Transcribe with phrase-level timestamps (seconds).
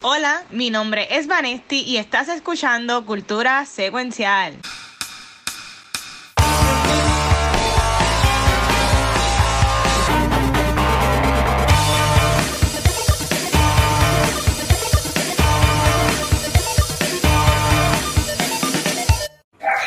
[0.00, 4.54] Hola, mi nombre es Vanesti y estás escuchando Cultura Secuencial.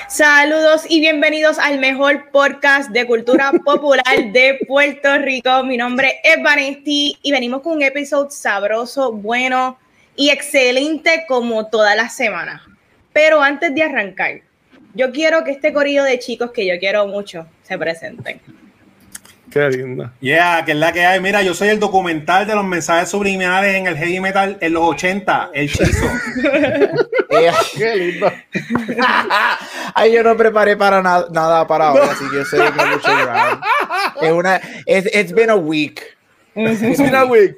[0.10, 4.04] Saludos y bienvenidos al mejor podcast de cultura popular
[4.34, 5.64] de Puerto Rico.
[5.64, 9.78] Mi nombre es Vanesti y venimos con un episodio sabroso, bueno
[10.22, 12.62] y excelente como todas las semanas.
[13.12, 14.42] Pero antes de arrancar,
[14.94, 18.40] yo quiero que este corillo de chicos que yo quiero mucho se presenten.
[19.50, 20.14] Qué linda.
[20.20, 21.20] Yeah, que es la que hay.
[21.20, 24.84] Mira, yo soy el documental de los mensajes subliminales en el heavy metal en los
[24.84, 26.06] 80, el chizo.
[27.78, 28.32] Qué lindo.
[29.96, 33.12] Ay, yo no preparé para nada, nada para hoy, así que yo soy mucho
[34.22, 36.16] Es una, it's, it's been a week.
[36.54, 37.58] It's been a week.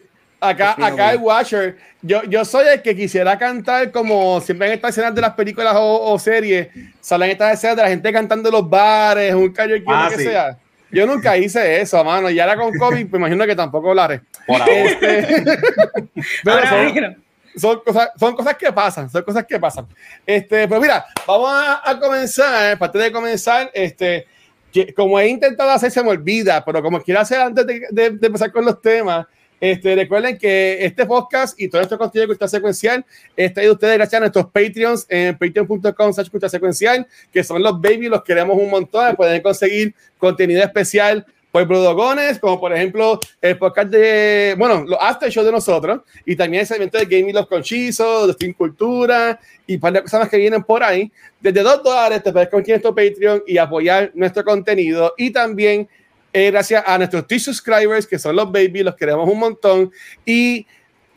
[0.50, 1.20] Acá, acá el.
[1.20, 1.78] Watcher.
[2.02, 5.74] Yo, yo soy el que quisiera cantar como siempre en estas escenas de las películas
[5.78, 6.68] o, o series.
[7.00, 10.18] Salen estas escenas de la gente cantando en los bares, un karaoke, Ah, lo que
[10.18, 10.30] sí.
[10.30, 10.58] sea.
[10.92, 12.30] Yo nunca hice eso, mano.
[12.30, 14.22] Y ahora con COVID, me imagino que tampoco lo haré.
[14.46, 14.74] Por ahora.
[14.74, 15.44] Este,
[16.44, 17.16] pero Ahora
[17.56, 19.86] son cosas, son cosas que pasan, son cosas que pasan.
[20.26, 24.26] Este, pues mira, vamos a, a comenzar, parte de comenzar, este,
[24.72, 28.10] que como he intentado hacer, se me olvida, pero como quiero hacer antes de, de-
[28.10, 29.28] de empezar con los temas,
[29.64, 33.72] este, recuerden que este podcast y todo nuestro contenido de cultura secuencial está ahí de
[33.72, 38.26] ustedes gracias a nuestros Patreons en patreon.com slash cultura secuencial, que son los baby, los
[38.26, 44.54] queremos un montón, pueden conseguir contenido especial por Brudogones, como por ejemplo el podcast de,
[44.58, 48.34] bueno, los after show de nosotros, y también el segmento de Gaming Los Conchizos, de
[48.34, 51.10] Steam Cultura, y un par de cosas más que vienen por ahí.
[51.40, 55.88] Desde dos dólares te puedes conseguir nuestro Patreon y apoyar nuestro contenido, y también
[56.34, 59.92] eh, gracias a nuestros T-Subscribers, que son los baby, los queremos un montón,
[60.26, 60.66] y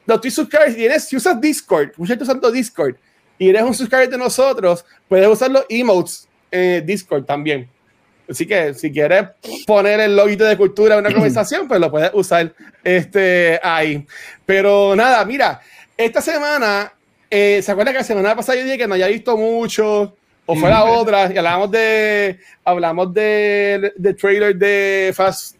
[0.05, 2.97] los T-Subscribers, si, usas Discord, mucha gente usando Discord,
[3.39, 7.69] y eres un subscriber de nosotros, puedes usar los emotes en Discord también.
[8.28, 9.28] Así que si quieres
[9.67, 12.52] poner el loguito de cultura en una conversación, pues lo puedes usar
[12.83, 14.07] este, ahí.
[14.45, 15.61] Pero nada, mira,
[15.96, 16.92] esta semana,
[17.30, 20.17] eh, ¿se acuerdan que la semana pasada yo dije que no había visto mucho?
[20.46, 25.57] O fue la otra, y hablamos de, hablamos de, de trailer de Fast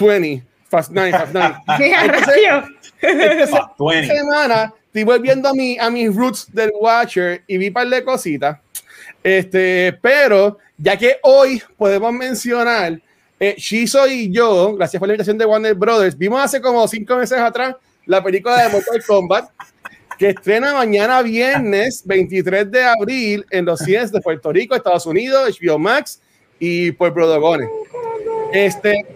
[0.00, 1.54] 20, Fast 9, Fast 9.
[1.78, 2.64] ¡Qué Entonces- rayo!
[3.02, 4.00] Ah, 20.
[4.04, 7.88] Esta semana estoy volviendo a, mi, a mis roots del Watcher y vi un par
[7.88, 8.58] de cositas.
[9.22, 12.98] Este, pero ya que hoy podemos mencionar,
[13.38, 17.16] eh, Shizo y yo, gracias por la invitación de Warner Brothers, vimos hace como cinco
[17.16, 19.50] meses atrás la película de Mortal Kombat
[20.20, 25.58] que estrena mañana viernes 23 de abril en los cines de Puerto Rico, Estados Unidos,
[25.58, 26.20] HBO Max
[26.58, 27.70] y por Prodogones.
[28.52, 29.06] Este,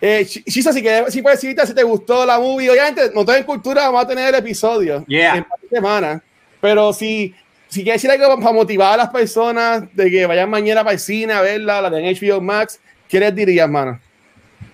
[0.00, 3.86] eh, Shisa, si, si puedes decirte si te gustó la movie, obviamente, no en cultura,
[3.86, 5.38] vamos a tener el episodio Yeah.
[5.38, 6.22] en semanas,
[6.60, 7.34] pero si,
[7.66, 11.00] si quieres decir algo para motivar a las personas de que vayan mañana para el
[11.00, 13.98] cine a verla, la de HBO Max, ¿qué les dirías, mano?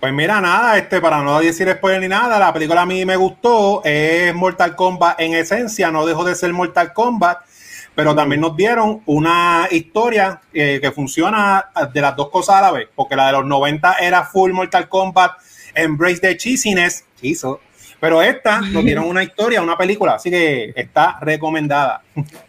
[0.01, 3.17] Pues mira, nada, este, para no decir spoiler ni nada, la película a mí me
[3.17, 7.39] gustó, es Mortal Kombat en esencia, no dejó de ser Mortal Kombat,
[7.95, 12.73] pero también nos dieron una historia eh, que funciona de las dos cosas a la
[12.73, 15.33] vez, porque la de los 90 era full Mortal Kombat,
[15.75, 17.05] Embrace the Cheesiness,
[18.01, 22.03] pero esta nos dieron una historia, una película, así que está recomendada.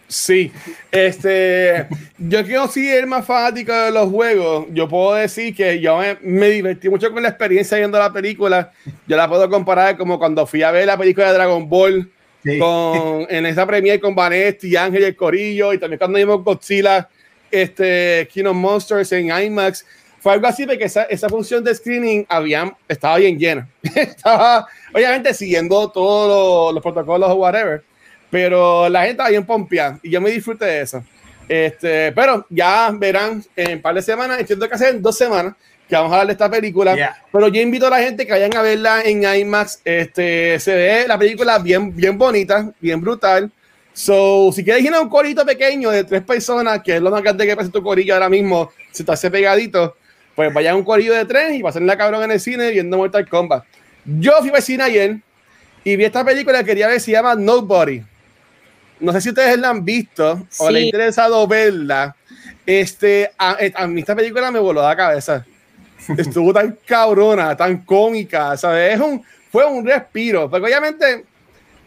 [0.07, 0.51] Sí,
[0.91, 1.87] este,
[2.17, 4.67] yo quiero ser más fanático de los juegos.
[4.71, 8.71] Yo puedo decir que yo me, me divertí mucho con la experiencia viendo la película.
[9.05, 12.09] Yo la puedo comparar como cuando fui a ver la película de Dragon Ball
[12.43, 12.59] Sí.
[12.59, 17.09] con, en esa premiere con Vanesti, Ángel y el Corillo, y también cuando vimos Godzilla,
[17.51, 19.85] este, King of Monsters en IMAX.
[20.19, 23.69] Fue algo así porque esa, esa función de screening había, estaba bien llena.
[23.95, 27.83] estaba, obviamente, siguiendo todos los, los protocolos o whatever
[28.29, 31.03] pero la gente está bien pompeada y yo me disfruté de eso.
[31.47, 35.55] Este, pero ya verán en un par de semanas, entiendo que hace en dos semanas
[35.87, 36.95] que vamos a hablar de esta película.
[36.95, 37.23] Yeah.
[37.31, 39.79] Pero yo invito a la gente que vayan a verla en IMAX.
[39.85, 43.49] Este, se ve la película bien, bien bonita, bien brutal.
[43.93, 47.23] So, si quieres ir a un corito pequeño de tres personas, que es lo más
[47.23, 49.95] grande que pasa tu corillo ahora mismo, si te hace pegadito,
[50.37, 52.95] pues vayan a un corillo de tres y pasen la cabrón en el cine viendo
[52.95, 53.63] Mortal Kombat.
[54.05, 55.17] Yo fui al cine ayer
[55.83, 58.03] y vi esta película que quería ver, se llama Nobody.
[58.99, 60.73] No sé si ustedes la han visto o Sí.
[60.73, 62.15] les ha interesado verla.
[62.67, 65.43] Este, a, a mí esta película me voló la cabeza.
[66.15, 68.93] Estuvo tan cabrona, tan cómica, ¿sabes?
[68.93, 70.47] Es un, fue un respiro.
[70.51, 71.25] Porque obviamente,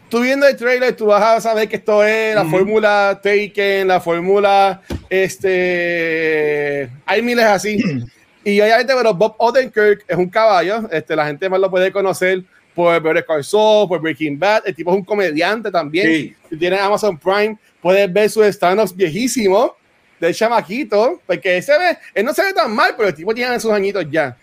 [0.09, 2.51] tú viendo el trailer, tú vas a saber que esto es la Ujú.
[2.51, 7.81] fórmula Taken, la fórmula, este, hay miles así.
[8.43, 12.43] y obviamente, pero Bob Odenkirk es un caballo, este, la gente más lo puede conocer
[12.73, 14.63] por Better Call Saul, por Breaking Bad.
[14.65, 16.07] El tipo es un comediante también.
[16.07, 16.35] Sí.
[16.49, 19.71] Si tienes Amazon Prime, puedes ver sus stand-ups viejísimos
[20.19, 23.33] del chamaquito, porque él, se ve, él no se ve tan mal, pero el tipo
[23.33, 24.37] tiene sus añitos ya.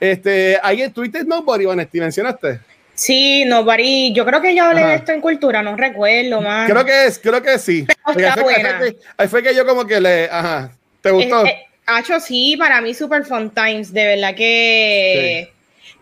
[0.00, 2.60] Este, ¿Hay en Twitter Nobody, Vanesti, mencionaste?
[2.94, 4.88] Sí, no, Bari, yo creo que yo hablé Ajá.
[4.90, 6.68] de esto en cultura, no recuerdo, man.
[6.70, 7.84] Creo que es, creo que sí.
[8.14, 8.68] Pero está ahí fue que- buena.
[8.68, 10.70] ahí fue que- ahí fue que yo como que le, ajá,
[11.00, 11.44] ¿te gustó?
[11.44, 15.52] Eh, eh, Hacho, sí, para mí Super Fun Times, de verdad que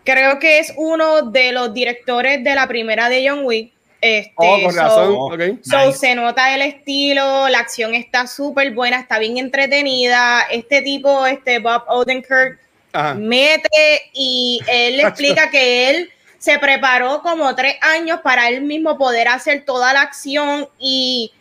[0.05, 3.71] creo que es uno de los directores de la primera de John Wick.
[4.01, 5.41] Este, oh, con so- razón, so- ok.
[5.63, 5.97] so Nice.
[5.97, 10.41] se nota el estilo, la acción está súper buena, está bien entretenida.
[10.51, 12.59] Este tipo, este Bob Odenkirk,
[12.91, 13.13] Ajá.
[13.13, 18.97] mete y él le explica que él se preparó como tres años para él mismo
[18.97, 21.31] poder hacer toda la acción y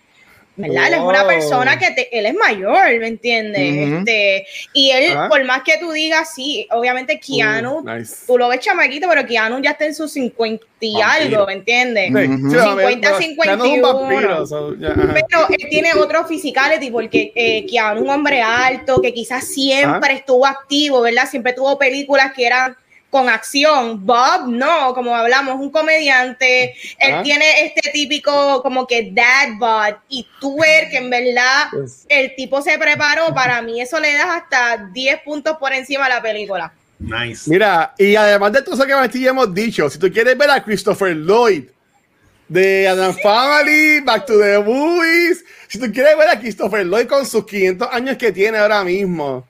[0.57, 0.89] ¿verdad?
[0.89, 1.29] Él es una Wow.
[1.29, 3.61] persona que te- él es mayor, ¿me entiendes?
[3.99, 8.27] Este, y él, por más que tú digas, sí, obviamente Keanu, Uh, nice.
[8.27, 11.09] tú lo ves chamaquito, pero Keanu ya está en sus 50 y Vampiro.
[11.11, 12.11] algo, ¿me entiendes?
[12.11, 13.45] A ver, 50, pero 51.
[13.45, 15.15] ya no es un vampiro, so, ya, ajá.
[15.29, 20.45] Pero él tiene otro physicality porque eh, Keanu, un hombre alto, que quizás siempre estuvo
[20.45, 21.29] activo, ¿verdad?
[21.31, 22.77] Siempre tuvo películas que eran
[23.13, 24.07] con acción.
[24.07, 26.75] Bob, no, como hablamos, un comediante.
[26.99, 29.99] Él tiene este típico como que dad bod.
[30.09, 34.15] Y tú ver que en verdad Pues, el tipo se preparó, para mí eso le
[34.15, 36.73] das hasta 10 puntos por encima a la película.
[36.99, 37.51] Nice.
[37.51, 40.65] Mira, y además de todo eso que ya hemos dicho, si tú quieres ver a
[40.65, 41.65] Christopher Lloyd
[42.49, 47.27] de Adam Family, Back to the Movies, si tú quieres ver a Christopher Lloyd con
[47.27, 49.47] sus 500 años que tiene ahora mismo,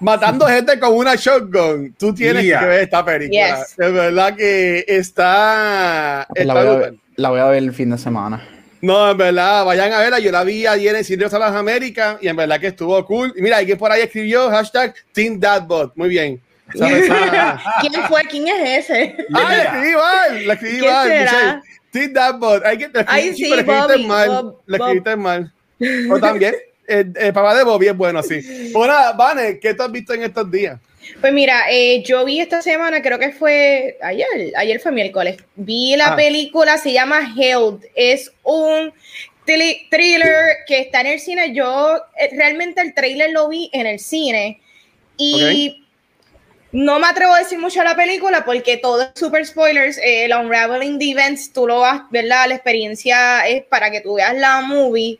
[0.00, 2.60] matando gente con una shotgun, tú tienes Yeah.
[2.60, 3.56] que ver esta película.
[3.58, 3.74] Yes.
[3.78, 6.26] Es verdad que está...
[6.34, 8.42] La está voy, a ver, la voy a ver el fin de semana.
[8.80, 10.18] No, en verdad, vayan a verla.
[10.18, 13.02] Yo la vi ayer en el Cine de las Américas y en verdad que estuvo
[13.06, 13.32] cool.
[13.34, 15.92] Y mira, alguien por ahí escribió hashtag Team Dadbot.
[15.96, 16.38] Muy bien.
[16.72, 18.22] ¿Quién fue?
[18.30, 19.16] ¿Quién es ese?
[19.32, 21.08] Ah, la escribí mal, la escribí ¿Quién mal.
[21.08, 21.62] será?
[21.92, 22.64] Team Dadbot.
[22.66, 24.28] Hay que la sí, la escribiste Bobby, mal.
[24.28, 24.86] Bob- la Bob.
[24.88, 25.52] escribiste mal.
[26.10, 26.54] O también,
[26.86, 28.70] el, el papá de Bobby es bueno, sí.
[28.72, 30.78] Bueno, Vane, ¿qué tú has visto en estos días?
[31.20, 34.26] Pues mira, eh, yo vi esta semana, creo que fue ayer,
[34.56, 36.16] ayer fue miércoles, vi la Ah.
[36.16, 38.90] película, se llama Held, es un
[39.44, 43.98] thriller que está en el cine, yo eh, realmente el trailer lo vi en el
[43.98, 44.60] cine
[45.18, 45.84] y
[46.72, 50.24] no me atrevo a decir mucho de la película porque todo es super spoilers, eh,
[50.24, 52.46] el unraveling the events, tú lo vas, ¿verdad?
[52.48, 55.18] La experiencia es para que tú veas la movie.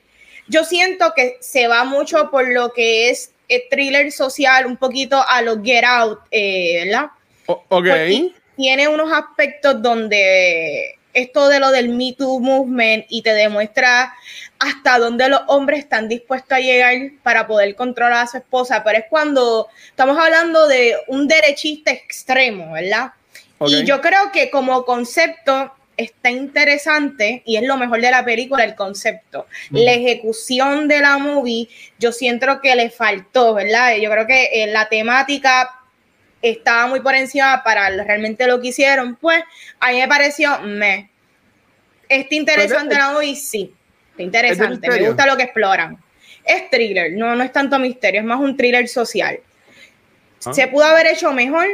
[0.48, 5.22] Yo siento que se va mucho por lo que es el thriller social, un poquito
[5.26, 7.06] a lo Get Out, eh, ¿verdad?
[7.46, 7.68] O- ok.
[7.68, 14.14] Porque tiene unos aspectos donde esto de lo del Me Too Movement y te demuestra
[14.58, 18.98] hasta dónde los hombres están dispuestos a llegar para poder controlar a su esposa, pero
[18.98, 23.12] es cuando estamos hablando de un derechista extremo, ¿verdad?
[23.58, 23.70] Ok.
[23.70, 28.64] Y yo creo que como concepto está interesante y es lo mejor de la película,
[28.64, 29.46] el concepto.
[29.70, 31.68] La ejecución de la movie,
[31.98, 33.96] yo siento que le faltó, ¿verdad?
[33.96, 35.80] Yo creo que eh, la temática
[36.42, 39.16] estaba muy por encima para realmente lo que hicieron.
[39.16, 39.42] Pues
[39.80, 41.10] a mí me pareció, me.
[42.08, 43.72] Está interesante la movie, sí.
[44.10, 44.88] Está interesante.
[44.88, 45.98] Me gusta lo que exploran.
[46.44, 49.40] Es thriller, no, no es tanto misterio, es más un thriller social.
[50.44, 50.52] Ah.
[50.52, 51.66] Se pudo haber hecho mejor,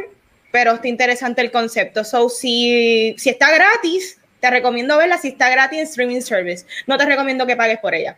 [0.51, 2.03] pero está interesante el concepto.
[2.03, 5.17] So, si, si está gratis, te recomiendo verla.
[5.17, 8.17] Si está gratis en streaming service, no te recomiendo que pagues por ella.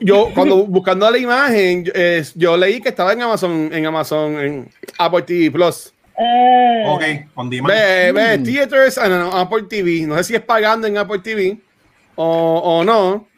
[0.00, 4.38] Yo cuando buscando la imagen, yo, eh, yo leí que estaba en Amazon, en Amazon,
[4.40, 5.92] en Apple TV Plus.
[6.86, 7.02] Ok,
[7.34, 7.74] on demand.
[7.74, 8.44] Ve, ve, Mm.
[8.44, 10.06] Theaters and Apple TV.
[10.06, 11.58] No sé si es pagando en Apple TV
[12.14, 13.28] o, o no,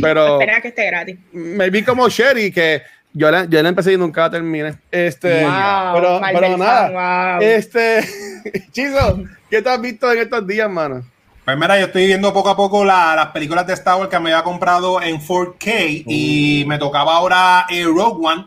[0.00, 1.16] pero Espera que esté gratis.
[1.32, 2.82] me vi como Sherry que
[3.14, 4.76] yo la, yo la empecé y nunca la terminé.
[4.90, 7.36] Este, Wow, pero, pero nada.
[7.38, 7.42] wow.
[7.42, 8.04] Este,
[8.72, 11.02] Chizo, ¿qué te has visto en estos días, mano?
[11.44, 14.18] Pues mira, yo estoy viendo poco a poco la- las películas de Star Wars que
[14.18, 18.46] me había comprado en 4K y me tocaba ahora eh, Rogue One.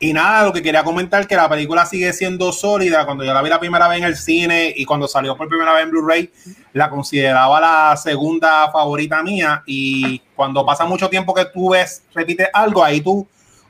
[0.00, 3.06] Y nada, lo que quería comentar que la película sigue siendo sólida.
[3.06, 5.72] Cuando yo la vi la primera vez en el cine y cuando salió por primera
[5.72, 6.30] vez en Blu-ray,
[6.74, 9.62] la consideraba la segunda favorita mía.
[9.64, 13.26] Y cuando pasa mucho tiempo que tú ves, repites algo, ahí tú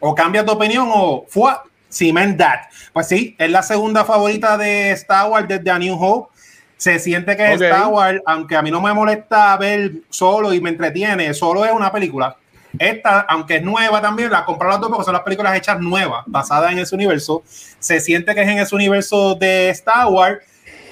[0.07, 1.53] o cambias de opinión o fue
[1.89, 2.61] cement that.
[2.93, 6.31] Pues sí, es la segunda favorita de Star Wars desde A New Hope.
[6.77, 7.63] Se siente que es Ok.
[7.63, 11.73] Star Wars, aunque a mí no me molesta ver solo y me entretiene, solo es
[11.73, 12.37] una película.
[12.79, 16.25] Esta, aunque es nueva también, la compré las dos porque son las películas hechas nuevas,
[16.27, 17.43] basadas en ese universo.
[17.79, 20.41] Se siente que es en ese universo de Star Wars.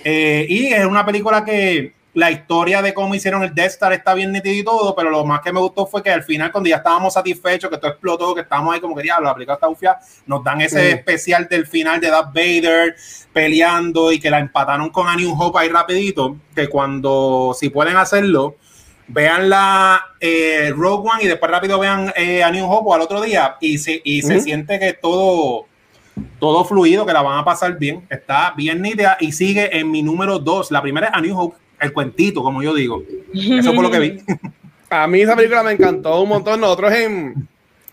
[0.04, 4.12] eh, y es una película que la historia de cómo hicieron el Death Star está
[4.12, 6.68] bien nítido y todo, pero lo más que me gustó fue que al final, cuando
[6.68, 9.68] ya estábamos satisfechos, que todo explotó, que estábamos ahí como que diablo, la película está
[9.68, 12.96] ufia, nos dan ese especial del final de Darth Vader
[13.32, 17.96] peleando y que la empataron con A New Hope ahí rapidito, que cuando, si pueden
[17.96, 18.56] hacerlo,
[19.08, 23.00] vean la eh, Rogue One y después rápido vean eh, A New Hope o al
[23.00, 25.66] otro día y se, y se siente que todo
[26.38, 28.06] todo fluido, que la van a pasar bien.
[28.10, 30.70] Está bien nítida y sigue en mi número 2.
[30.70, 33.02] La primera es A New Hope, el cuentito, como yo digo.
[33.34, 34.22] Eso fue lo que vi.
[34.88, 36.60] A mí esa película me encantó un montón.
[36.60, 37.48] Nosotros en,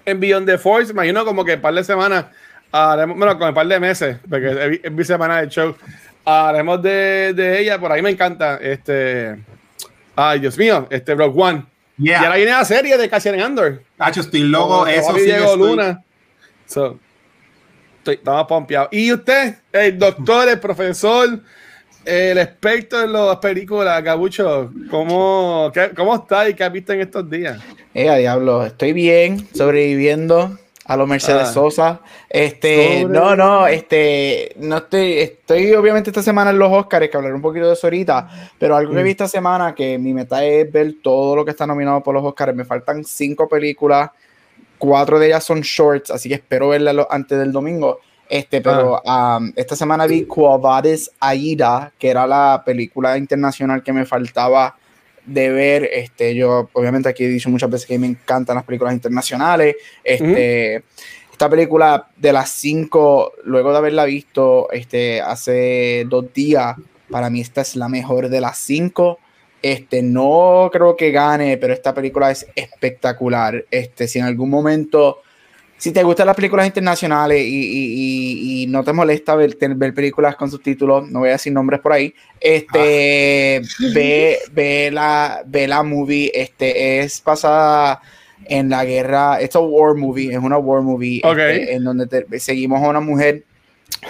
[0.06, 2.26] en Beyond the Force, imagino como que un par de semanas,
[2.72, 5.76] haremos, bueno, con un par de meses, porque es, mi semana de show,
[6.24, 7.80] haremos de, de, ella.
[7.80, 8.58] Por ahí me encanta.
[8.58, 9.38] Este,
[10.16, 11.66] ay, Dios mío, este Rogue One.
[11.98, 13.82] Y ahora viene la serie de Cassian Andor.
[13.98, 14.88] Hacho, estoy loco.
[14.88, 16.02] Eso sí Diego Luna.
[16.66, 16.98] So,
[17.98, 18.88] estoy, estaba pompeado.
[18.92, 21.42] ¿Y usted, el doctor, el profesor?
[22.10, 27.30] El experto en las películas, Gabucho, ¿cómo, ¿cómo está y qué has visto en estos
[27.30, 27.62] días?
[27.94, 31.54] Eh, diablo, estoy bien, sobreviviendo a lo Mercedes ah.
[31.54, 32.02] Sosa.
[32.28, 37.36] Este, no, no, este, no estoy, estoy obviamente esta semana en los Oscars, que hablaré
[37.36, 39.06] un poquito de eso ahorita, pero algo que he mm.
[39.06, 42.24] visto esta semana, que mi meta es ver todo lo que está nominado por los
[42.24, 44.10] Oscars, me faltan cinco películas,
[44.80, 48.00] cuatro de ellas son shorts, así que espero verlas antes del domingo.
[48.30, 49.40] Este, pero ah.
[49.56, 54.78] esta semana vi Cuobades Aida, que era la película internacional que me faltaba
[55.26, 55.90] de ver.
[55.92, 59.76] Este, yo, obviamente, aquí he dicho muchas veces que me encantan las películas internacionales.
[60.04, 60.84] Este,
[61.32, 66.76] Esta película de las cinco, luego de haberla visto este, hace dos días,
[67.10, 69.20] para mí esta es la mejor de las cinco.
[69.62, 73.66] Este, no creo que gane, pero esta película es espectacular.
[73.72, 75.22] Este, si en algún momento
[75.80, 81.10] si te gustan las películas internacionales y, no te molesta ver, ver, películas con subtítulos,
[81.10, 83.84] no voy a decir nombres por ahí, este, ah.
[83.94, 88.02] ve, ve, la, ve la movie, este, es pasada
[88.46, 92.84] en la guerra, es un war movie, es una war movie, este, en donde seguimos
[92.84, 93.46] a una mujer,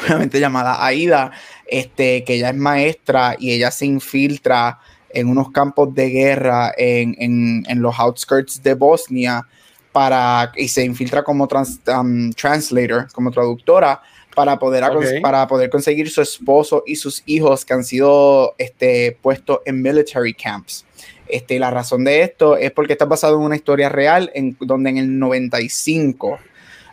[0.03, 1.31] obviamente llamada Aida,
[1.67, 4.79] este, que ella es maestra y ella se infiltra
[5.11, 9.45] en unos campos de guerra en, en, en los outskirts de Bosnia
[9.91, 14.01] para, y se infiltra como um, translator, como traductora,
[14.36, 14.84] para poder,
[15.22, 20.34] para poder conseguir su esposo y sus hijos que han sido este, puestos en military
[20.34, 20.86] camps.
[21.27, 24.89] Este, la razón de esto es porque está basado en una historia real en donde
[24.91, 26.39] en el 95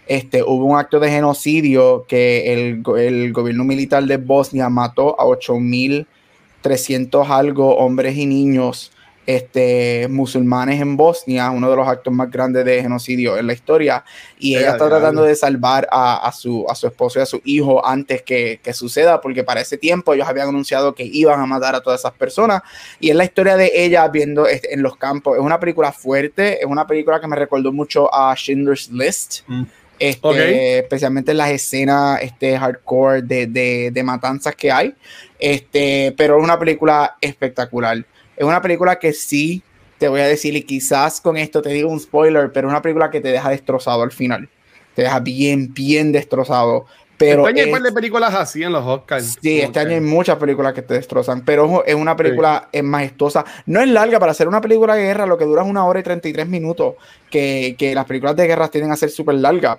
[0.07, 5.25] este, hubo un acto de genocidio que el, el gobierno militar de Bosnia mató a
[5.25, 8.93] 8.300 algo hombres y niños
[9.27, 14.05] este, musulmanes en Bosnia, uno de los actos más grandes de genocidio en la historia,
[14.39, 17.85] y ella está tratando de salvar a, su, a su esposo y a su hijo
[17.85, 21.81] antes que, suceda, porque para ese tiempo ellos habían anunciado que iban a matar a
[21.81, 22.63] todas esas personas,
[23.01, 25.37] y es la historia de ella viendo en los campos.
[25.37, 29.41] Es una película fuerte, es una película que me recordó mucho a Schindler's List.
[29.49, 29.65] Mm.
[29.99, 34.95] Este, especialmente en las escenas este, hardcore de, de, de, matanzas que hay.
[35.39, 38.05] Este, pero es una película espectacular.
[38.37, 39.63] Es una película que sí,
[39.99, 42.83] te voy a decir, y quizás con esto te digo un spoiler, pero es una
[42.83, 44.49] película que te deja destrozado al final.
[44.95, 46.87] Te deja bien, bien destrozado.
[47.19, 49.39] Pero este año hay un par de películas así en los Oscars.
[49.41, 53.45] Sí, este año hay muchas películas que te destrozan, pero es una película es majestuosa.
[53.65, 56.01] No es larga para hacer una película de guerra, lo que dura es una hora
[56.01, 56.95] y 33 minutos,
[57.31, 59.79] que, que las películas de guerra tienden a ser súper largas.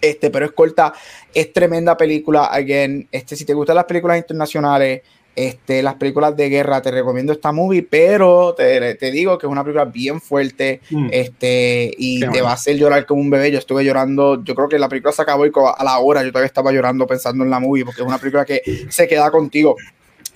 [0.00, 0.92] Este, pero es corta,
[1.32, 2.46] es tremenda película.
[2.46, 5.02] Again, este, si te gustan las películas internacionales,
[5.36, 9.50] este, las películas de guerra, te recomiendo esta movie, pero te, te digo que es
[9.50, 11.08] una película bien fuerte mm.
[11.10, 13.50] este, y te va a hacer llorar como un bebé.
[13.50, 16.30] Yo estuve llorando, yo creo que la película se acabó y a la hora yo
[16.30, 19.76] todavía estaba llorando pensando en la movie porque es una película que se queda contigo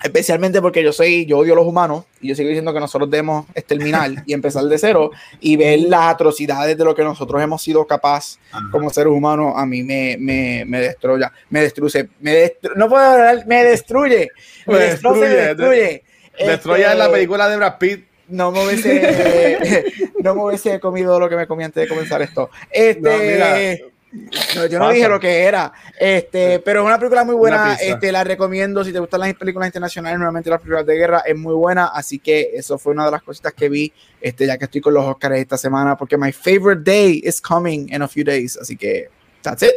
[0.01, 3.09] especialmente porque yo soy, yo odio a los humanos y yo sigo diciendo que nosotros
[3.09, 7.61] debemos exterminar y empezar de cero y ver las atrocidades de lo que nosotros hemos
[7.61, 8.37] sido capaz
[8.71, 13.45] como seres humanos a mí me, me, me destruye, me destruye, me no puedo hablar,
[13.45, 14.29] me destruye,
[14.65, 16.03] me, destruye, me destruye.
[16.45, 18.05] Destruye la este, película de Brad Pitt.
[18.29, 19.85] No me hubiese,
[20.23, 22.49] no me hubiese comido lo que me comí antes de comenzar esto.
[22.69, 25.71] Este, no, yo no dije lo que era.
[25.99, 27.75] Este, pero es una película muy buena.
[27.75, 28.83] Este, la recomiendo.
[28.83, 31.87] Si te gustan las películas internacionales, normalmente las películas de guerra, es muy buena.
[31.87, 34.93] Así que eso fue una de las cositas que vi, este, ya que estoy con
[34.93, 38.57] los Oscars esta semana, porque my favorite day is coming in a few days.
[38.57, 39.09] Así que,
[39.41, 39.71] that's it.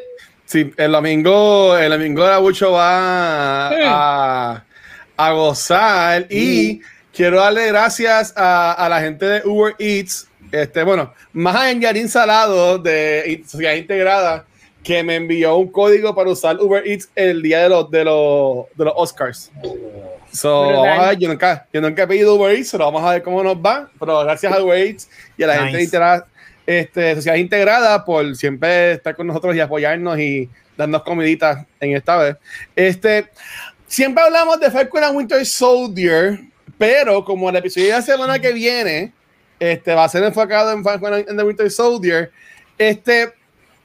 [0.46, 4.64] Sí, el domingo, el domingo la Bucho va a,
[5.16, 6.26] a, gozar.
[6.30, 6.80] Y
[7.12, 12.08] quiero darle gracias a, a la gente de Uber Eats este, bueno, más en Yarin
[12.08, 14.44] Salado de Sociedad Integrada,
[14.82, 18.66] que me envió un código para usar Uber Eats el día de los, de los,
[18.76, 19.50] de los Oscars.
[20.32, 20.84] So,
[21.18, 23.90] yo, nunca, yo nunca he pedido Uber Eats, pero vamos a ver cómo nos va.
[23.98, 26.22] Pero gracias a Uber Eats y a la gente de
[26.66, 32.16] este, Sociedad Integrada por siempre estar con nosotros y apoyarnos y darnos comiditas en esta
[32.16, 32.36] vez.
[32.74, 33.26] Este,
[33.86, 36.40] siempre hablamos de Falcon and Winter Soldier,
[36.78, 39.12] pero como el episodio de la semana que viene
[39.62, 42.32] este, va a ser enfocado en Falcon and the Winter Soldier,
[42.76, 43.32] este,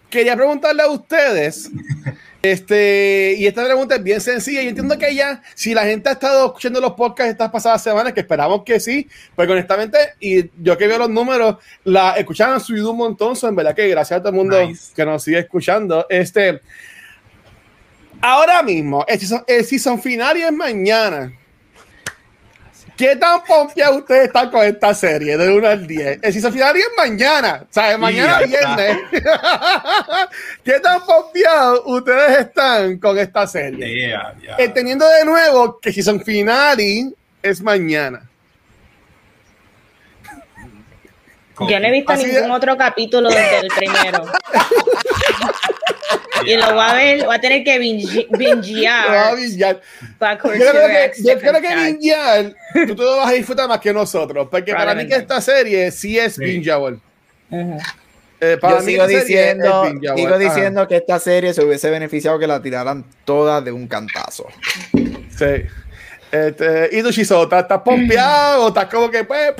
[0.10, 1.69] quería preguntarle a ustedes,
[2.41, 4.63] este, y esta pregunta es bien sencilla.
[4.63, 8.13] Yo entiendo que ya, si la gente ha estado escuchando los podcasts estas pasadas semanas,
[8.13, 12.62] que esperamos que sí, pero honestamente, y yo que veo los números, la escucharon, han
[12.62, 13.36] subido un montón.
[13.39, 14.57] en verdad que gracias a todo el mundo
[14.96, 16.07] que nos sigue escuchando.
[16.10, 16.60] Este,
[18.19, 21.31] ahora mismo, el season, el season final y es mañana.
[22.98, 26.20] ¿Qué tan pompeados ustedes están con esta serie de 1 al 10?
[26.24, 28.00] El season final es mañana, ¿sabes?
[28.00, 28.98] Mañana viernes.
[30.63, 34.18] ¿Qué tan pompeados ustedes están con esta serie?
[34.58, 37.13] Entendiendo de nuevo que season final
[37.44, 38.27] es mañana.
[41.60, 44.25] Yo no he visto ningún otro capítulo desde el primero.
[46.46, 49.38] y lo voy a ver, voy a tener que bingear.
[49.39, 49.75] Yo
[50.39, 52.56] creo que, yo creo que bingear,
[52.88, 56.17] tú te vas a disfrutar más que nosotros, porque para mí que esta serie sí
[56.17, 57.00] es bingeable.
[58.39, 62.46] Eh, para yo mí sigo diciendo, sigo diciendo que esta serie se hubiese beneficiado que
[62.46, 64.46] la tiraran todas de un cantazo.
[64.94, 65.65] Sí.
[66.32, 69.53] Este, y tú, Shizo, ¿estás pompeado o estás como que, pues,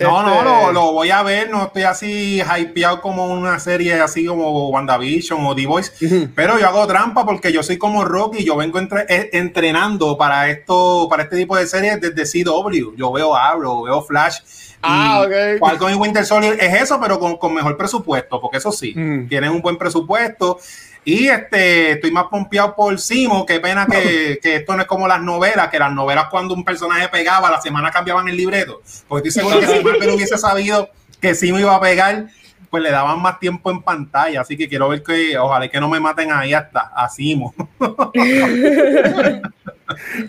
[0.00, 4.00] no, no, lo, este, lo, voy a ver, no estoy así hypeado como una serie
[4.00, 5.92] así como WandaVision o The Voice,
[6.34, 10.48] pero yo hago trampa porque yo soy como Rocky, yo vengo entre, eh, entrenando para
[10.48, 12.96] esto, para este tipo de series desde CW.
[12.96, 14.38] Yo veo Arrow, veo Flash.
[14.82, 15.60] Ah, ok.
[15.60, 18.94] Falcon y Winter Soldier es eso, pero con, con mejor presupuesto, porque eso sí,
[19.28, 20.58] tienen un buen presupuesto.
[21.04, 23.46] Y este, estoy más pompeado por Simo.
[23.46, 26.64] Qué pena que, que, esto no es como las novelas, que las novelas cuando un
[26.64, 28.82] personaje pegaba, la semana cambiaban el libreto.
[29.08, 30.90] Porque estoy seguro que si Marvel hubiese sabido
[31.20, 32.26] que Simo iba a pegar,
[32.70, 34.42] pues le daban más tiempo en pantalla.
[34.42, 37.54] Así que quiero ver que, ojalá que no me maten ahí hasta a Simo.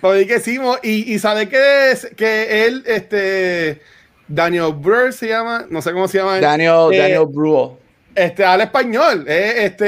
[0.01, 3.81] Oye, que Simo, y, y sabe que, es, que él, este,
[4.27, 6.39] Daniel Brewer se llama, no sé cómo se llama.
[6.39, 7.80] Daniel, eh, Daniel Brewer
[8.15, 9.25] este habla español.
[9.27, 9.85] Eh, este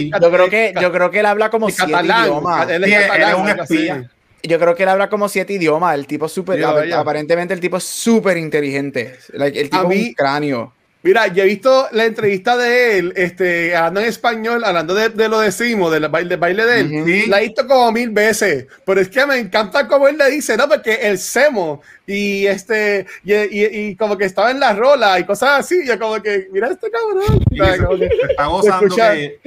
[0.00, 2.68] eh, yo creo que yo creo que él habla como siete idiomas.
[2.68, 4.10] Él es, un espía.
[4.42, 5.94] Yo creo que él habla como siete idiomas.
[5.94, 6.64] El tipo súper.
[6.64, 9.16] Aparentemente el tipo es súper inteligente.
[9.32, 10.72] el tipo es un cráneo.
[11.04, 15.28] Mira, yo he visto la entrevista de él, este, hablando en español, hablando de, de
[15.28, 17.24] lo de Simo, del baile, baile de él.
[17.28, 20.56] La he visto como mil veces, pero es que me encanta como él le dice,
[20.56, 20.66] ¿no?
[20.66, 25.60] Porque el Semo y este, y, y, como que estaba en la rola y cosas
[25.60, 27.44] así, yo como que, mira este cabrón.
[28.30, 29.40] está gozando que,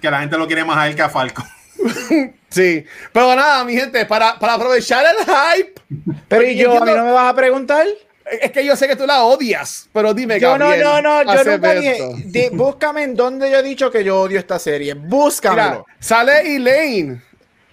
[0.00, 1.44] que, la gente lo quiere más a él que a Falco.
[2.48, 5.80] sí, pero nada, mi gente, para, para aprovechar el hype.
[6.26, 7.86] Pero ¿y yo, a mí no me vas a preguntar?
[8.40, 11.44] Es que yo sé que tú la odias, pero dime, yo no, no, no, yo
[11.44, 14.94] nunca dije, búscame en donde yo he dicho que yo odio esta serie.
[14.94, 15.82] Búscame.
[16.00, 17.22] Sale Elaine.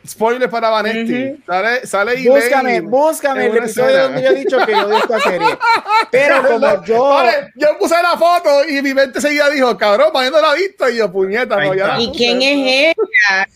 [0.06, 1.42] Spoiler para Vanetti.
[1.46, 2.30] Sale, sale Elaine.
[2.30, 5.48] Búscame, búscame el episodio donde yo he dicho que yo odio esta serie.
[6.12, 7.10] Pero como yo.
[7.10, 10.90] Vale, yo puse la foto y mi mente seguía dijo, cabrón, no la ha visto.
[10.90, 13.48] Y yo, puñeta, no, ya ¿Y quién es ella?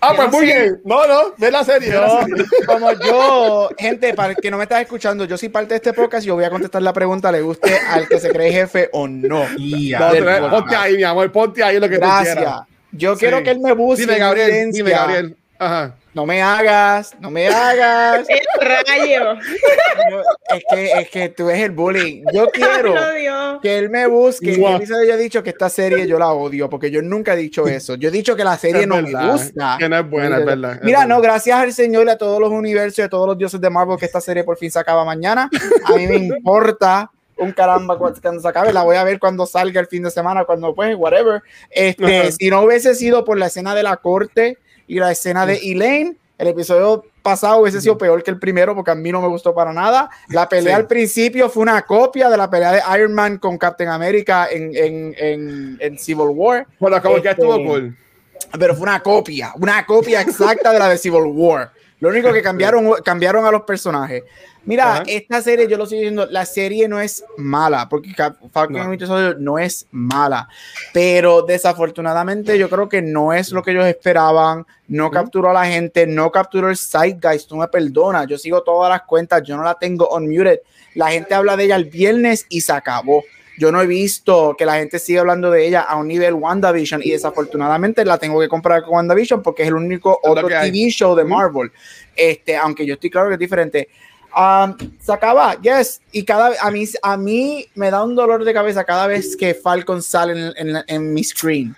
[0.00, 0.80] ah, pues muy bien.
[0.84, 1.92] No, no, ve la serie.
[2.66, 5.92] Como yo, gente, para el que no me estás escuchando, yo soy parte de este
[5.92, 8.88] podcast y yo voy a contestar la pregunta, ¿le guste al que se cree jefe
[8.92, 9.44] o no?
[10.50, 12.34] ponte ahí, mi amor, ponte ahí lo que Gracias.
[12.34, 12.60] tú quieras.
[12.92, 14.06] Yo quiero que él me busque.
[14.06, 15.36] Dime, Gabriel, dime, Gabriel.
[15.58, 15.94] Ajá.
[16.16, 18.26] No me hagas, no me hagas.
[18.28, 19.34] El rayo.
[20.48, 22.24] es, que, es que tú eres el bullying.
[22.32, 22.94] Yo quiero
[23.60, 24.56] que él me busque.
[24.56, 24.80] Wow.
[24.80, 27.96] Él haya dicho que esta serie yo la odio, porque yo nunca he dicho eso.
[27.96, 29.76] Yo he dicho que la serie no me gusta.
[29.78, 30.80] Que no es buena, es verdad.
[30.82, 33.60] Mira, no, gracias al Señor y a todos los universos y a todos los dioses
[33.60, 35.50] de Marvel que esta serie por fin se acaba mañana.
[35.84, 39.80] A mí me importa un caramba cuando se acabe, la voy a ver cuando salga
[39.80, 41.42] el fin de semana, cuando pues, whatever.
[41.68, 45.56] Este, si no hubiese sido por la escena de la corte y la escena de
[45.56, 46.16] Elaine.
[46.38, 49.54] El episodio pasado hubiese sido peor que el primero porque a mí no me gustó
[49.54, 50.10] para nada.
[50.28, 53.88] La pelea al principio fue una copia de la pelea de Iron Man con Captain
[53.88, 56.66] America en, en, en, Civil War.
[56.78, 57.96] Bueno, como que estuvo este, cool.
[58.58, 61.72] Pero fue una copia, una copia exacta de la de Civil War.
[62.00, 64.22] Lo único que cambiaron, cambiaron a los personajes.
[64.66, 68.12] Mira, esta serie, yo lo estoy diciendo, la serie no es mala, porque
[68.50, 68.90] Falcon no.
[68.90, 70.48] Winter Soldier no es mala,
[70.92, 75.66] pero desafortunadamente yo creo que no es lo que ellos esperaban, no capturó a la
[75.66, 76.76] gente, no capturó el
[77.20, 80.58] guys, tú me perdonas, yo sigo todas las cuentas, yo no la tengo unmuted,
[80.96, 83.22] la gente habla de ella el viernes y se acabó.
[83.58, 87.02] Yo no he visto que la gente siga hablando de ella a un nivel WandaVision
[87.02, 91.14] y desafortunadamente la tengo que comprar con WandaVision porque es el único otro TV show
[91.14, 91.70] de Marvel.
[92.14, 93.88] Este, aunque yo estoy claro que es diferente.
[94.36, 96.00] Um, se acaba, yes.
[96.12, 99.54] Y cada a mí, a mí me da un dolor de cabeza cada vez que
[99.54, 101.74] Falcon sale en, en mi screen.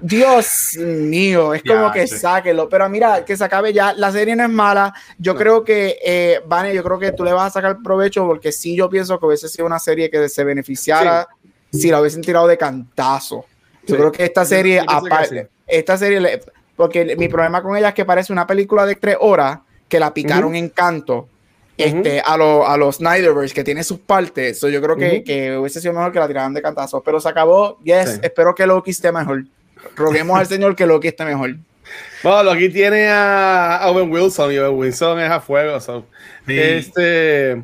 [0.00, 2.68] Dios mío, es como que sáquelo.
[2.68, 3.92] Pero mira, que se acabe ya.
[3.92, 4.94] La serie no es mala.
[5.18, 8.52] Yo creo que, eh, Vane, yo creo que tú le vas a sacar provecho porque
[8.52, 11.28] sí, yo pienso que hubiese sido una serie que se beneficiara
[11.72, 13.44] si la hubiesen tirado de cantazo.
[13.86, 16.40] Yo creo que esta serie, aparte, esta serie,
[16.74, 20.12] porque mi problema con ella es que parece una película de tres horas que la
[20.12, 21.28] picaron en canto.
[21.76, 25.92] Este, a, a los Snyderverse que tiene sus partes, yo creo que, que, hubiese sido
[25.92, 27.78] mejor que la tiraran de cantazo, pero se acabó.
[27.84, 29.44] Yes, espero que Loki esté mejor
[29.94, 31.56] roguemos al señor que Loki esté mejor.
[32.22, 35.78] Bueno, Loki tiene a Owen Wilson y Owen Wilson es a fuego.
[36.46, 37.62] Este.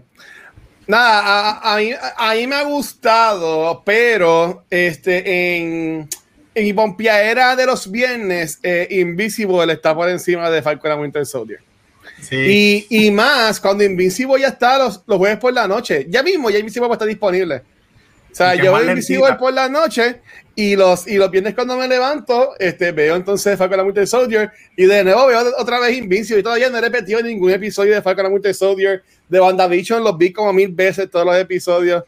[0.87, 1.77] Nada, a,
[2.35, 6.09] mí, me ha gustado, pero este, en,
[6.55, 11.25] en mi pompiadera de los viernes, eh, Invisible está por encima de Falcon and Winter
[11.25, 11.61] Soldier.
[12.21, 12.87] Sí.
[12.91, 16.07] Y, y, más cuando Invisible ya está los, los jueves por la noche.
[16.09, 17.63] Ya mismo, ya Invisible va a estar disponible.
[18.33, 20.21] O sea, yo veo Invisible por la noche
[20.55, 24.51] y los, y los viernes cuando me levanto, este, veo entonces Falcon and Winter Soldier
[24.77, 28.01] y de nuevo veo otra vez Invincible y todavía no he repetido ningún episodio de
[28.03, 29.03] Falcon and Winter Soldier.
[29.29, 32.05] De WandaVision los vi como mil veces todos los episodios.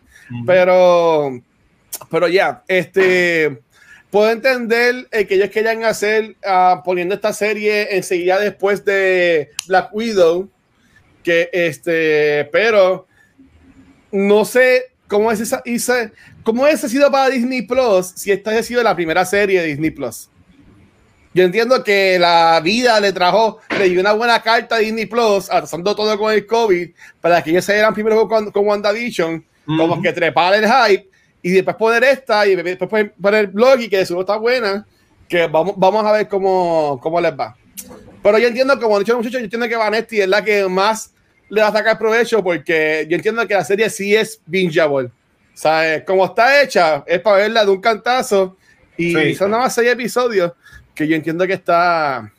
[0.47, 1.43] Pero,
[2.11, 3.61] pero ya, este,
[4.11, 10.49] puedo entender que ellos querían hacer uh, poniendo esta serie enseguida después de Black Widow,
[11.23, 13.07] que este, pero
[14.11, 16.11] no sé ¿Cómo es esa, esa,
[16.43, 19.67] cómo ese ha sido para Disney Plus si esta ha sido la primera serie de
[19.69, 20.29] Disney Plus?
[21.35, 25.51] Yo entiendo que la vida le trajo, le dio una buena carta a Disney Plus,
[25.51, 26.91] atrasando todo con el COVID,
[27.21, 31.09] para que ellos se dieran primero con, con WandaVision, como que trepar el hype,
[31.43, 34.87] y después poner esta, y después poner blog y que de seguro está buena,
[35.29, 37.57] que vamos, vamos a ver cómo, cómo les va.
[38.23, 40.69] Pero yo entiendo, como han dicho los muchachos, yo entiendo que Vanetti es la que
[40.69, 41.14] más
[41.49, 45.11] le va a sacar provecho porque yo entiendo que la serie sí es bingeable.
[45.55, 48.57] Sea, como está hecha, es para verla de un cantazo
[48.97, 50.53] y son nada más seis episodios
[50.95, 52.33] que yo entiendo que está,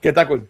[0.00, 0.48] que está cool.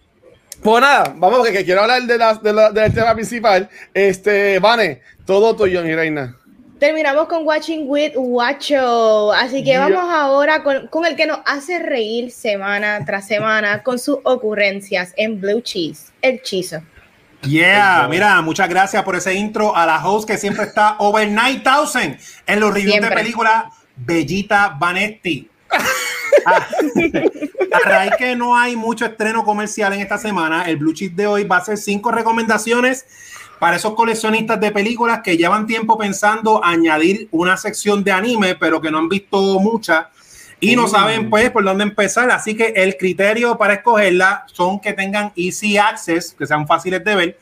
[0.62, 3.68] Pues nada, vamos, que, quiero hablar de la, del tema principal.
[3.94, 6.34] Este, Vane, todo tuyo, mi reina.
[6.80, 11.80] Terminamos con Watching with Watcho, así que vamos ahora con, con, el que nos hace
[11.80, 16.80] reír semana tras semana con sus ocurrencias en Blue Cheese, el chizo.
[17.42, 22.18] Yeah, mira, muchas gracias por ese intro a la host que siempre está over 9000
[22.46, 25.48] en los reviews de película Bellita Vanetti.
[26.46, 26.66] Ah,
[27.72, 31.27] a raíz que no hay mucho estreno comercial en esta semana, el Blue Chip de
[31.27, 33.07] hoy va a ser cinco recomendaciones
[33.59, 38.81] para esos coleccionistas de películas que llevan tiempo pensando añadir una sección de anime, pero
[38.81, 40.11] que no han visto mucha
[40.61, 42.31] y no saben pues por dónde empezar.
[42.31, 47.14] Así que el criterio para escogerla son que tengan easy access, que sean fáciles de
[47.14, 47.38] ver.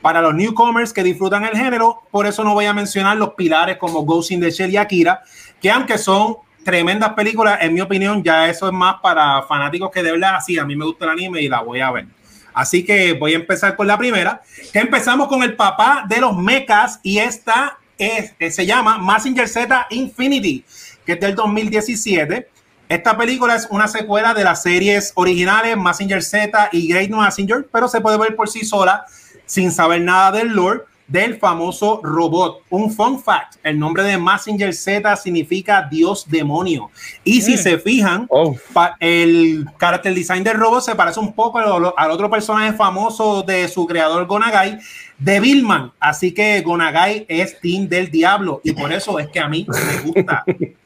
[0.00, 3.76] Para los newcomers que disfrutan el género, por eso no voy a mencionar los pilares
[3.76, 5.22] como Ghost in the Shell y Akira,
[5.60, 10.02] que aunque son tremendas películas, en mi opinión, ya eso es más para fanáticos que
[10.02, 12.06] de verdad, sí, a mí me gusta el anime y la voy a ver.
[12.54, 14.40] Así que voy a empezar con la primera,
[14.72, 19.86] que empezamos con el papá de los mechas y esta es, se llama Massinger Z
[19.90, 20.64] Infinity,
[21.04, 22.48] que es del 2017
[22.90, 27.86] esta película es una secuela de las series originales Massinger Z y Great Massinger, pero
[27.86, 29.06] se puede ver por sí sola
[29.46, 32.62] sin saber nada del lore del famoso robot.
[32.68, 36.90] Un fun fact, el nombre de Massinger Z significa Dios demonio.
[37.22, 37.58] Y si mm.
[37.58, 38.56] se fijan, oh.
[38.98, 43.86] el character design del robot se parece un poco al, otro personaje famoso de su
[43.86, 44.80] creador Gonagai,
[45.16, 45.92] de Billman.
[46.00, 50.10] Así que Gonagai es team del diablo y por eso es que a mí me
[50.10, 50.44] gusta.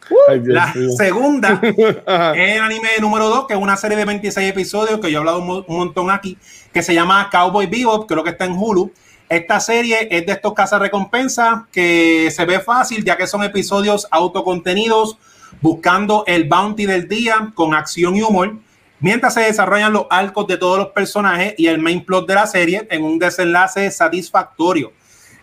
[0.44, 5.10] la segunda es el anime número 2, que es una serie de 26 episodios que
[5.10, 6.38] yo he hablado un, un montón aquí,
[6.72, 8.92] que se llama Cowboy Bebop, creo que está en Hulu
[9.28, 15.16] esta serie es de estos recompensas que se ve fácil ya que son episodios autocontenidos
[15.60, 18.54] buscando el bounty del día con acción y humor
[19.00, 22.46] mientras se desarrollan los arcos de todos los personajes y el main plot de la
[22.46, 24.92] serie en un desenlace satisfactorio.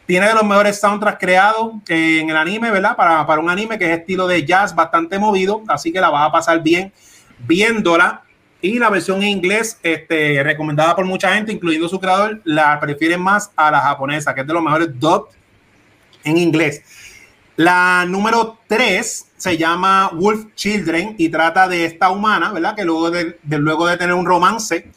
[0.06, 2.96] Tiene de los mejores soundtracks creados en el anime, ¿verdad?
[2.96, 6.28] Para, para un anime que es estilo de jazz bastante movido, así que la vas
[6.28, 6.92] a pasar bien
[7.48, 8.24] viéndola
[8.62, 13.20] y la versión en inglés, este, recomendada por mucha gente, incluyendo su creador, la prefieren
[13.20, 15.30] más a la japonesa, que es de los mejores dub
[16.24, 16.84] en inglés.
[17.56, 22.76] La número 3 se llama Wolf Children y trata de esta humana, ¿verdad?
[22.76, 24.92] Que luego de, luego de tener un romance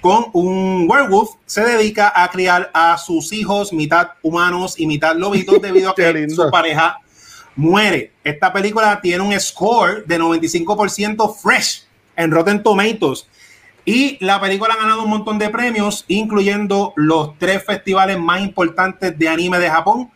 [0.00, 5.60] con un werewolf, se dedica a criar a sus hijos, mitad humanos y mitad lobitos,
[5.60, 6.98] debido a que su pareja
[7.56, 8.12] muere.
[8.22, 13.26] Esta película tiene un score de 95% fresh en Rotten Tomatoes.
[13.84, 19.16] Y la película ha ganado un montón de premios, incluyendo los tres festivales más importantes
[19.16, 20.10] de anime de Japón.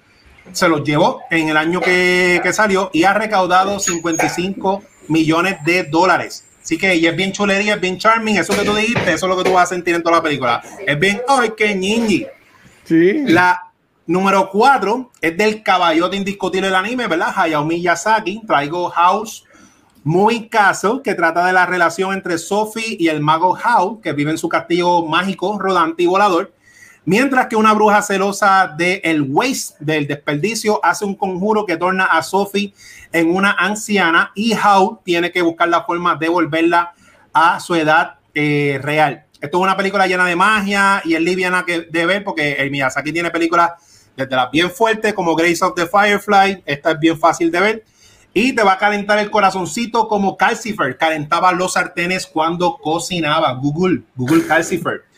[0.52, 5.84] Se los llevó en el año que, que salió y ha recaudado 55 millones de
[5.84, 6.44] dólares.
[6.70, 8.36] Así que ella es bien chulería, es bien charming.
[8.36, 10.22] Eso que tú dijiste, eso es lo que tú vas a sentir en toda la
[10.22, 10.62] película.
[10.86, 12.24] Es bien, ¡ay, qué ñiñi!
[12.84, 13.24] Sí.
[13.26, 13.72] La
[14.06, 17.32] número cuatro es del caballote indiscutible del anime, ¿verdad?
[17.34, 18.42] Hayao Miyazaki.
[18.46, 19.44] Traigo House
[20.04, 24.30] Moving Castle, que trata de la relación entre Sophie y el mago Howe, que vive
[24.30, 26.52] en su castillo mágico, rodante y volador.
[27.04, 32.04] Mientras que una bruja celosa del el waste, del desperdicio, hace un conjuro que torna
[32.04, 32.74] a Sophie
[33.12, 36.92] en una anciana y Howe tiene que buscar la forma de volverla
[37.32, 39.24] a su edad eh, real.
[39.40, 42.70] Esto es una película llena de magia y es liviana que, de ver porque el
[42.70, 43.72] Miyazaki tiene películas
[44.14, 46.62] desde las bien fuertes como Grace of the Firefly.
[46.66, 47.84] Esta es bien fácil de ver
[48.32, 53.52] y te va a calentar el corazoncito como Calcifer calentaba los sartenes cuando cocinaba.
[53.54, 55.09] Google, Google Calcifer.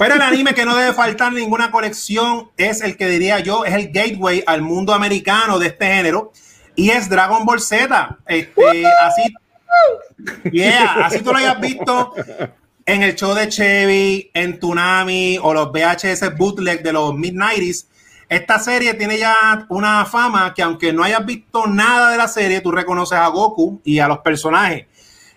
[0.00, 3.74] Pero el anime que no debe faltar ninguna colección es el que diría yo, es
[3.74, 6.32] el gateway al mundo americano de este género
[6.74, 8.16] y es Dragon Ball Z.
[8.24, 9.34] Este, así,
[10.50, 12.14] yeah, así tú lo hayas visto
[12.86, 17.84] en el show de Chevy, en Tsunami o los VHS bootleg de los mid-90s.
[18.26, 22.62] Esta serie tiene ya una fama que aunque no hayas visto nada de la serie,
[22.62, 24.86] tú reconoces a Goku y a los personajes.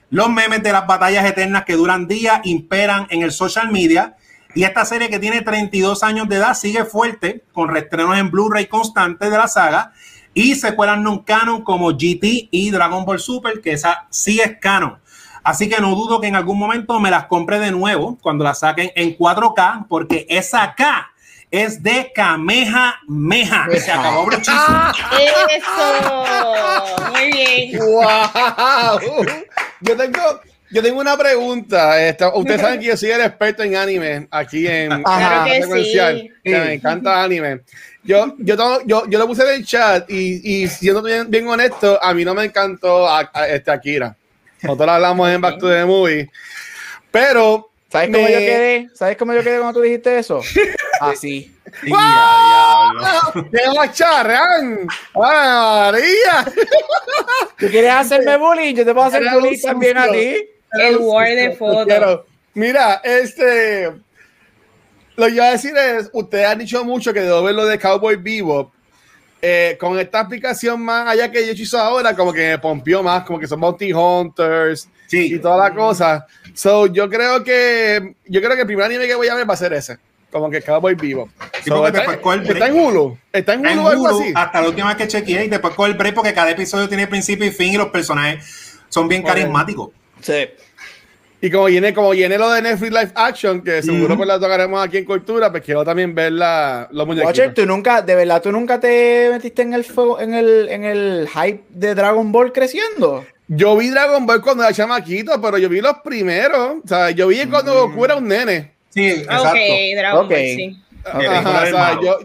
[0.09, 4.15] Los memes de las batallas eternas que duran días imperan en el social media
[4.55, 8.67] y esta serie que tiene 32 años de edad sigue fuerte con restrenos en Blu-ray
[8.67, 9.93] constantes de la saga
[10.33, 14.97] y secuelas non canon como GT y Dragon Ball Super, que esa sí es canon.
[15.43, 18.59] Así que no dudo que en algún momento me las compre de nuevo cuando las
[18.59, 21.11] saquen en 4K, porque esa K
[21.51, 23.67] es de Kameha Meja.
[23.77, 24.49] Se acabó Eso,
[27.11, 27.79] muy bien.
[27.79, 28.99] Wow.
[29.81, 30.39] Yo tengo,
[30.73, 31.95] yo tengo una pregunta.
[32.33, 36.29] ustedes saben que yo soy el experto en anime aquí en Ajá, secuencial.
[36.43, 37.61] me encanta anime.
[38.03, 42.03] Yo, yo, yo, yo lo puse en el chat y, y siendo bien, bien, honesto,
[42.03, 44.15] a mí no me encantó a, este Akira.
[44.63, 46.29] Nosotros hablamos en Back to the Movie.
[47.11, 47.69] Pero.
[47.89, 48.89] ¿Sabes cómo yo quedé?
[48.95, 50.41] ¿Sabes cómo yo quedé cuando tú dijiste eso?
[50.99, 51.55] Así.
[51.83, 51.91] ¡Qué
[53.75, 54.87] macharrán!
[55.13, 56.45] ¡María!
[57.57, 58.73] ¿Tú quieres hacerme bullying?
[58.73, 60.35] Yo te puedo hacer bullying también a ti.
[60.73, 62.21] El war de fotos.
[62.53, 63.91] Mira, este.
[65.15, 67.79] Lo que iba a decir es: Ustedes han dicho mucho que debo ver lo de
[67.79, 68.71] Cowboy Vivo.
[69.45, 73.25] Eh, con esta aplicación más allá que yo hizo ahora, como que me pompió más,
[73.25, 76.25] como que son Bounty Hunters y toda la cosa.
[76.53, 79.53] So, yo creo que yo creo que el primer anime que voy a ver va
[79.53, 79.97] a ser ese.
[80.31, 81.29] Como que Cowboy Vivo.
[82.49, 83.17] está, en Hulu.
[83.33, 84.31] Está en Hulu, algo así.
[84.33, 87.07] Hasta la última vez que chequeé y después con el break porque cada episodio tiene
[87.07, 89.89] principio y fin y los personajes son bien carismáticos.
[90.23, 90.49] Sí.
[91.41, 94.81] Y como viene, como viene lo de Netflix Live Action, que seguro pues la tocaremos
[94.81, 97.53] aquí en Cultura, pues quiero también ver la, los muñequitos.
[97.53, 101.27] tú nunca, de verdad, tú nunca te metiste en el fuego, en el, en el
[101.27, 103.25] hype de Dragon Ball creciendo.
[103.49, 106.77] Yo vi Dragon Ball cuando era chamaquito, pero yo vi los primeros.
[106.81, 107.91] O sea, yo vi cuando mm.
[107.91, 108.71] Goku era un nene.
[108.89, 109.49] Sí, exacto.
[109.49, 109.57] Ok,
[109.97, 110.81] Dragon Ball, sí.
[111.13, 112.19] o sea, yo,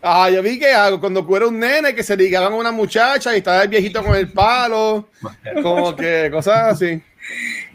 [0.00, 3.38] Ah, yo vi que cuando era un nene que se ligaban a una muchacha y
[3.38, 5.08] estaba el viejito con el palo,
[5.62, 7.02] como que cosas así.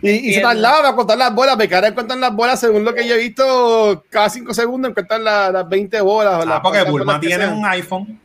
[0.01, 2.93] Y, y se tardaba a contar las bolas, porque ahora cuentan las bolas según lo
[2.93, 6.45] que yo he visto, cada cinco segundos cuentan las, 20 bolas.
[6.47, 8.19] Ah, porque Bulma tiene un iPhone.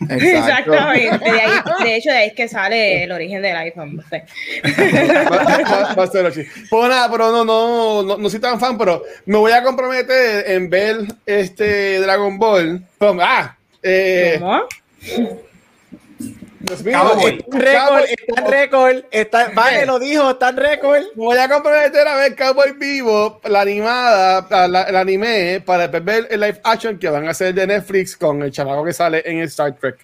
[0.00, 1.18] Exactamente.
[1.18, 1.50] De, ahí,
[1.82, 3.96] de, hecho, de ahí es que sale el origen del iPhone.
[3.96, 4.24] No sé.
[6.68, 10.50] Pues nada, pero no, no, no, no, soy tan fan, pero me voy a comprometer
[10.50, 12.84] en ver este Dragon Ball.
[13.00, 14.64] ah, eh, ¿Cómo?
[17.50, 19.04] Récord, está en récord.
[19.10, 21.02] Está, vale, lo dijo, está en récord.
[21.14, 26.40] Voy a comprometer a ver Cowboy Vivo, la animada, la, el anime, para ver el
[26.40, 29.74] live action que van a hacer de Netflix con el chamaco que sale en Star
[29.74, 29.98] Trek.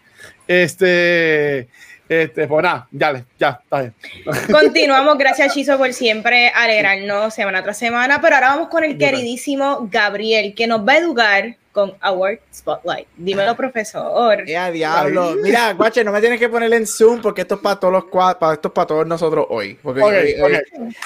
[0.47, 1.69] Este.
[2.13, 3.95] Este, pues nada, ya, ya, está bien.
[4.51, 9.89] Continuamos, gracias Chizo por siempre alegrarnos semana tras semana, pero ahora vamos con el queridísimo
[9.91, 13.09] Gabriel, que nos va a educar con Award Spotlight.
[13.17, 14.45] Dímelo, profesor.
[14.47, 15.37] Ya, diablo.
[15.43, 18.05] Mira, guache, no me tienes que poner en Zoom porque esto es para todos los
[18.39, 19.79] para esto es para todos nosotros hoy.
[19.83, 20.63] Porque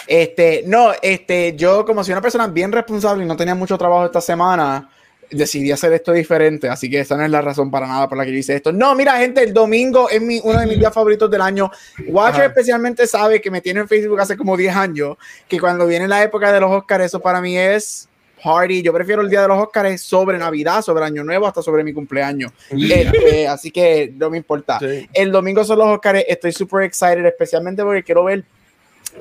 [0.08, 4.06] este, no, este, yo como soy una persona bien responsable y no tenía mucho trabajo
[4.06, 4.90] esta semana,
[5.30, 8.24] decidí hacer esto diferente, así que esa no es la razón para nada por la
[8.24, 8.72] que yo hice esto.
[8.72, 11.70] No, mira, gente, el domingo es mi, uno de mis días favoritos del año.
[12.08, 15.16] Watcher especialmente sabe que me tiene en Facebook hace como 10 años,
[15.48, 18.08] que cuando viene la época de los Oscars, eso para mí es
[18.42, 18.82] party.
[18.82, 21.92] Yo prefiero el día de los Oscars sobre Navidad, sobre Año Nuevo, hasta sobre mi
[21.92, 22.52] cumpleaños.
[22.70, 24.78] Este, así que no me importa.
[25.12, 26.24] El domingo son los Oscars.
[26.28, 28.44] Estoy súper excited, especialmente porque quiero ver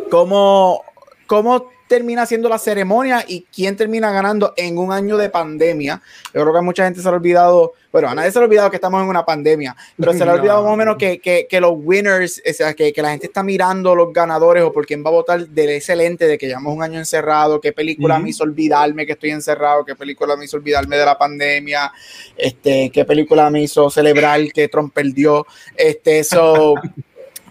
[0.09, 0.83] cómo,
[1.25, 6.01] cómo termina siendo la ceremonia y quién termina ganando en un año de pandemia.
[6.33, 8.77] Yo creo que mucha gente se ha olvidado, bueno, a nadie se ha olvidado que
[8.77, 11.61] estamos en una pandemia, pero se le ha olvidado más o menos que, que, que
[11.61, 15.03] los winners, o sea, que, que, la gente está mirando los ganadores o por quién
[15.03, 18.43] va a votar del excelente de que llevamos un año encerrado, qué película me hizo
[18.43, 21.91] olvidarme que estoy encerrado, qué película me hizo olvidarme de la pandemia,
[22.35, 26.73] este, qué película me hizo celebrar que Trump perdió, este, eso.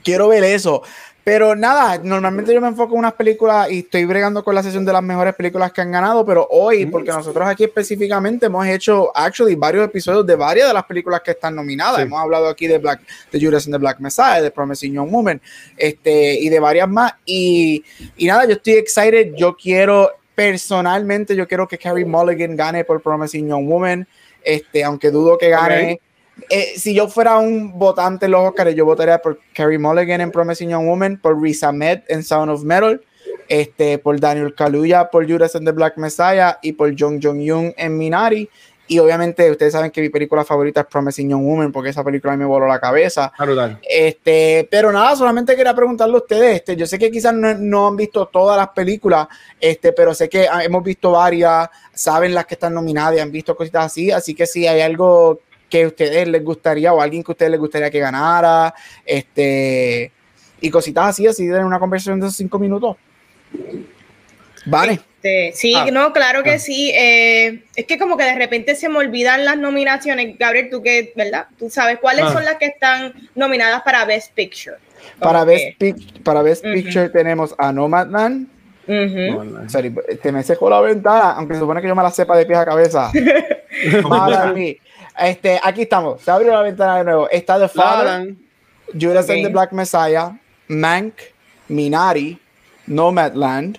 [0.04, 0.82] quiero ver eso.
[1.24, 4.84] Pero nada, normalmente yo me enfoco en unas películas y estoy bregando con la sesión
[4.84, 9.10] de las mejores películas que han ganado, pero hoy, porque nosotros aquí específicamente hemos hecho,
[9.16, 12.00] actually, varios episodios de varias de las películas que están nominadas.
[12.00, 13.00] Hemos hablado aquí de Black,
[13.32, 15.40] de Judas and the Black Messiah, de Promising Young Woman,
[15.78, 17.14] este, y de varias más.
[17.24, 17.82] Y,
[18.18, 19.32] y nada, yo estoy excited.
[19.34, 24.06] Yo quiero, personalmente, yo quiero que Carrie Mulligan gane por Promising Young Woman,
[24.42, 26.00] este, aunque dudo que gane.
[26.50, 30.30] Eh, si yo fuera un votante en los Oscars, yo votaría por Carrie Mulligan en
[30.30, 33.00] Promising Young Woman, por Riz Ahmed en Sound of Metal,
[33.48, 37.96] este, por Daniel Kaluuya por Judas and the Black Messiah y por Jong Jong-yoon en
[37.96, 38.48] Minari.
[38.86, 42.36] Y obviamente ustedes saben que mi película favorita es Promising Young Woman porque esa película
[42.36, 43.32] me voló la cabeza.
[43.88, 46.56] Este, pero nada, solamente quería preguntarle a ustedes.
[46.56, 49.26] Este, yo sé que quizás no, no, han visto todas las películas,
[49.58, 53.56] este, pero sé que hemos visto varias, saben las que están nominadas y han visto
[53.56, 54.10] cositas así.
[54.10, 55.40] Así que si hay algo
[55.74, 58.72] que a ustedes les gustaría o alguien que a ustedes les gustaría que ganara,
[59.04, 60.12] este,
[60.60, 62.96] y cositas así, así de una conversación de esos cinco minutos.
[64.66, 65.00] Vale.
[65.20, 65.88] Este, sí, ah.
[65.92, 66.58] no, claro que ah.
[66.60, 66.92] sí.
[66.94, 70.38] Eh, es que como que de repente se me olvidan las nominaciones.
[70.38, 71.48] Gabriel, tú que, ¿verdad?
[71.58, 72.32] Tú sabes cuáles ah.
[72.32, 74.76] son las que están nominadas para Best Picture.
[75.18, 75.82] Para Best,
[76.22, 78.46] para Best Picture tenemos a Nomadland.
[78.86, 79.66] Uh
[80.22, 82.58] te me seco la ventana, aunque se supone que yo me la sepa de pies
[82.58, 83.10] a cabeza.
[85.18, 86.22] Este, aquí estamos.
[86.22, 87.28] Se abrió la ventana de nuevo.
[87.30, 88.34] Está The Father,
[88.92, 90.32] Judas and the Black Messiah,
[90.68, 91.14] Mank,
[91.68, 92.38] Minari,
[92.86, 93.78] Nomadland,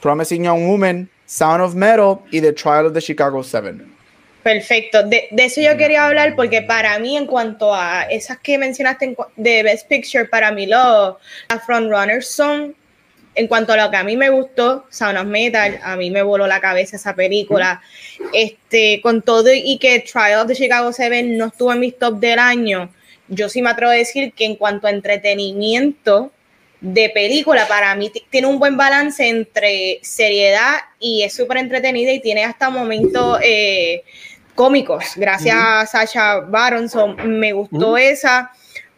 [0.00, 3.94] Promising Young Woman, Sound of Metal y The Trial of the Chicago Seven.
[4.42, 5.02] Perfecto.
[5.02, 9.62] De, eso yo quería hablar porque para mí, en cuanto a esas que mencionaste de
[9.64, 11.16] Best Picture, para mí los
[11.66, 12.76] frontrunners son
[13.36, 16.22] en cuanto a lo que a mí me gustó, Sound of Metal, a mí me
[16.22, 17.82] voló la cabeza esa película.
[18.32, 22.18] Este, con todo y que Trial of the Chicago 7 no estuvo en mis top
[22.18, 22.90] del año,
[23.28, 26.32] yo sí me atrevo a decir que en cuanto a entretenimiento
[26.80, 32.20] de película, para mí tiene un buen balance entre seriedad y es súper entretenida y
[32.20, 34.02] tiene hasta momentos eh,
[34.54, 35.04] cómicos.
[35.16, 36.88] Gracias a Sasha Baron,
[37.24, 38.52] me gustó esa.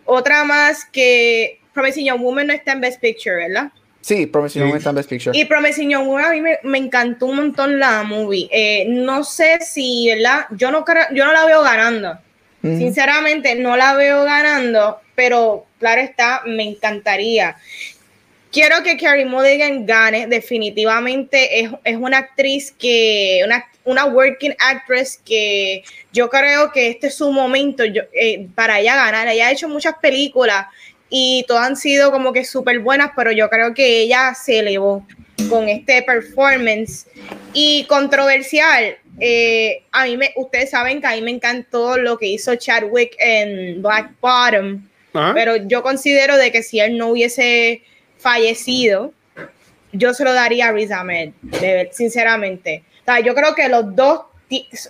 [0.05, 3.71] Otra más que Promising Young Woman no está en Best Picture, ¿verdad?
[4.09, 5.39] Sí, Promising Young Woman Best Picture.
[5.39, 8.49] Y Promising Young Woman a mí me, encantó un montón la movie.
[8.51, 10.47] Eh, no sé si, ¿verdad?
[10.53, 12.19] Yo no, yo no la veo ganando.
[12.63, 17.57] Sinceramente, no la veo ganando, pero claro está, me encantaría.
[18.51, 25.21] Quiero que Carrie Mulligan gane, definitivamente es, es una actriz que, una, una, working actress
[25.23, 29.29] que yo creo que este es su momento yo, eh, para ella ganar.
[29.29, 30.67] Ella ha hecho muchas películas
[31.11, 35.07] y todas han sido como que súper buenas, pero yo creo que ella se elevó
[35.49, 37.07] con este performance
[37.53, 38.97] y controversial.
[39.21, 43.17] Eh, a mí me, ustedes saben que a mí me encantó lo que hizo Chadwick
[43.19, 44.87] en Black Bottom,
[45.35, 47.83] pero yo considero de que si él no hubiese
[48.19, 49.13] fallecido,
[49.93, 51.33] yo se lo daría a Riz Ahmed,
[51.93, 52.85] sinceramente.
[53.25, 54.23] yo creo que los dos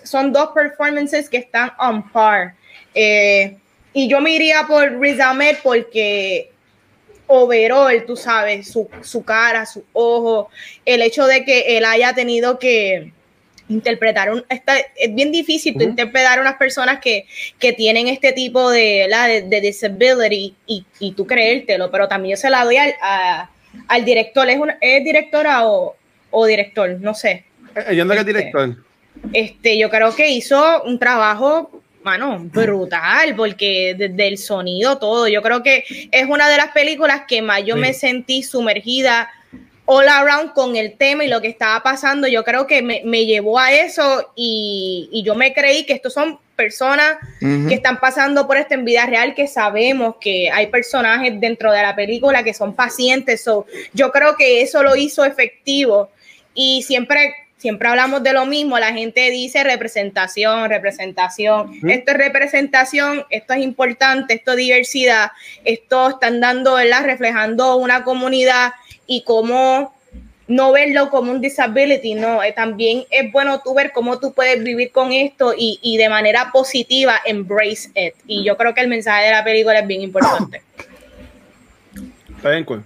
[0.03, 2.55] son dos performances que están on par.
[2.93, 3.57] Eh,
[3.93, 6.51] y yo me iría por Riz Ahmed porque
[7.27, 10.49] overall, tú sabes, su, su cara, su ojo,
[10.85, 13.13] el hecho de que él haya tenido que
[13.69, 17.27] interpretar un, es bien difícil interpretar a unas personas que,
[17.59, 22.41] que tienen este tipo de, la, de, disability y, y, tú creértelo, pero también yo
[22.41, 22.95] se la doy al,
[23.87, 25.95] al director, ¿es, ¿es directora o,
[26.31, 26.97] o, director?
[26.99, 27.45] No sé.
[27.93, 28.75] Yo no este, director.
[29.33, 35.27] Este, yo creo que hizo un trabajo mano, brutal, porque desde el sonido, todo.
[35.27, 39.29] Yo creo que es una de las películas que más yo me sentí sumergida
[39.91, 42.27] all around con el tema y lo que estaba pasando.
[42.27, 47.17] Yo creo que me, llevó a eso y, yo me creí que estos son personas
[47.39, 51.81] que están pasando por esto en vida real, que sabemos que hay personajes dentro de
[51.81, 53.43] la película que son pacientes.
[53.43, 56.11] So, yo creo que eso lo hizo efectivo
[56.53, 61.71] y siempre siempre hablamos de lo mismo, la gente dice representación, representación.
[61.87, 65.31] Esto es representación, esto es importante, esto es diversidad,
[65.65, 67.03] esto están dando, ¿verdad?
[67.03, 68.71] Reflejando una comunidad
[69.05, 69.93] y cómo
[70.47, 74.63] no verlo como un disability, no, eh, también es bueno tú ver cómo tú puedes
[74.63, 78.15] vivir con esto y, y, de manera positiva embrace it.
[78.25, 80.63] Y yo creo que el mensaje de la película es bien importante.
[82.35, 82.83] Está bien, cool.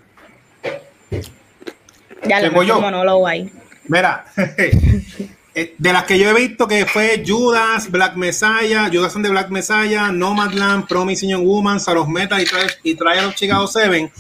[2.28, 3.50] Ya le monólogo ahí.
[3.88, 4.26] Mira,
[5.56, 9.32] eh, de las que yo he visto que fue Judas, Black Messiah, Judas and the
[9.32, 12.46] Black Messiah, Nomadland, Promising Young Woman, Saros Meta y,
[12.84, 14.12] y Trial of Chicago 7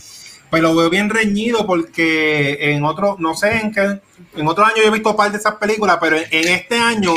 [0.53, 3.99] pues lo veo bien reñido porque en otro, no sé en qué,
[4.35, 7.11] en otro año yo he visto parte de esas películas, pero en, este año,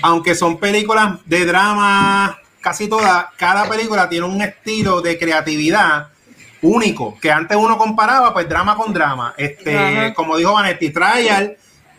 [0.00, 6.08] aunque son películas de drama, casi todas, cada película tiene un estilo de creatividad
[6.66, 9.34] único, que antes uno comparaba pues drama con drama.
[9.36, 11.56] Este, como dijo Vanetti, Trial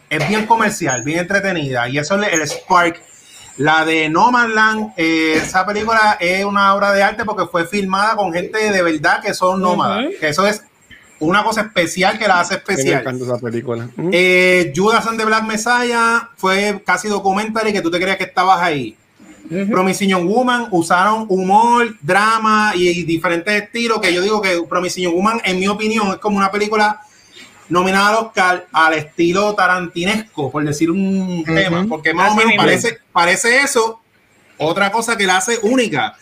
[0.09, 3.01] es bien comercial, bien entretenida, y eso es el spark
[3.57, 8.31] la de Nomadland, eh, esa película es una obra de arte porque fue filmada con
[8.31, 10.05] gente de verdad que son nómadas.
[10.19, 10.63] Que eso es
[11.19, 13.03] una cosa especial que la hace especial.
[13.03, 13.89] Me esa película.
[14.11, 18.25] Eh, Judas and the Black Messiah fue casi documental y que tú te creías que
[18.25, 18.95] estabas ahí.
[19.49, 23.99] Promising Young Woman usaron humor, drama y, diferentes estilos.
[24.01, 27.01] Que yo digo que Promising Young Woman, en mi opinión, es como una película
[27.69, 32.99] nominada al Oscar al estilo tarantinesco, por decir un tema, porque más o menos parece,
[33.11, 33.99] parece eso,
[34.57, 36.15] otra cosa que la hace única.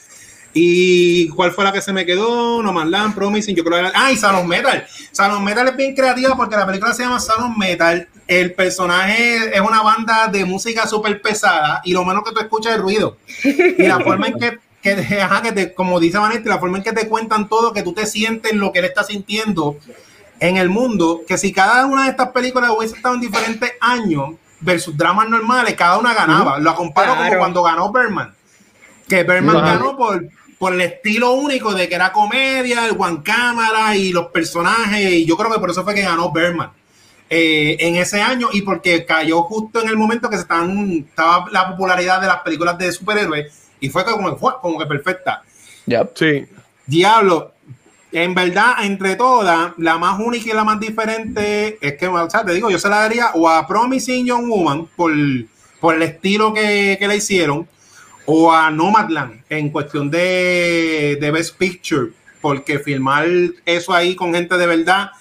[0.57, 2.63] ¿Y cuál fue la que se me quedó?
[2.63, 3.91] No Land, Promising, yo creo que era...
[3.93, 4.87] Ah, y Salon Metal.
[5.11, 8.07] Salon Metal es bien creativa porque la película se llama Salon Metal.
[8.27, 12.75] El personaje es una banda de música súper pesada y lo menos que tú escuchas
[12.75, 13.17] es ruido.
[13.43, 14.95] Y la forma en que, que,
[15.43, 18.07] que te, como dice Vanetti, la forma en que te cuentan todo, que tú te
[18.07, 19.77] sientes lo que él está sintiendo,
[20.39, 24.31] en el mundo que si cada una de estas películas hubiese estado en diferentes años
[24.59, 26.59] versus dramas normales, cada una ganaba.
[26.59, 28.33] Lo comparo como cuando ganó Berman.
[29.07, 33.95] Que Berman ganó por, por el estilo único de que era comedia, el one cámara
[33.95, 35.11] y los personajes.
[35.11, 36.71] Y yo creo que por eso fue que ganó Berman.
[37.27, 41.47] Eh, en ese año y porque cayó justo en el momento que se están, estaba
[41.51, 45.41] la popularidad de las películas de superhéroes y fue como, fue como que perfecta.
[46.13, 46.45] Sí.
[46.85, 47.53] Diablo,
[48.11, 52.45] en verdad, entre todas, la más única y la más diferente es que, o sea,
[52.45, 55.11] te digo, yo se la daría o a Promising Young Woman por,
[55.79, 57.67] por el estilo que, que le hicieron,
[58.25, 62.11] o a Nomadland en cuestión de, de Best Picture,
[62.41, 63.27] porque filmar
[63.65, 65.11] eso ahí con gente de verdad,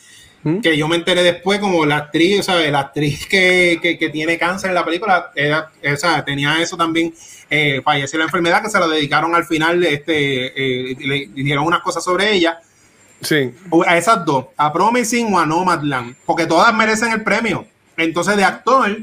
[0.45, 0.61] ¿Mm?
[0.61, 2.71] que yo me enteré después como la actriz, ¿sabes?
[2.71, 6.77] La actriz que, que, que tiene cáncer en la película, era, o sea, tenía eso
[6.77, 7.13] también,
[7.51, 11.81] eh, falleció la enfermedad, que se lo dedicaron al final, este, eh, le dieron unas
[11.81, 12.61] cosas sobre ella
[13.25, 13.55] Sí.
[13.87, 17.67] A esas dos, a Promising o a Nomadland, porque todas merecen el premio.
[17.97, 18.99] Entonces, de actor,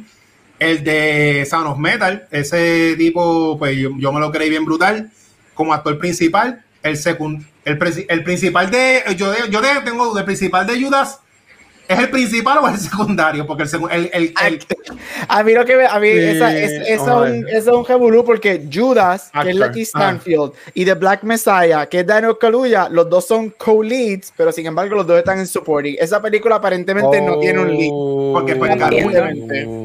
[0.60, 5.12] el de Sound of Metal, ese tipo, pues yo, me lo creí bien brutal.
[5.54, 10.82] Como actor principal, el secund, el, el principal de, yo, yo tengo el principal de
[10.82, 11.20] Judas
[11.92, 13.46] ¿Es el principal o es el secundario?
[13.46, 14.66] Porque el, el, el,
[15.28, 19.50] A mí lo que a mí esa, es, eso, es un, un porque Judas, que
[19.50, 24.34] es Lucky Stanfield, y The Black Messiah, que es Daniel Kaluuya, los dos son co-leads,
[24.36, 25.96] pero sin embargo los dos están en supporting.
[26.00, 27.92] Esa película aparentemente no tiene un lead.
[28.34, 29.34] Porque pues, Kaluuya,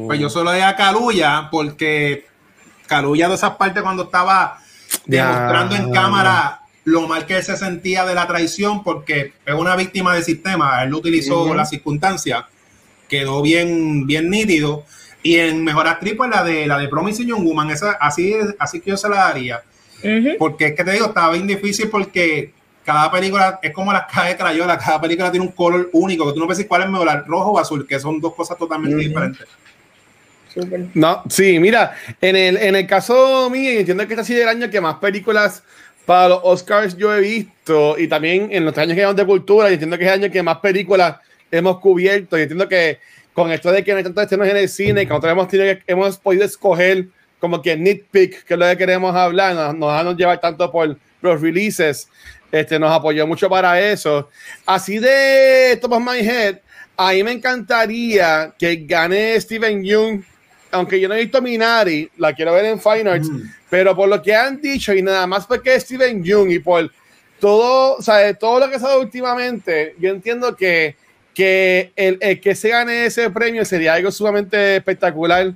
[0.05, 2.25] pues yo solo a Kaluuya porque
[2.87, 4.59] Kaluuya de esas partes cuando estaba
[5.05, 9.75] demostrando en cámara lo mal que él se sentía de la traición porque es una
[9.75, 12.47] víctima del sistema, él utilizó la circunstancia,
[13.09, 14.85] quedó bien, bien nítido.
[15.21, 18.79] Y en Mejor Actriz, pues la de la de Promising Young Woman, esa, así, así
[18.79, 19.63] que yo se la daría.
[20.39, 22.53] Porque es que te digo, estaba bien difícil porque
[22.85, 26.31] cada película es como las cajas de Crayola, cada película tiene un color único, que
[26.31, 29.45] tú no puedes cuál es mejor, rojo o azul, que son dos cosas totalmente diferentes.
[30.93, 34.47] No, sí, mira, en el, en el caso mío, entiendo que este ha sido el
[34.47, 35.63] año que más películas
[36.07, 39.69] para los Oscars yo he visto, y también en los años que llevamos de cultura,
[39.69, 41.17] y entiendo que es el año que más películas
[41.51, 42.99] hemos cubierto, y entiendo que
[43.33, 45.77] con esto de que no hay tantos estrenos en el cine, que nosotros hemos, tenido,
[45.85, 47.09] hemos podido escoger
[47.41, 50.97] como que nitpick, que es lo que queremos hablar, nos, nos nos llevar tanto por
[51.21, 52.07] los releases,
[52.53, 54.29] este, nos apoyó mucho para eso.
[54.65, 56.59] Así de Top of My Head,
[56.95, 60.25] a mí me encantaría que gane Steven Yeun
[60.71, 63.41] aunque yo no he visto Minari, la quiero ver en Fine Arts, mm.
[63.69, 66.91] pero por lo que han dicho y nada más porque Steven Jung y por
[67.39, 70.95] todo, o sea, todo lo que ha dado últimamente, yo entiendo que,
[71.33, 75.53] que el, que se gane ese premio sería algo sumamente espectacular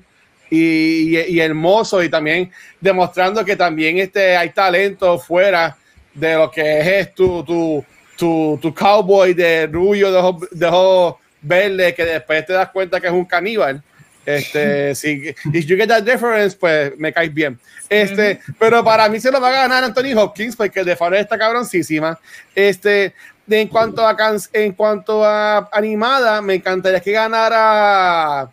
[0.49, 5.77] y, y, hermoso y también demostrando que también este, hay talento fuera
[6.13, 7.83] de lo que es tu, tu,
[8.17, 12.99] tu, tu cowboy de rubio de ojos, de ojos verdes que después te das cuenta
[12.99, 13.81] que es un caníbal
[14.25, 17.59] Este, si if you get that difference, pues me caes bien.
[17.89, 21.37] Este, pero para mí se lo va a ganar Anthony Hopkins, porque de Farrell está
[21.37, 22.19] cabroncísima.
[22.53, 23.13] Este,
[23.45, 24.15] de, en cuanto a
[24.53, 28.49] en cuanto a animada, me encantaría que ganara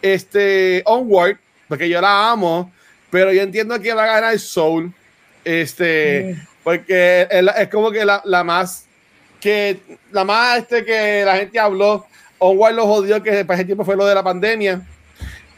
[0.00, 1.36] este Onward,
[1.68, 2.72] porque yo la amo,
[3.10, 4.92] pero yo entiendo que va a ganar Soul.
[5.44, 8.84] Este, porque es, como que la, la, más
[9.40, 9.80] que
[10.12, 12.06] la más este que la gente habló.
[12.42, 14.80] Onward lo jodió que para ese tiempo fue lo de la pandemia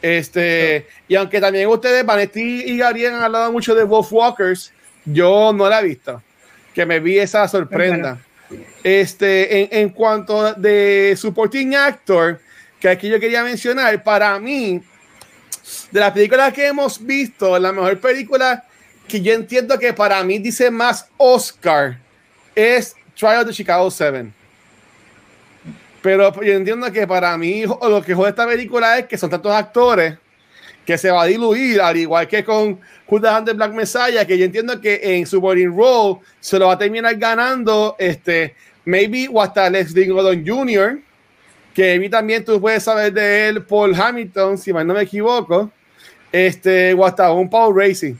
[0.03, 4.73] este, y aunque también ustedes, Vanetti y Gabriel han hablado mucho de Wolf Walkers,
[5.05, 6.21] yo no la he visto.
[6.75, 8.19] Que me vi esa sorpresa.
[8.83, 12.41] Este, en, en, cuanto de supporting actor,
[12.81, 14.81] que aquí yo quería mencionar, para mí,
[15.89, 18.65] de las películas que hemos visto, la mejor película
[19.07, 21.97] que yo entiendo que para mí dice más Oscar
[22.53, 24.33] es Trial of Chicago 7.
[26.03, 29.53] Pero yo entiendo que para mí lo que jode esta película es que son tantos
[29.53, 30.17] actores
[30.85, 34.43] que se va a diluir, al igual que con Judas and Black Messiah, que yo
[34.43, 39.41] entiendo que en su body role se lo va a terminar ganando, este, maybe o
[39.41, 40.99] hasta Leslie Odom Jr.,
[41.73, 45.71] que vi también tú puedes saber de él, Paul Hamilton, si mal no me equivoco,
[46.33, 48.15] este, o hasta un Paul Racing.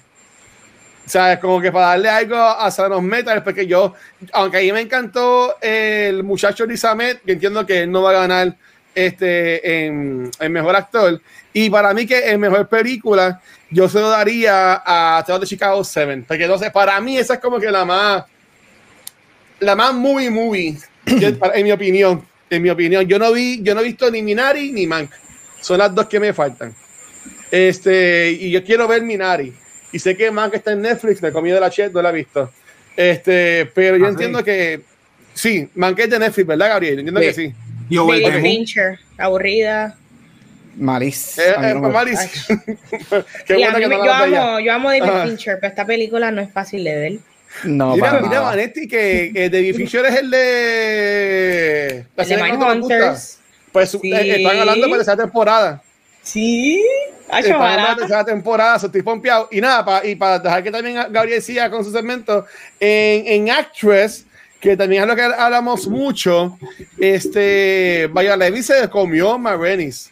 [1.05, 3.93] O sea, como que para darle algo a Sanos Metal, porque yo,
[4.31, 8.21] aunque a mí me encantó el muchacho Lizamet, que entiendo que él no va a
[8.21, 8.55] ganar
[8.95, 11.21] este en, mejor actor.
[11.51, 15.83] Y para mí, que en mejor película, yo se lo daría a Teatro de Chicago
[15.83, 16.23] 7.
[16.25, 18.23] Porque entonces, para mí, esa es como que la más,
[19.59, 22.25] la más movie movie, en mi opinión.
[22.49, 25.11] En mi opinión, yo no vi, yo no he visto ni Minari ni Mank.
[25.59, 26.73] Son las dos que me faltan.
[27.49, 29.53] Este, y yo quiero ver Minari
[29.93, 32.13] y sé que que está en Netflix, me comí de la chat, no la he
[32.13, 32.51] visto.
[32.97, 34.81] Este, pero yo ah, entiendo que
[35.33, 36.99] sí, que es de Netflix, ¿verdad, Gabriel?
[36.99, 37.53] Entiendo que sí.
[37.89, 39.95] Yo David Fincher, aburrida.
[40.75, 41.37] Malis.
[41.37, 42.19] Eh, eh, Malis.
[43.45, 46.51] Qué buena que no yo, amo, yo amo David Fincher, pero esta película no es
[46.51, 47.19] fácil de ver.
[47.63, 52.05] No, mira, mira, Vanetti, que, que, David Fincher es el de.
[52.17, 53.39] El de Mindhunters.
[53.71, 53.99] Pues sí.
[54.11, 55.81] Eh, están hablando de esa temporada.
[56.23, 56.83] Sí.
[57.27, 59.47] Para la tercera temporada, estoy pompeado.
[59.51, 62.45] Y nada, y para dejar que también Gabriel siga con su segmento,
[62.79, 64.25] en, en Actress,
[64.59, 66.57] que también es lo que hablamos mucho,
[66.97, 70.11] este, vaya, Levi se comió Marenis.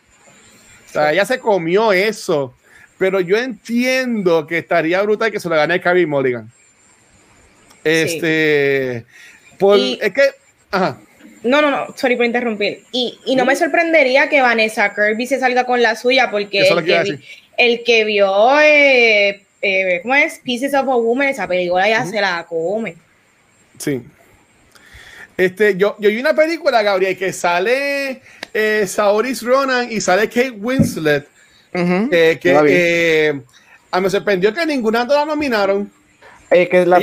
[0.90, 2.54] O sea, ella se comió eso.
[2.98, 6.52] Pero yo entiendo que estaría brutal que se lo gane Carrie Mulligan.
[7.84, 9.06] Este,
[9.58, 10.22] por, es que,
[10.70, 11.00] ajá.
[11.44, 12.84] No, no, no, sorry por interrumpir.
[12.92, 16.84] Y, y no me sorprendería que Vanessa Kirby se salga con la suya, porque el
[16.84, 17.20] que,
[17.58, 20.40] el que, vio, eh, eh, ¿cómo es?
[20.40, 22.96] Pieces of a Woman, esa película ya se la come.
[23.78, 24.02] Sí.
[25.38, 28.22] Este, yo, yo vi una película, Gabriel, que sale
[28.54, 31.28] eh, Saoris Ronan y sale Kate Winslet.
[31.74, 33.42] Eh, que eh,
[33.92, 35.92] a me sorprendió que ninguna de la nominaron.
[36.50, 37.00] que la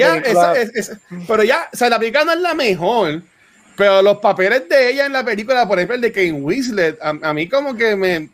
[1.27, 3.23] pero ya, o sea, la película no es la mejor
[3.79, 7.33] pero los papeles de ella en la película, por ejemplo, el de Kane Winslet, a,
[7.33, 8.29] mí como que me...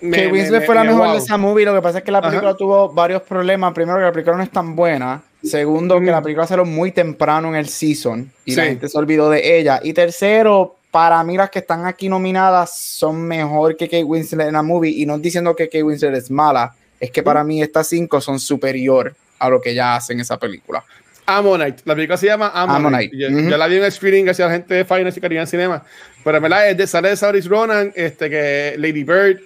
[0.00, 2.54] Kane Winslet fue la mejor de esa movie, lo que pasa es que la película
[2.54, 3.74] tuvo varios problemas.
[3.74, 5.24] Primero, que la película no es tan buena.
[5.42, 9.28] Segundo, que la película salió muy temprano en el season y la gente se olvidó
[9.28, 9.80] de ella.
[9.82, 14.52] Y tercero, para mí las que están aquí nominadas son mejor que Kate Winslet en
[14.52, 14.92] la movie.
[14.92, 18.38] Y no diciendo que Kate Winslet es mala, es que para mí estas cinco son
[18.38, 20.84] superior a lo que ya hacen esa película.
[21.26, 21.82] Ammonite.
[21.84, 23.16] La película se llama Ammonite.
[23.16, 25.84] Yo, la vi en el screening hacia la gente de Finance y Caribbean Cinema.
[26.24, 29.40] Pero en verdad es de sale de Saoirse Ronan, este, que Lady Bird,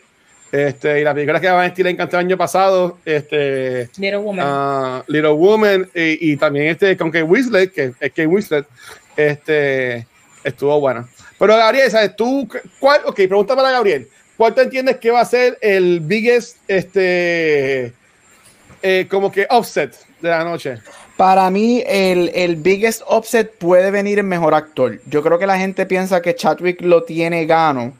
[0.52, 4.46] este, y la película que va a estilo encantó el año pasado, este, Little Woman.
[4.46, 8.66] Uh, Little Woman, y, y, también este con Kate Winslet, que es Kate Winslet,
[9.16, 10.06] este,
[10.42, 11.06] estuvo buena.
[11.38, 13.00] Pero Gabriel, ¿sabes tú cuál?
[13.06, 14.08] Ok, pregunta para Gabriel.
[14.36, 17.92] ¿Cuál te entiendes que va a ser el biggest, este,
[18.82, 20.78] eh, como que offset de la noche?
[21.20, 25.02] Para mí, el, el, biggest offset puede venir en mejor actor.
[25.04, 27.92] Yo creo que la gente piensa que Chadwick lo tiene gano.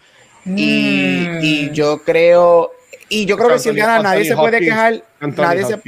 [0.47, 1.39] Y, mm.
[1.43, 2.71] y, yo creo.
[3.11, 5.05] Y yo creo que si él gana, nadie se puede quejar.
[5.21, 5.79] Nadie se,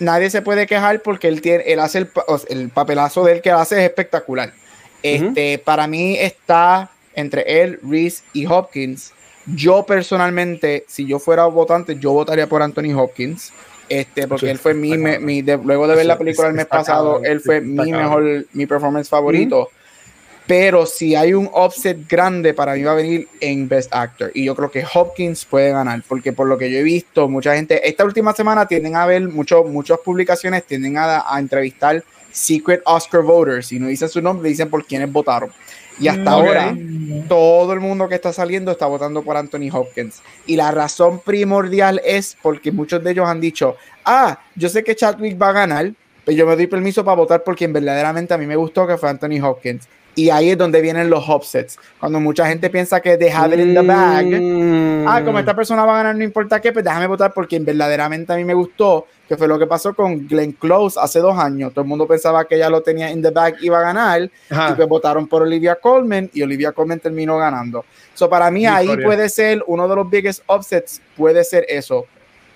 [0.00, 2.10] nadie se, puede quejar porque él, tiene, él hace el,
[2.48, 4.52] el papelazo de él que hace es espectacular.
[5.00, 9.12] Este, Para mí está entre él, Reese y Hopkins.
[9.46, 13.52] Yo personalmente, si yo fuera votante, yo votaría por Anthony Hopkins
[13.90, 17.40] este, porque él fue mi, mi luego de ver la película el mes pasado, él
[17.40, 19.68] fue mi mejor, mi performance favorito.
[20.46, 24.32] Pero si hay un offset grande, para mí va a venir en Best Actor.
[24.34, 27.54] Y yo creo que Hopkins puede ganar, porque por lo que yo he visto, mucha
[27.54, 32.82] gente, esta última semana tienden a ver muchos muchas publicaciones, tienden a, a entrevistar secret
[32.84, 35.50] Oscar voters y no dicen su nombre, dicen por quiénes votaron.
[36.00, 36.74] Y hasta ahora,
[37.28, 40.22] todo el mundo que está saliendo está votando por Anthony Hopkins.
[40.46, 44.96] Y la razón primordial es porque muchos de ellos han dicho, ah, yo sé que
[44.96, 45.92] Chadwick va a ganar,
[46.24, 48.96] pero yo me doy permiso para votar por quien verdaderamente a mí me gustó, que
[48.96, 49.88] fue Anthony Hopkins.
[50.14, 51.78] Y ahí es donde vienen los offsets.
[51.98, 55.06] Cuando mucha gente piensa que have it in the bag.
[55.06, 57.64] Ah, como esta persona va a ganar, no importa qué, pues déjame votar por quien
[57.64, 61.38] verdaderamente a mí me gustó, que fue lo que pasó con Glenn Close hace dos
[61.38, 61.72] años.
[61.72, 64.72] Todo el mundo pensaba que ella lo tenía in the bag, iba a ganar, y
[64.74, 67.84] pues votaron por Olivia Colman y Olivia Colman terminó ganando.
[68.12, 72.06] So para mí ahí puede ser uno de los biggest offsets, puede ser eso.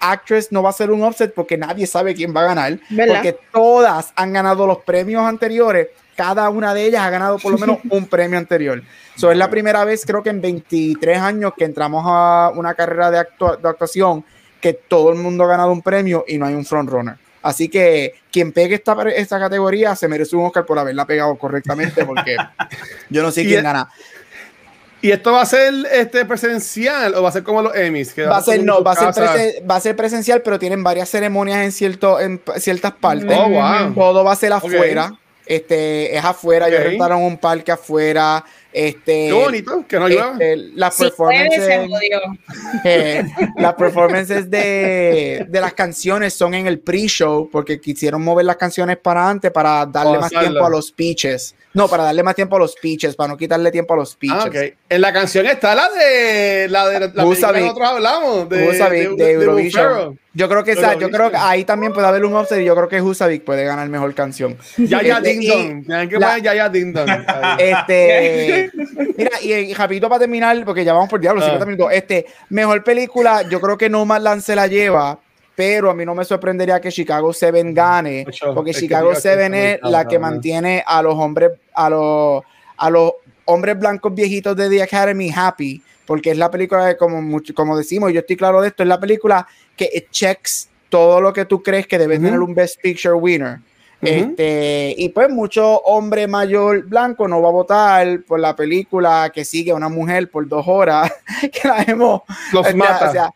[0.01, 3.39] Actress no va a ser un offset porque nadie sabe quién va a ganar, porque
[3.53, 7.79] todas han ganado los premios anteriores cada una de ellas ha ganado por lo menos
[7.91, 8.83] un premio anterior.
[9.17, 13.11] So, es la primera vez, creo que en 23 años, que entramos a una carrera
[13.11, 14.25] de, de actuación
[14.65, 17.17] que todo el mundo ha ganado un premio y no hay un frontrunner.
[17.43, 22.07] Así que quien pegue esta, esta categoría se merece un Oscar por haberla pegado correctamente,
[22.07, 22.35] porque
[23.11, 23.91] yo no sé quién gana.
[25.03, 28.15] ¿Y esto va a ser este, presencial o va a ser como los Emmys?
[28.19, 31.59] va, a ser, no, va a ser, va a ser presencial, pero tienen varias ceremonias
[31.59, 33.37] en, cierto, en ciertas partes.
[33.39, 33.93] Oh, wow.
[33.95, 35.13] Todo va a ser afuera.
[35.45, 36.79] Este, es afuera, okay.
[36.79, 38.43] ellos rentaron un parque afuera.
[38.75, 41.69] Este, Qué bonito, que no este, las performances,
[42.85, 43.25] eh,
[43.57, 48.97] las performances de, de, las canciones son en el pre-show porque quisieron mover las canciones
[48.97, 51.55] para antes para darle más tiempo a los speeches.
[51.73, 54.45] No, para darle más tiempo a los speeches, para no quitarle tiempo a los speeches.
[54.45, 54.75] Ah, okay.
[54.89, 59.31] En la canción está la de la de la que nosotros hablamos de, de, de,
[59.33, 60.19] Eurovision.
[60.35, 62.75] Yo creo que esa, yo creo que ahí también puede haber un offset y yo
[62.75, 64.57] creo que Husavik puede ganar mejor canción.
[64.79, 65.87] Ya ya este, Ding Dong.
[65.87, 67.09] Tienen que poner ya ya Ding Dong.
[67.59, 68.64] Este,
[69.17, 71.89] mira, y, y, rapidito para terminar, porque ya vamos por diablo, minutos.
[71.93, 75.19] Este, mejor película, yo creo que No Land se la lleva,
[75.55, 80.07] pero a mí no me sorprendería que Chicago 7 gane, porque Chicago 7 es la
[80.07, 82.43] que mantiene a los hombres, a los,
[82.77, 83.13] a los
[83.47, 88.13] hombres blancos viejitos de The Academy happy porque es la película de, como, como decimos,
[88.13, 89.47] yo estoy claro de esto, es la película
[89.77, 93.59] que checks todo lo que tú crees que debe tener un Best Picture winner.
[94.01, 99.45] Este, y pues mucho hombre mayor blanco no va a votar por la película que
[99.45, 101.13] sigue a una mujer por dos horas,
[101.53, 102.23] que la hemos...
[102.53, 103.35] Los este, mata.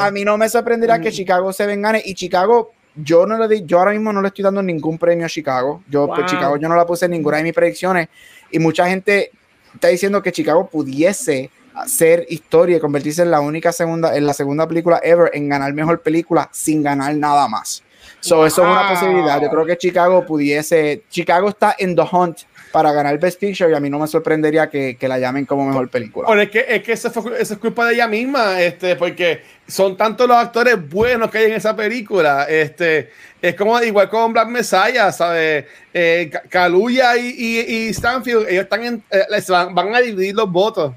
[0.00, 3.64] a mí no me sorprenderá que Chicago se gane y Chicago yo no le di,
[3.66, 5.82] yo ahora mismo no le estoy dando ningún premio a Chicago.
[5.88, 8.08] Yo pues, Chicago yo no la puse en ninguna de mis predicciones
[8.50, 9.30] y mucha gente
[9.74, 14.32] está diciendo que Chicago pudiese hacer historia y convertirse en la única segunda, en la
[14.32, 17.82] segunda película ever en ganar mejor película sin ganar nada más.
[18.26, 19.40] So, Eso es una posibilidad.
[19.40, 21.04] Yo creo que Chicago pudiese.
[21.08, 22.38] Chicago está en The Hunt
[22.72, 25.64] para ganar Best Picture y a mí no me sorprendería que, que la llamen como
[25.64, 26.26] mejor película.
[26.26, 29.42] Bueno, es que, es que eso, fue, eso, es culpa de ella misma, este, porque
[29.66, 32.46] son tantos los actores buenos que hay en esa película.
[32.48, 33.10] Este,
[33.40, 35.64] es como igual con Black Messiah, ¿sabes?
[35.94, 40.50] Eh, Kaluya y, y, y, Stanfield, ellos están en, eh, van, van, a dividir los
[40.50, 40.92] votos.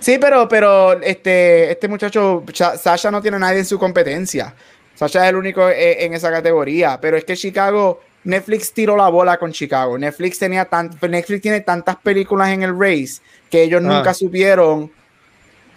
[0.00, 4.54] Sí, pero, pero este, este muchacho, Sasha no tiene nadie en su competencia.
[4.94, 9.08] Sasha es el único en, en esa categoría, pero es que Chicago Netflix tiró la
[9.08, 9.98] bola con Chicago.
[9.98, 13.20] Netflix tenía tan, Netflix tiene tantas películas en el race
[13.50, 13.88] que ellos ah.
[13.88, 14.90] nunca supieron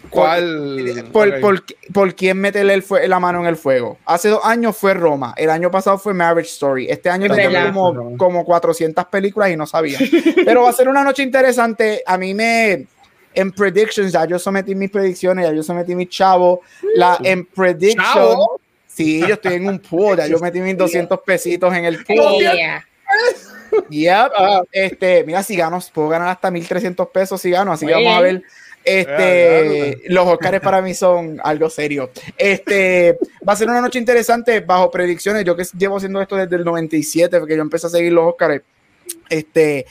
[0.09, 1.09] ¿Cuál?
[1.11, 1.63] Por, por,
[1.93, 3.97] por, quién meterle el la mano en el fuego.
[4.05, 8.17] Hace dos años fue Roma, el año pasado fue Marriage Story, este año tenemos como,
[8.17, 9.99] como 400 películas y no sabía.
[10.45, 12.03] Pero va a ser una noche interesante.
[12.05, 12.87] A mí me,
[13.33, 16.59] en predictions, ya yo sometí mis predicciones, ya yo sometí mis chavos.
[16.95, 18.37] La, en predictions,
[18.97, 22.43] sí, yo estoy en un pool, ya yo metí mis 200 pesitos en el pool.
[23.89, 24.31] Yep.
[24.35, 24.63] Ah.
[24.71, 28.21] Este, mira, si gano, puedo ganar hasta 1300 pesos si gano, así que vamos a
[28.21, 28.43] ver
[28.87, 32.09] este, los Oscars para mí son algo serio.
[32.37, 33.17] Este,
[33.47, 35.43] va a ser una noche interesante bajo predicciones.
[35.43, 38.61] Yo que llevo haciendo esto desde el 97, porque yo empecé a seguir los Oscars.
[39.29, 39.85] Este,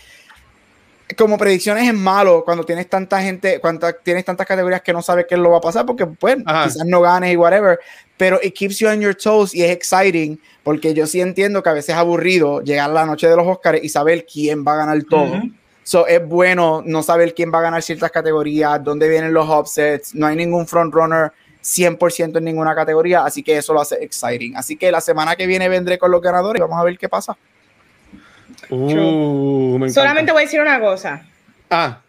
[1.14, 5.26] como predicciones es malo cuando tienes tanta gente, cuando tienes tantas categorías que no sabes
[5.28, 7.78] qué lo va a pasar, porque pues quizás no ganes y whatever,
[8.16, 11.68] pero it keeps you on your toes y es exciting, porque yo sí entiendo que
[11.68, 14.76] a veces es aburrido llegar la noche de los Oscars y saber quién va a
[14.78, 15.42] ganar todo.
[15.84, 20.12] So, es bueno no saber quién va a ganar ciertas categorías, dónde vienen los offsets,
[20.16, 21.30] no hay ningún frontrunner
[21.62, 24.56] 100% en ninguna categoría, así que eso lo hace exciting.
[24.56, 27.08] Así que la semana que viene vendré con los ganadores y vamos a ver qué
[27.08, 27.36] pasa.
[28.70, 31.24] Uh, Solamente voy a decir una cosa.
[31.70, 32.00] Ah.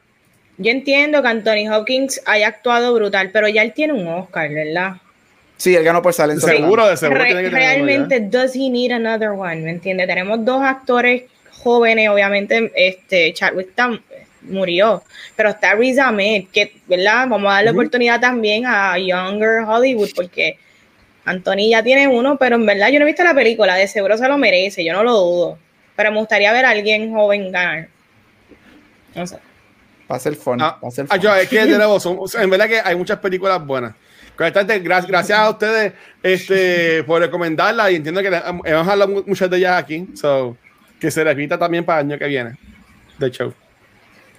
[0.58, 4.94] Yo entiendo que Anthony Hopkins haya actuado brutal, pero ya él tiene un Oscar, ¿verdad?
[5.58, 7.24] Sí, él ganó por Silent Seguro, de seguro.
[7.24, 9.58] Re realmente, does he need another one?
[9.58, 10.06] ¿Me entiende?
[10.06, 13.70] Tenemos dos actores jóvenes, obviamente, este, Chadwick
[14.42, 15.04] murió,
[15.36, 17.28] pero está Riz Ahmed, que, ¿verdad?
[17.28, 20.58] Vamos a darle oportunidad también a Younger Hollywood, porque
[21.26, 24.18] Anthony ya tiene uno, pero en verdad yo no he visto la película, de seguro
[24.18, 25.60] se lo merece, yo no lo dudo.
[25.98, 27.90] Pero me gustaría ver a alguien joven ganar.
[29.14, 29.38] No sé.
[30.10, 30.62] Va a ser fun.
[30.62, 30.80] Ah,
[31.10, 33.94] ah, yo, es que de nuevo, son- en verdad que hay muchas películas buenas.
[34.38, 39.82] Gracias a ustedes este, por recomendarla y entiendo que hemos hablado mu- muchas de ellas
[39.84, 40.08] aquí.
[40.14, 40.56] So,
[41.00, 42.56] que se repita también para el año que viene.
[43.18, 43.52] De show.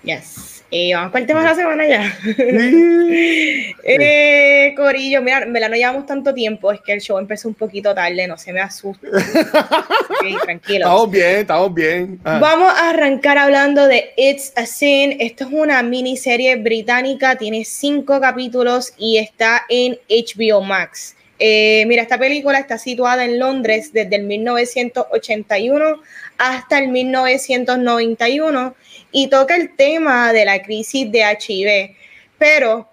[0.05, 0.58] Yes.
[0.71, 2.19] Y vamos para el tema de la semana ya.
[3.85, 7.55] eh, Corillo, mira, en verdad no llevamos tanto tiempo, es que el show empezó un
[7.55, 9.09] poquito tarde, no se me asuste.
[9.09, 10.81] Ok, tranquilo.
[10.81, 12.21] Estamos bien, estamos bien.
[12.23, 12.39] Ah.
[12.39, 15.17] Vamos a arrancar hablando de It's a Sin.
[15.21, 21.17] Esto es una miniserie británica, tiene cinco capítulos y está en HBO Max.
[21.39, 26.03] Eh, mira, esta película está situada en Londres desde el 1981
[26.37, 28.75] hasta el 1991
[29.13, 31.97] y toca el tema de la crisis de HIV.
[32.39, 32.89] Pero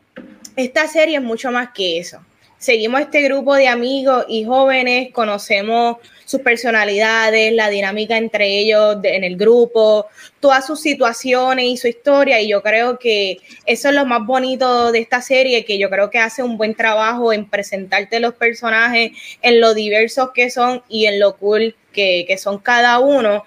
[0.55, 2.19] esta serie es mucho más que eso.
[2.57, 9.23] Seguimos este grupo de amigos y jóvenes, conocemos sus personalidades, la dinámica entre ellos en
[9.23, 10.07] el grupo,
[10.39, 12.41] todas sus situaciones y su historia.
[12.41, 16.09] Y yo creo que eso es lo más bonito de esta serie, que yo creo
[16.09, 19.11] que hace un buen trabajo en presentarte los personajes,
[19.43, 23.43] en lo diversos que son y en lo cool que, que son cada uno.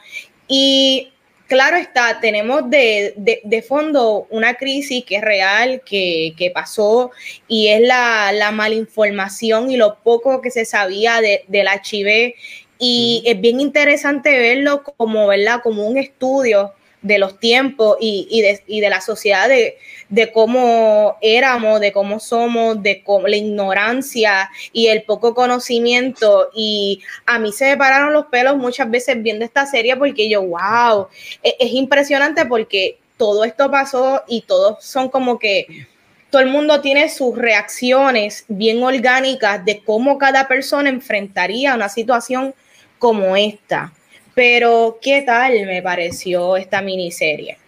[0.46, 1.12] Y
[1.48, 7.10] claro está, tenemos de, de- de fondo una crisis que es real, que, que pasó,
[7.48, 12.34] y es la, la malinformación y lo poco que se sabía de, del HIV.
[12.78, 15.60] Y es bien interesante verlo como, ¿verdad?
[15.64, 16.72] como un estudio
[17.02, 19.78] de los tiempos y, y de, y de la sociedad, de,
[20.08, 26.50] de cómo éramos, de cómo somos, de cómo, la ignorancia y el poco conocimiento.
[26.54, 30.42] Y a mí se me pararon los pelos muchas veces viendo esta serie porque yo,
[30.42, 31.08] wow,
[31.42, 35.86] es, es impresionante porque todo esto pasó y todos son como que
[36.30, 42.54] todo el mundo tiene sus reacciones bien orgánicas de cómo cada persona enfrentaría una situación
[42.98, 43.92] como esta.
[44.38, 47.58] Pero, ¿qué tal me pareció esta miniserie?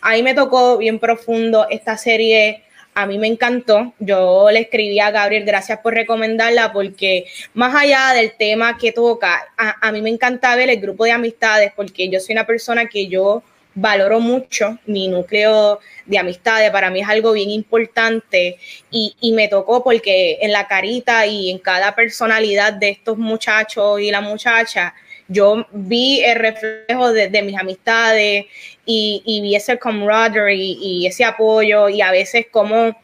[0.00, 2.62] A mí me tocó bien profundo esta serie.
[2.94, 3.94] A mí me encantó.
[3.98, 7.24] Yo le escribí a Gabriel, gracias por recomendarla, porque
[7.54, 11.10] más allá del tema que toca, a, a mí me encanta ver el grupo de
[11.10, 13.42] amistades, porque yo soy una persona que yo
[13.74, 18.56] valoro mucho mi núcleo de amistades, para mí es algo bien importante
[18.90, 24.00] y, y, me tocó porque en la carita y en cada personalidad de estos muchachos
[24.00, 24.94] y la muchacha,
[25.30, 28.46] yo vi el reflejo de, mis amistades
[28.84, 32.96] y, vi ese camaraderie y ese apoyo y a veces como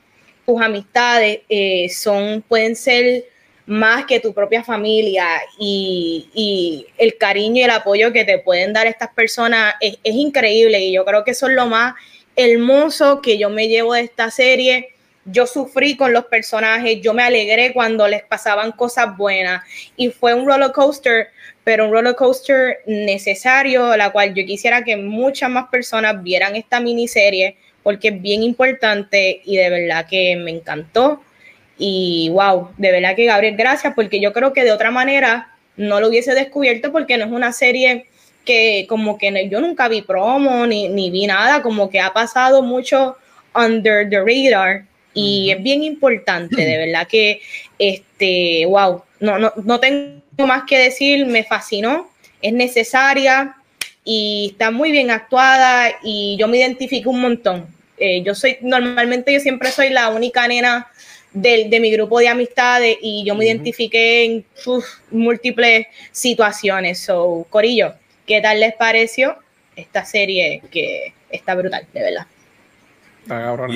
[0.44, 3.24] tus amistades eh, son, pueden ser
[3.66, 5.24] más que tu propia familia
[5.56, 10.14] y, y, el cariño y el apoyo que te pueden dar estas personas es, es,
[10.14, 11.94] increíble y yo creo que eso es lo más
[12.34, 14.90] hermoso que yo me llevo de esta serie.
[15.24, 19.64] Yo sufrí con los personajes, yo me alegré cuando les pasaban cosas buenas
[19.96, 21.28] y fue un roller coaster,
[21.66, 26.78] pero un roller coaster necesario, la cual yo quisiera que muchas más personas vieran esta
[26.78, 31.24] miniserie porque es bien importante y de verdad que me encantó.
[31.76, 35.98] Y wow, de verdad que Gabriel, gracias, porque yo creo que de otra manera no
[35.98, 38.06] lo hubiese descubierto porque no es una serie
[38.44, 42.62] que como que yo nunca vi promo ni, ni vi nada, como que ha pasado
[42.62, 43.16] mucho
[43.56, 47.40] under the radar y es bien importante, de verdad que,
[47.76, 52.10] este, wow, no, no, no tengo más que decir, me fascinó,
[52.42, 53.54] es necesaria
[54.04, 57.66] y está muy bien actuada y yo me identifico un montón.
[57.98, 60.88] Eh, yo soy, normalmente yo siempre soy la única nena
[61.32, 63.50] de, de, mi grupo de amistades y yo me uh -huh.
[63.50, 67.00] identifiqué en uf, múltiples situaciones.
[67.00, 67.94] So, Corillo,
[68.26, 69.36] ¿qué tal les pareció
[69.76, 72.26] esta serie que está brutal, de verdad?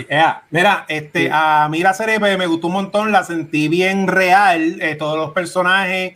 [0.08, 0.42] Yeah.
[0.50, 1.28] Mira, este, sí.
[1.30, 5.32] a mí la serie me gustó un montón, la sentí bien real, eh, todos los
[5.32, 6.14] personajes.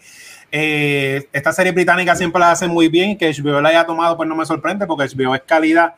[0.57, 4.29] Eh, esta serie británica siempre la hacen muy bien, que HBO la haya tomado, pues
[4.29, 5.97] no me sorprende, porque HBO es calidad.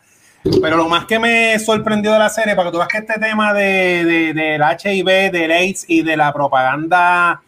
[0.63, 3.21] Pero lo más que me sorprendió de la serie, para que tú veas que este
[3.21, 7.43] tema de, de, del HIV, del AIDS y de la propaganda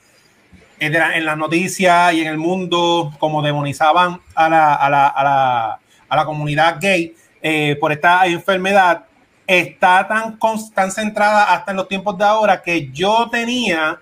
[0.79, 5.25] en, la, las noticias y en el mundo, como demonizaban a la, a la, a
[5.25, 5.79] la,
[6.11, 9.07] a la comunidad gay eh, por esta enfermedad,
[9.47, 10.39] está tan,
[10.75, 13.99] tan centrada hasta en los tiempos de ahora que yo tenía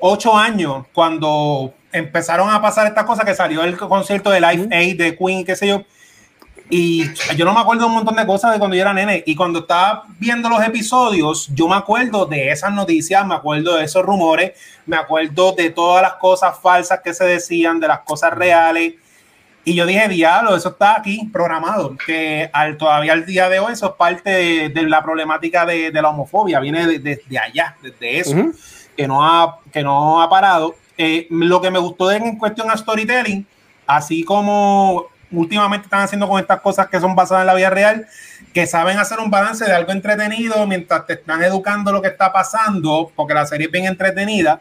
[0.00, 4.98] ocho años cuando empezaron a pasar estas cosas que salió el concierto de Live Aid
[4.98, 5.82] de Queen, qué sé yo.
[6.70, 7.04] Y
[7.34, 9.22] yo no me acuerdo un montón de cosas de cuando yo era nene.
[9.24, 13.84] Y cuando estaba viendo los episodios, yo me acuerdo de esas noticias, me acuerdo de
[13.84, 14.52] esos rumores,
[14.84, 18.94] me acuerdo de todas las cosas falsas que se decían, de las cosas reales.
[19.64, 21.96] Y yo dije, diablo, eso está aquí programado.
[21.96, 25.90] Que al, todavía al día de hoy eso es parte de, de la problemática de,
[25.90, 28.54] de, la homofobia, viene desde de, de allá, desde eso, uh -huh.
[28.98, 30.74] Que, no ha, que no ha parado.
[30.98, 33.46] Eh, lo que me gustó en cuestión a storytelling
[33.86, 38.06] así como últimamente están haciendo con estas cosas que son basadas en la vida real,
[38.52, 42.32] que saben hacer un balance de algo entretenido mientras te están educando lo que está
[42.32, 44.60] pasando, porque la serie es bien entretenida,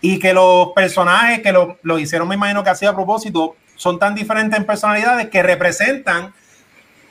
[0.00, 3.98] y que los personajes que lo, lo hicieron, me imagino que hacía a propósito, son
[3.98, 6.32] tan diferentes en personalidades que representan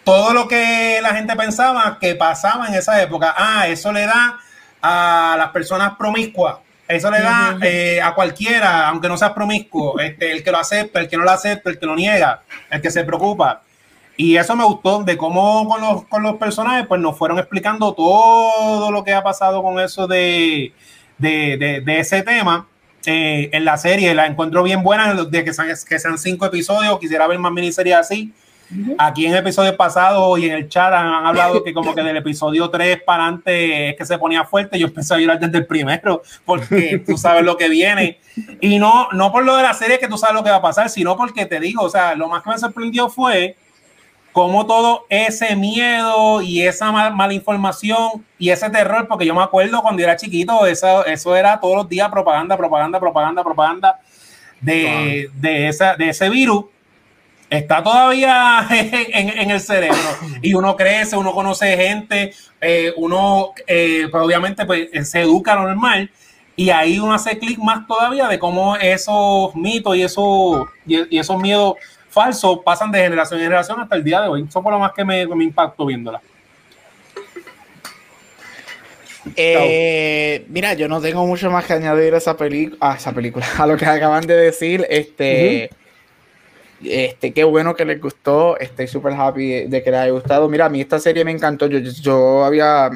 [0.04, 3.34] todo lo que la gente pensaba que pasaba en esa época.
[3.36, 4.40] Ah, eso le da
[4.84, 6.58] a las personas promiscuas.
[6.88, 11.00] Eso le da eh, a cualquiera, aunque no seas promiscuo, este, el que lo acepta,
[11.00, 13.62] el que no lo acepta, el que lo niega, el que se preocupa.
[14.18, 17.94] Y eso me gustó de cómo con los, con los personajes, pues nos fueron explicando
[17.94, 20.74] todo lo que ha pasado con eso de,
[21.18, 22.68] de, de, ese tema.
[23.06, 27.00] Eh, en la serie la encuentro bien buena, de que sean, que sean cinco episodios,
[27.00, 28.34] quisiera ver más miniseries así.
[28.98, 32.70] Aquí en episodios pasados y en el chat han, hablado que como que del episodio
[32.70, 34.80] 3 para adelante es que se ponía fuerte.
[34.80, 38.20] Yo empecé a llorar desde el primero porque tú sabes lo que viene.
[38.62, 40.62] Y no, no por lo de la serie que tú sabes lo que va a
[40.62, 43.56] pasar, sino porque te digo, o sea, lo más que me sorprendió fue
[44.32, 49.82] cómo todo ese miedo y esa mala información y ese terror, porque yo me acuerdo
[49.84, 54.00] cuando era chiquito, eso, eso era todos los días propaganda, propaganda, propaganda, propaganda
[54.60, 56.66] de, de, esa, de ese virus
[57.58, 59.98] está todavía en, el cerebro
[60.42, 66.10] y uno crece, uno conoce gente, eh, uno eh, pues obviamente pues, se educa normal
[66.56, 71.40] y ahí uno hace clic más todavía de cómo esos mitos y, eso, y, esos
[71.40, 71.76] miedos
[72.10, 74.46] falsos pasan de generación en generación hasta el día de hoy.
[74.48, 76.22] Eso fue lo más que me, me impactó viéndola.
[79.36, 82.36] Eh, mira, yo no tengo mucho más que añadir a esa,
[82.80, 84.86] a esa película, a lo que acaban de decir.
[84.90, 85.72] Este,
[86.86, 88.58] este, qué bueno que les gustó.
[88.58, 90.50] Estoy súper happy de que les haya gustado.
[90.50, 91.68] Mira, a mí esta serie me encantó.
[91.68, 92.92] Yo, yo había,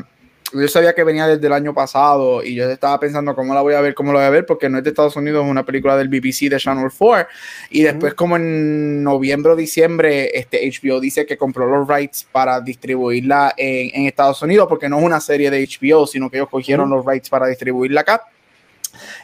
[0.53, 3.73] yo sabía que venía desde el año pasado y yo estaba pensando cómo la voy
[3.73, 5.65] a ver, cómo la voy a ver, porque no es de Estados Unidos, es una
[5.65, 7.27] película del BBC de Channel 4.
[7.69, 12.61] Y después, como en noviembre o diciembre, este HBO dice que compró los rights para
[12.61, 16.49] distribuirla en, en Estados Unidos, porque no es una serie de HBO, sino que ellos
[16.49, 18.23] cogieron los rights para distribuirla acá.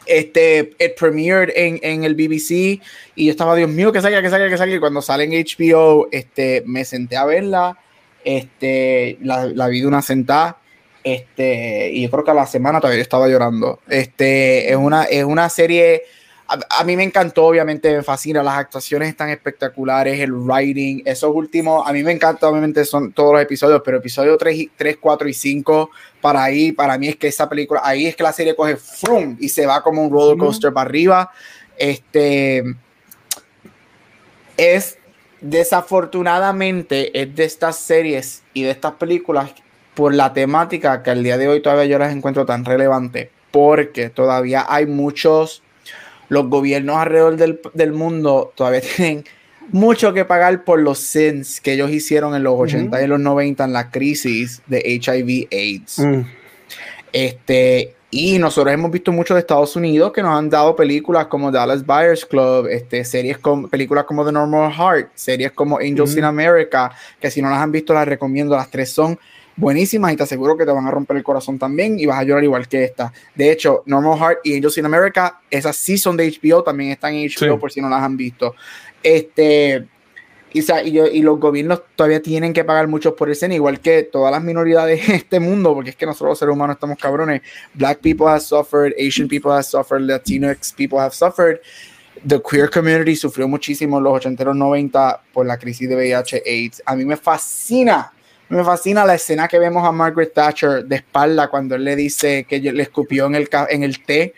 [0.06, 2.80] Este, it premiered en, en, el BBC
[3.14, 4.76] y yo estaba, Dios mío, que salga, que salga, que salga.
[4.76, 7.78] Y cuando sale en HBO, este, me senté a verla,
[8.24, 10.58] este, la, la vi de una sentada.
[11.02, 13.80] Este, y yo creo que a la semana todavía estaba llorando.
[13.88, 16.02] Este, es una, es una serie
[16.46, 21.88] a, mí me encantó, obviamente me fascina, las actuaciones están espectaculares, el writing, esos últimos,
[21.88, 25.34] a mí me encanta, obviamente son todos los episodios, pero episodio 3, 3 4 y
[25.34, 25.90] 5,
[26.20, 29.36] para ahí, para mí es que esa película, ahí es que la serie coge frum
[29.40, 31.30] y se va como un roller coaster para arriba.
[31.76, 32.62] Este
[34.56, 34.98] es
[35.40, 39.50] desafortunadamente es de estas series y de estas películas
[39.94, 44.10] por la temática que al día de hoy todavía yo las encuentro tan relevante porque
[44.10, 45.63] todavía hay muchos
[46.28, 47.36] los gobiernos alrededor
[47.72, 49.24] del, mundo todavía tienen
[49.70, 53.64] mucho que pagar por los sins que ellos hicieron en los 80 y los 90
[53.64, 55.98] en la crisis de HIV AIDS.
[55.98, 56.20] Mm.
[57.12, 61.50] Este, y nosotros hemos visto mucho de Estados Unidos que nos han dado películas como
[61.50, 66.22] Dallas Buyers Club, este, series con películas como The Normal Heart, series como Angels in
[66.22, 69.18] America, que si no las han visto las recomiendo, las tres son
[69.56, 72.24] buenísimas y te aseguro que te van a romper el corazón también y vas a
[72.24, 73.12] llorar igual que esta.
[73.34, 77.14] De hecho, Normal Heart y Angels in America, esas sí son de HBO, también están
[77.14, 78.54] en HBO por si no las han visto.
[79.02, 79.86] Este,
[80.54, 84.42] y, y, los gobiernos todavía tienen que pagar mucho por ese, igual que todas las
[84.42, 87.42] minoridades en este mundo, porque es que nosotros los seres humanos estamos cabrones.
[87.74, 91.58] Black people have suffered, Asian people have suffered, Latinx people have suffered.
[92.26, 95.96] The queer community sufrió muchísimo en los 80 y los 90 por la crisis de
[95.96, 96.82] VIH-AIDS.
[96.86, 98.13] A mí me fascina
[98.54, 102.46] me fascina la escena que vemos a Margaret Thatcher de espalda cuando él le dice
[102.48, 104.32] que le escupió en el, en el té.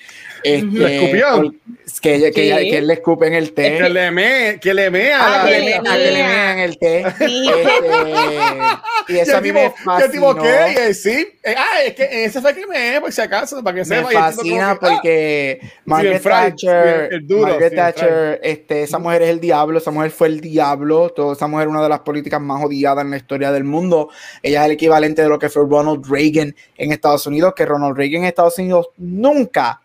[0.47, 1.55] Este, ¿Le escupió?
[2.01, 3.78] Que, que, que, él le escupe en el té.
[3.78, 5.18] Que le mea, que le mea.
[5.20, 6.53] Ah, que, le, mea.
[6.53, 7.05] en el té.
[7.18, 7.49] Sí.
[9.07, 10.34] Este, y eso a mí me fascinó.
[10.36, 10.94] ¿Qué?
[10.94, 11.26] Sí.
[11.42, 14.09] Eh, ah, es que ese fue que me por si acaso, para que sepa.
[14.09, 19.40] Me fascina porque ah, Margaret Thatcher, el duro, Margaret Thatcher, este, esa mujer es el
[19.40, 22.64] diablo, esa mujer fue el diablo, toda esa mujer es una de las políticas más
[22.64, 24.11] odiadas en la historia del mundo.
[24.42, 27.97] Ella es el equivalente de lo que fue Ronald Reagan en Estados Unidos, que Ronald
[27.97, 29.80] Reagan en Estados Unidos nunca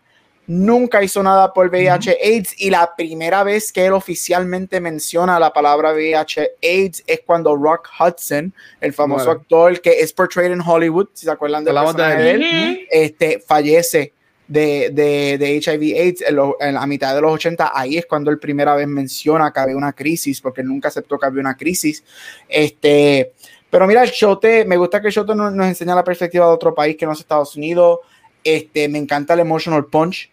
[0.52, 5.94] nunca hizo nada por VIH-AIDS y la primera vez que él oficialmente menciona la palabra
[5.94, 11.30] VIH-AIDS es cuando Rock Hudson, el famoso actor que es portrayed en Hollywood, si se
[11.30, 14.12] acuerdan de, la de él, este, fallece
[14.46, 16.24] de, de, de HIV-AIDS
[16.60, 17.72] en, la mitad de los 80.
[17.74, 21.26] Ahí es cuando él primera vez menciona que había una crisis, porque nunca aceptó que
[21.26, 22.04] había una crisis.
[22.46, 23.32] Este,
[23.70, 26.52] pero mira, el Shote, me gusta que el Shote nos, nos enseña la perspectiva de
[26.52, 28.00] otro país que no es Estados Unidos.
[28.44, 30.30] Este, me encanta el emotional punch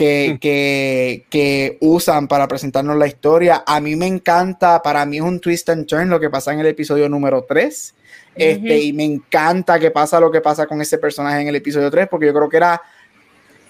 [0.00, 3.62] que, que, que, usan para presentarnos la historia.
[3.66, 6.60] A mí me encanta, para mí es un twist and turn lo que pasa en
[6.60, 7.94] el episodio número 3.
[8.34, 11.90] Este, Y me encanta que pasa lo que pasa con ese personaje en el episodio
[11.90, 12.80] 3, porque yo creo que era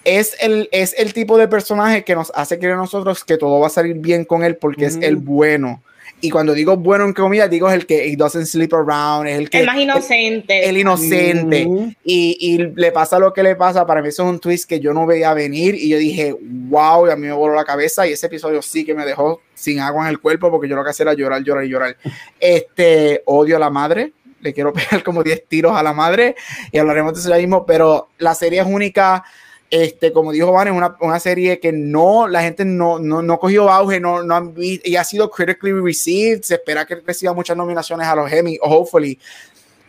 [0.05, 3.59] es el, es el tipo de personaje que nos hace creer a nosotros que todo
[3.59, 5.83] va a salir bien con él porque es el bueno.
[6.19, 9.37] Y cuando digo bueno en comida, digo es el que he doesn't sleep around, es
[9.37, 9.61] el que...
[9.61, 10.69] El más inocente.
[10.69, 11.67] El, inocente.
[12.03, 13.85] y, y, le pasa lo que le pasa.
[13.85, 17.07] Para mí eso es un twist que yo no veía venir y yo dije, wow,
[17.07, 19.79] y a mí me voló la cabeza y ese episodio sí que me dejó sin
[19.79, 21.97] agua en el cuerpo porque yo lo que hacía era llorar, llorar y llorar.
[22.39, 24.13] Este, odio a la madre.
[24.41, 26.35] Le quiero pegar como 10 tiros a la madre
[26.71, 29.23] y hablaremos de eso ya mismo, pero la serie es única
[29.71, 33.39] este, como dijo Van, es una, una, serie que no, la gente no, no, no
[33.39, 36.43] cogió auge, no, no han visto, y ha sido critically received.
[36.43, 39.17] Se espera que reciba muchas nominaciones a los Emmy, hopefully.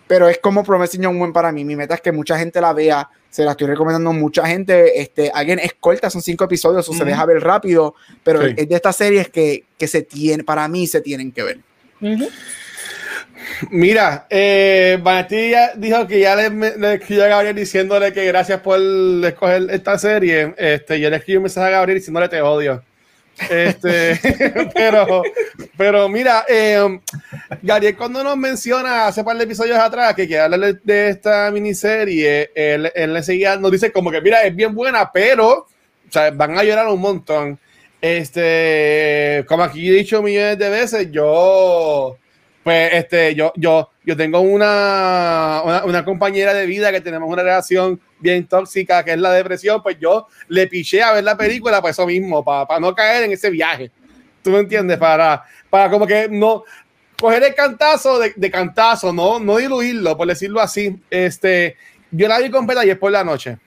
[0.07, 1.64] Pero es como Promising Young Woman para mí.
[1.64, 3.11] Mi meta es que mucha gente la vea.
[3.28, 5.01] Se la estoy recomendando a mucha gente.
[5.01, 7.97] Este, alguien es corta, son cinco episodios, o se deja ver rápido.
[8.22, 11.61] Pero es de estas series que, que se tiene, para mí se tienen que ver.
[13.70, 14.99] Mira, eh,
[15.76, 18.78] dijo que ya le, le, escribió a Gabriel diciéndole que gracias por
[19.24, 20.55] escoger esta serie.
[20.57, 22.82] Este, yo le escribí un mensaje a Gabriel diciéndole te odio.
[23.51, 24.18] Este,
[24.74, 25.22] pero,
[25.76, 27.01] pero mira, eh,
[27.62, 32.51] Gabriel cuando nos menciona hace par de episodios atrás que quiere hablar de esta miniserie,
[32.55, 35.66] él, él enseguida nos dice como que mira, es bien buena, pero
[36.12, 37.59] o sea, van a llorar un montón.
[38.01, 42.18] Este, como aquí he dicho millones de veces, yo
[42.62, 48.00] pues este, yo, yo, yo tengo una, una, compañera de vida que tenemos una relación
[48.20, 51.90] bien tóxica, que es la depresión, pues yo le piché a ver la película por
[51.90, 53.90] eso mismo, para, para no caer en ese viaje.
[54.42, 54.98] ¿Tú me entiendes?
[54.98, 56.64] Para, para como que no
[57.20, 61.00] coger el cantazo de, de cantazo, no, no diluirlo, por decirlo así.
[61.10, 61.76] Este,
[62.10, 63.58] yo la vi completa es por la noche.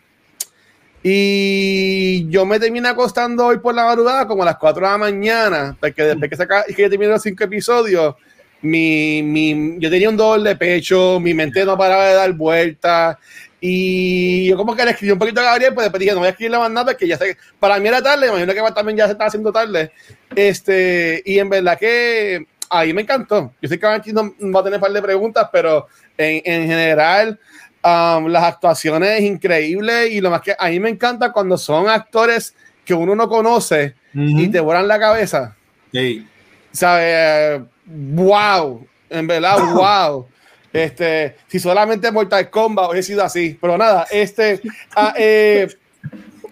[1.07, 4.97] Y yo me terminé acostando hoy por la madrugada como a las 4 de la
[4.97, 8.15] mañana, porque después que, saca, que terminé los cinco episodios,
[8.61, 13.17] mi, mi, yo tenía un dolor de pecho, mi mente no paraba de dar vueltas.
[13.61, 16.27] Y yo como que le escribí un poquito a Gabriel, pues después dije, no voy
[16.27, 19.05] a escribirle más nada porque ya sé, para mí era tarde, imagino que también ya
[19.05, 19.91] se estaba haciendo tarde.
[20.35, 23.53] Este, y en verdad que ahí me encantó.
[23.61, 25.87] Yo sé que aquí no va a tener un par de preguntas, pero
[26.17, 27.39] en, en general
[27.83, 32.55] um, las actuaciones increíbles y lo más que a mí me encanta cuando son actores
[32.83, 35.55] que uno no conoce y te vuelan la cabeza.
[35.91, 36.25] Sí.
[36.71, 37.61] ¿Sabes?
[37.85, 40.27] Wow, en verdad, wow.
[40.71, 44.61] Este, si solamente Mortal Kombat hubiese sido así, pero nada, este,
[44.95, 45.69] ah, eh,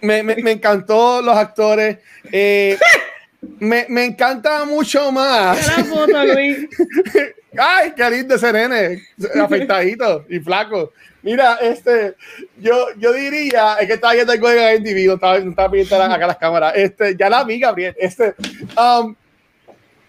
[0.02, 1.98] me, me, me, encantó los actores.
[2.32, 2.78] Eh,
[3.60, 5.60] me, me, encanta mucho más.
[7.58, 9.04] Ay, qué lindo ese nene,
[9.42, 10.94] afeitadito y flaco.
[11.22, 12.16] Mira, este,
[12.60, 16.28] yo, yo diría, es que estaba viendo el juego en individuo, estaba, estaba viendo acá
[16.28, 16.74] las cámaras.
[16.76, 17.96] Este, ya la vi, Gabriel.
[17.98, 18.36] Este,
[18.78, 19.16] um,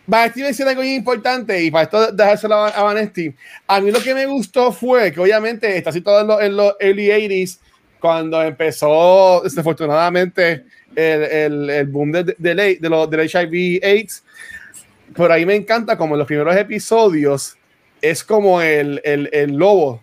[0.07, 3.35] Vanesti menciona algo muy importante y para esto dejárselo a, Vanesti.
[3.67, 6.75] A mí lo que me gustó fue que obviamente está situado en, los, en los
[6.81, 7.59] early 80s
[7.99, 14.25] cuando empezó desafortunadamente el, el, el boom de, de, de, de los, del HIV AIDS.
[15.17, 17.57] Por ahí me encanta como en los primeros episodios
[18.05, 20.03] es como el, el, el lobo.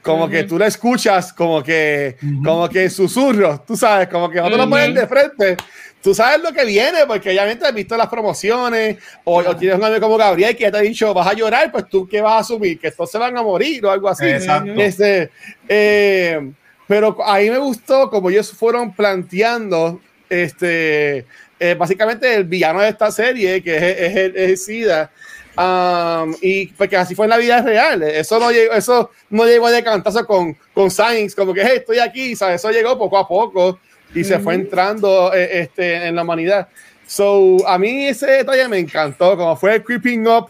[0.00, 4.48] Como que tú lo escuchas como que, como que susurros, tú sabes, como que no
[4.48, 5.56] te lo ponen de frente,
[6.02, 10.00] tú sabes lo que viene, porque obviamente has visto las promociones, o, tienes un amigo
[10.00, 12.38] como Gabriel que ya te ha dicho, vas a llorar, pues tú qué vas a
[12.38, 14.26] asumir, que estos se van a morir o algo así.
[14.26, 15.30] Este,
[15.68, 16.52] eh,
[16.86, 21.26] pero ahí me gustó como ellos fueron planteando, este,
[21.58, 25.10] eh, básicamente el villano de esta serie, que es, es, es SIDA,
[25.58, 28.02] Um, y porque así fue en la vida real.
[28.02, 32.36] Eso no llegó, eso no llegó de cantazo con, con Sainz, como que estoy aquí,
[32.36, 32.56] ¿sabes?
[32.56, 33.78] Eso llegó poco a poco
[34.14, 36.68] y se fue entrando eh, este, en la humanidad.
[37.06, 40.48] So, a mí ese detalle me encantó, como fue creeping up.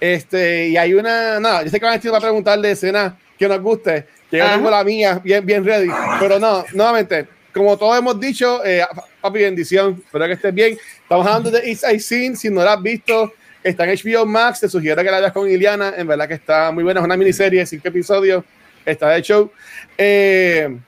[0.00, 3.60] Este, y hay una, nada, yo sé que van a preguntar de escena que nos
[3.60, 5.88] guste, que yo tengo la mía bien, bien ready,
[6.20, 8.84] pero no, nuevamente, como todos hemos dicho, eh,
[9.20, 10.78] papi, bendición, espero que estés bien.
[11.02, 13.32] Estamos hablando de East Side Scene, si no lo has visto,
[13.62, 16.70] está en HBO Max, te sugiero que la veas con Iliana, en verdad que está
[16.70, 18.44] muy buena, es una miniserie, cinco episodios,
[18.84, 19.50] está de show.
[19.96, 20.78] Eh,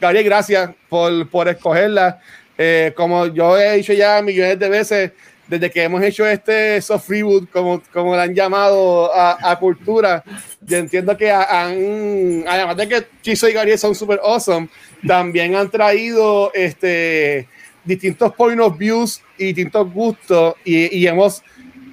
[0.00, 2.20] Gabriel, gracias por, por escogerla.
[2.58, 5.12] Eh, como yo he dicho ya millones de veces,
[5.46, 10.24] desde que hemos hecho este soft reboot, como, como le han llamado a, a cultura,
[10.60, 14.68] yo entiendo que han, además de que Chiso y Gabriel son super awesome,
[15.06, 17.46] también han traído este,
[17.84, 21.42] distintos point of views y distintos gustos y, y hemos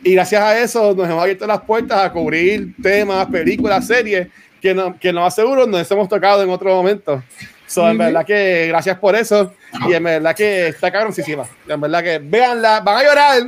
[0.04, 4.28] y gracias a eso nos hemos abierto las puertas a cubrir temas, películas, series
[4.62, 7.24] que, no, que no aseguro nos hemos tocado en otro momento.
[7.68, 9.53] So, en verdad que gracias por eso.
[9.88, 11.45] Y en verdad que está cabroncísima.
[11.68, 13.43] En verdad que véanla, van a llorar.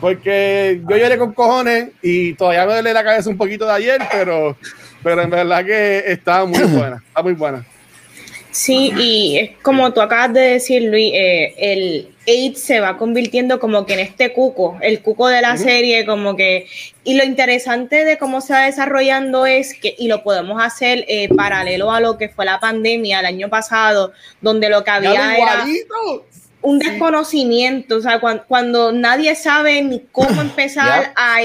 [0.00, 4.02] Porque yo lloré con cojones y todavía me duele la cabeza un poquito de ayer,
[4.10, 4.56] pero,
[5.02, 7.02] pero en verdad que está muy buena.
[7.06, 7.64] Está muy buena.
[8.54, 13.58] Sí, y es como tú acabas de decir, Luis, eh, el AIDS se va convirtiendo
[13.58, 16.68] como que en este cuco, el cuco de la serie, como que,
[17.02, 21.28] y lo interesante de cómo se va desarrollando es que, y lo podemos hacer eh,
[21.34, 25.66] paralelo a lo que fue la pandemia el año pasado, donde lo que había era
[26.62, 31.38] un desconocimiento, o sea, cuando, nadie sabe ni cómo empezar a,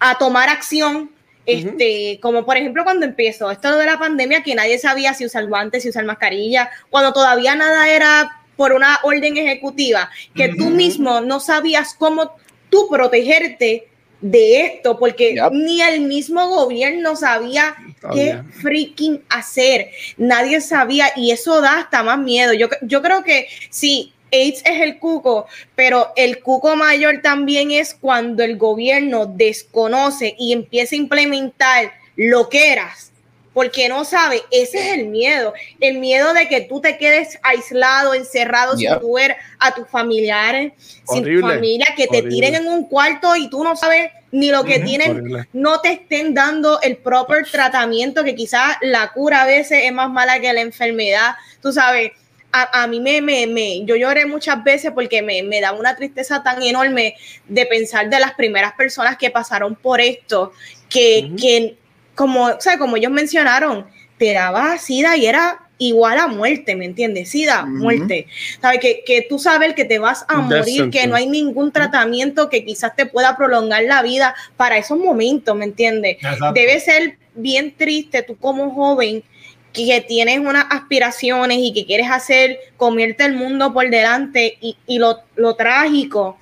[0.00, 1.10] a tomar acción
[1.46, 5.46] este, como por ejemplo cuando empezó esto de la pandemia, que nadie sabía si usar
[5.46, 11.20] guantes, si usar mascarilla, cuando todavía nada era por una orden ejecutiva, que tú mismo
[11.20, 12.36] no sabías cómo
[12.70, 13.88] tú protegerte
[14.20, 17.74] de esto, porque ni el mismo gobierno sabía
[18.14, 22.52] qué freaking hacer, nadie sabía y eso da hasta más miedo.
[22.52, 27.94] Yo, yo creo que si AIDS es el cuco, pero el cuco mayor también es
[27.94, 33.12] cuando el gobierno desconoce y empieza a implementar lo que eras,
[33.52, 38.14] porque no sabe, ese es el miedo, el miedo de que tú te quedes aislado,
[38.14, 40.72] encerrado sin tu ver a tus familiares,
[41.04, 44.64] sin tu familia, que te tiren en un cuarto y tú no sabes ni lo
[44.64, 49.82] que tienen, no te estén dando el proper tratamiento, que quizás la cura a veces
[49.84, 52.12] es más mala que la enfermedad, tú sabes
[52.52, 56.62] a, mí me, me, yo lloré muchas veces porque me, me da una tristeza tan
[56.62, 57.16] enorme
[57.48, 60.52] de pensar de las primeras personas que pasaron por esto,
[60.88, 61.76] que, que
[62.14, 63.86] como, o sea, como ellos mencionaron,
[64.18, 67.30] te daba sida y era igual a muerte, ¿me entiendes?
[67.30, 68.26] Sida, muerte.
[68.60, 68.80] ¿Sabes?
[68.80, 72.64] Que, que, tú sabes que te vas a morir, que no hay ningún tratamiento que
[72.64, 76.18] quizás te pueda prolongar la vida para esos momentos, ¿me entiendes?
[76.54, 79.24] Debe ser bien triste tú como joven
[79.72, 84.98] que tienes unas aspiraciones y que quieres hacer, comerte el mundo por delante y, y
[84.98, 86.38] lo, lo, trágico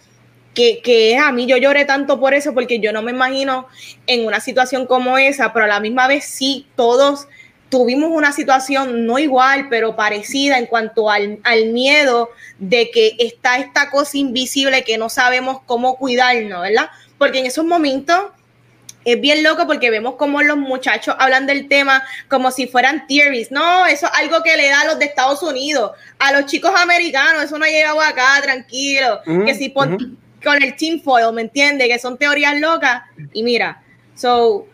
[0.55, 3.69] que, que, es a mí, yo lloré tanto por eso porque yo no me imagino
[4.07, 7.29] en una situación como esa, pero a la misma vez sí, todos
[7.71, 13.59] tuvimos una situación no igual, pero parecida en cuanto al, al miedo de que está
[13.59, 16.91] esta cosa invisible que no sabemos cómo cuidarnos, ¿verdad?
[17.17, 18.25] Porque en esos momentos
[19.05, 23.51] es bien loco porque vemos como los muchachos hablan del tema como si fueran theories.
[23.51, 26.73] No, eso es algo que le da a los de Estados Unidos, a los chicos
[26.77, 29.21] americanos, eso no ha llegado acá, tranquilo.
[29.25, 31.89] que si con el team foil, ¿me entiendes?
[31.89, 33.03] Que son teorías locas.
[33.33, 33.83] Y mira,
[34.15, 34.67] so,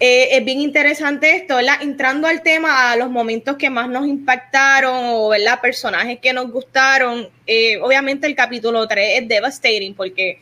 [0.00, 1.82] eh, es bien interesante esto, ¿verdad?
[1.82, 5.60] Entrando al tema, a los momentos que más nos impactaron o, ¿verdad?
[5.60, 7.28] Personajes que nos gustaron.
[7.46, 10.40] Eh, obviamente el capítulo 3 es devastating porque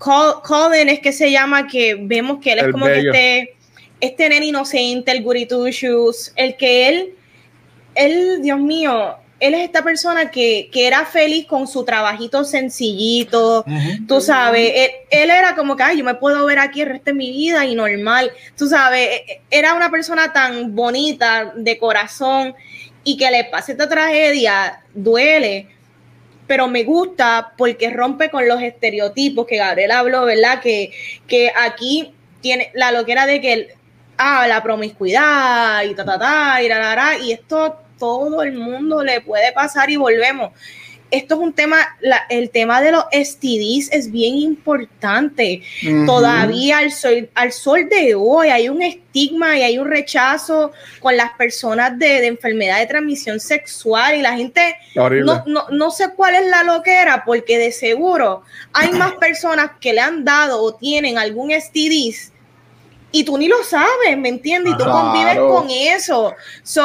[0.00, 3.54] Colin es que se llama, que vemos que él es como que este,
[4.00, 7.14] este nene inocente, el goody shoes, el que él,
[7.94, 13.64] él, Dios mío, él es esta persona que, que era feliz con su trabajito sencillito,
[14.08, 14.72] tú sabes,
[15.10, 17.64] él, era como que, ay, yo me puedo ver aquí el resto de mi vida
[17.66, 22.54] y normal, tú sabes, e, e, era una persona tan bonita de corazón
[23.04, 25.68] y que le pase esta tragedia, duele,
[26.50, 30.60] pero me gusta porque rompe con los estereotipos que Gabriel habló, ¿verdad?
[30.60, 30.90] Que,
[31.28, 33.76] que aquí tiene la loquera de que,
[34.18, 39.20] ah, la promiscuidad y ta, ta, ta, y, ra, y esto todo el mundo le
[39.20, 40.50] puede pasar y volvemos
[41.10, 41.96] esto es un tema,
[42.28, 45.62] el tema de los STDs es bien importante.
[46.06, 51.16] Todavía al sol, al sol de hoy hay un estigma y hay un rechazo con
[51.16, 56.34] las personas de, enfermedad de transmisión sexual y la gente no, no, no, sé cuál
[56.34, 58.42] es la loquera porque de seguro
[58.72, 62.32] hay más personas que le han dado o tienen algún STDs
[63.12, 64.74] y tú ni lo sabes, ¿me entiendes?
[64.74, 66.34] Y tú convives con eso.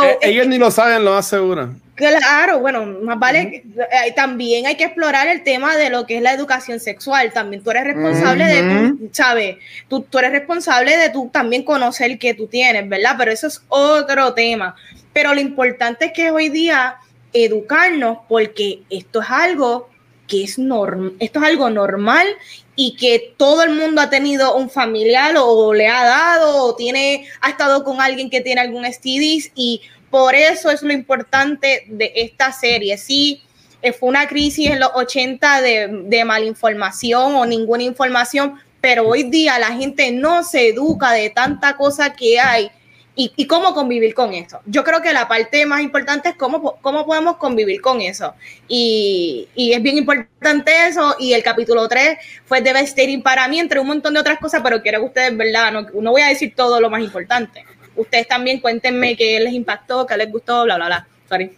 [0.04, 1.80] Eh, ellos ni lo saben, lo aseguran.
[1.96, 6.22] Claro, bueno, más vale, eh, también hay que explorar el tema de lo que es
[6.22, 7.32] la educación sexual.
[7.32, 9.58] También tú eres responsable de ¿sabes?
[9.88, 13.16] Tú, tú eres responsable de tú también conocer que tú tienes, ¿verdad?
[13.18, 14.76] Pero eso es otro tema.
[15.14, 16.98] Pero lo importante es que hoy día
[17.32, 19.90] educarnos porque esto es algo
[20.28, 22.28] que es normal, esto es algo normal
[22.76, 27.28] y que todo el mundo ha tenido un familiar o le ha dado o tiene,
[27.42, 32.12] ha estado con alguien que tiene algún STDs y por eso es lo importante de
[32.16, 32.98] esta serie.
[32.98, 33.42] Sí,
[33.82, 39.24] eh, fue una crisis en los 80 de, de malinformación o ninguna información, pero hoy
[39.24, 42.72] día la gente no se educa de tanta cosa que hay
[43.16, 44.60] y, cómo convivir con eso.
[44.66, 48.34] Yo creo que la parte más importante es cómo, cómo podemos convivir con eso.
[48.68, 51.16] Y, es bien importante eso.
[51.18, 54.82] Y el capítulo 3 fue devastating para mí, entre un montón de otras cosas, pero
[54.82, 55.72] quiero que ustedes, ¿verdad?
[55.72, 57.64] No, no voy a decir todo lo más importante.
[57.96, 61.08] Ustedes también cuéntenme qué les impactó, qué les gustó, bla, bla, bla.
[61.30, 61.52] Sorry.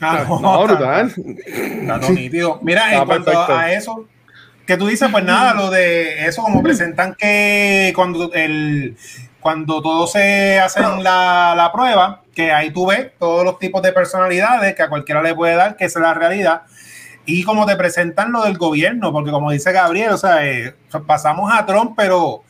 [0.00, 1.12] Ah, no, brutal.
[2.10, 2.58] nítido.
[2.62, 4.08] Mira, en cuanto a eso,
[4.66, 8.96] que tú dices, pues nada, lo de eso, como presentan que cuando el
[9.42, 13.92] cuando todos se hacen la, la, prueba, que ahí tú ves todos los tipos de
[13.92, 16.62] personalidades que a cualquiera le puede dar, que es la realidad,
[17.24, 20.74] y como te presentan lo del gobierno, porque como dice Gabriel, o sea, eh,
[21.06, 22.42] pasamos a Trump, pero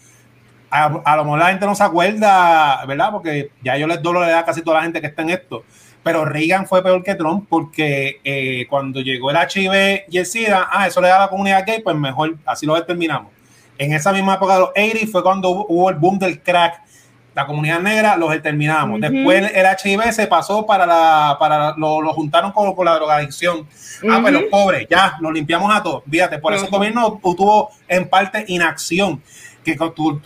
[0.71, 3.11] a, lo mejor la gente no se acuerda, ¿verdad?
[3.11, 5.31] Porque ya yo les doy la edad a casi toda la gente que está en
[5.31, 5.65] esto.
[6.03, 10.69] Pero Reagan fue peor que Trump porque eh, cuando llegó el HIV y el SIDA,
[10.71, 13.31] ah, eso le da a la comunidad gay, pues mejor, así lo determinamos.
[13.79, 16.81] En esa misma época de los 80 fue cuando hubo el boom del crack.
[17.35, 19.01] La comunidad negra los determinamos.
[19.01, 23.67] Después el HIV se pasó para la, para lo, lo juntaron con, con, la drogadicción.
[24.11, 26.03] Ah, pues los pobres, ya, nos limpiamos a todos.
[26.11, 29.23] Fíjate, por eso el gobierno tuvo en parte inacción
[29.65, 29.79] que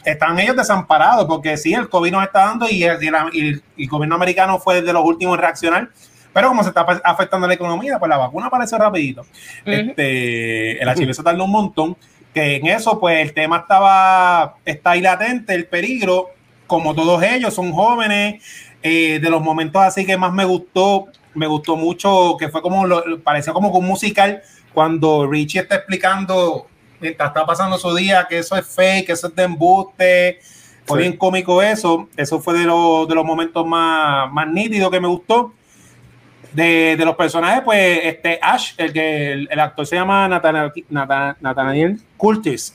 [0.05, 4.59] están ellos desamparados, porque sí, el COVID nos está dando y el, el, gobierno americano
[4.59, 5.91] fue de los últimos en reaccionar,
[6.33, 9.27] pero como se está afectando la economía, pues la vacuna aparece rapidito.
[9.65, 11.97] este, el HIV se tardó un montón,
[12.37, 16.29] que en eso, pues el tema estaba, está ahí latente, el peligro,
[16.67, 18.45] como todos ellos son jóvenes,
[18.83, 22.87] eh, de los momentos así que más me gustó, me gustó mucho, que fue como,
[22.87, 24.43] lo, pareció como un musical,
[24.75, 26.67] cuando Richie está explicando
[27.01, 30.39] mientras está pasando su día, que eso es fake, que eso es de embuste.
[30.85, 32.07] Fue bien cómico eso.
[32.19, 35.55] Eso fue de, de los momentos más, más nítidos que me gustó.
[36.57, 42.75] De, de, los personajes, pues este Ash, el que el, actor se llama Nathaniel, Curtis.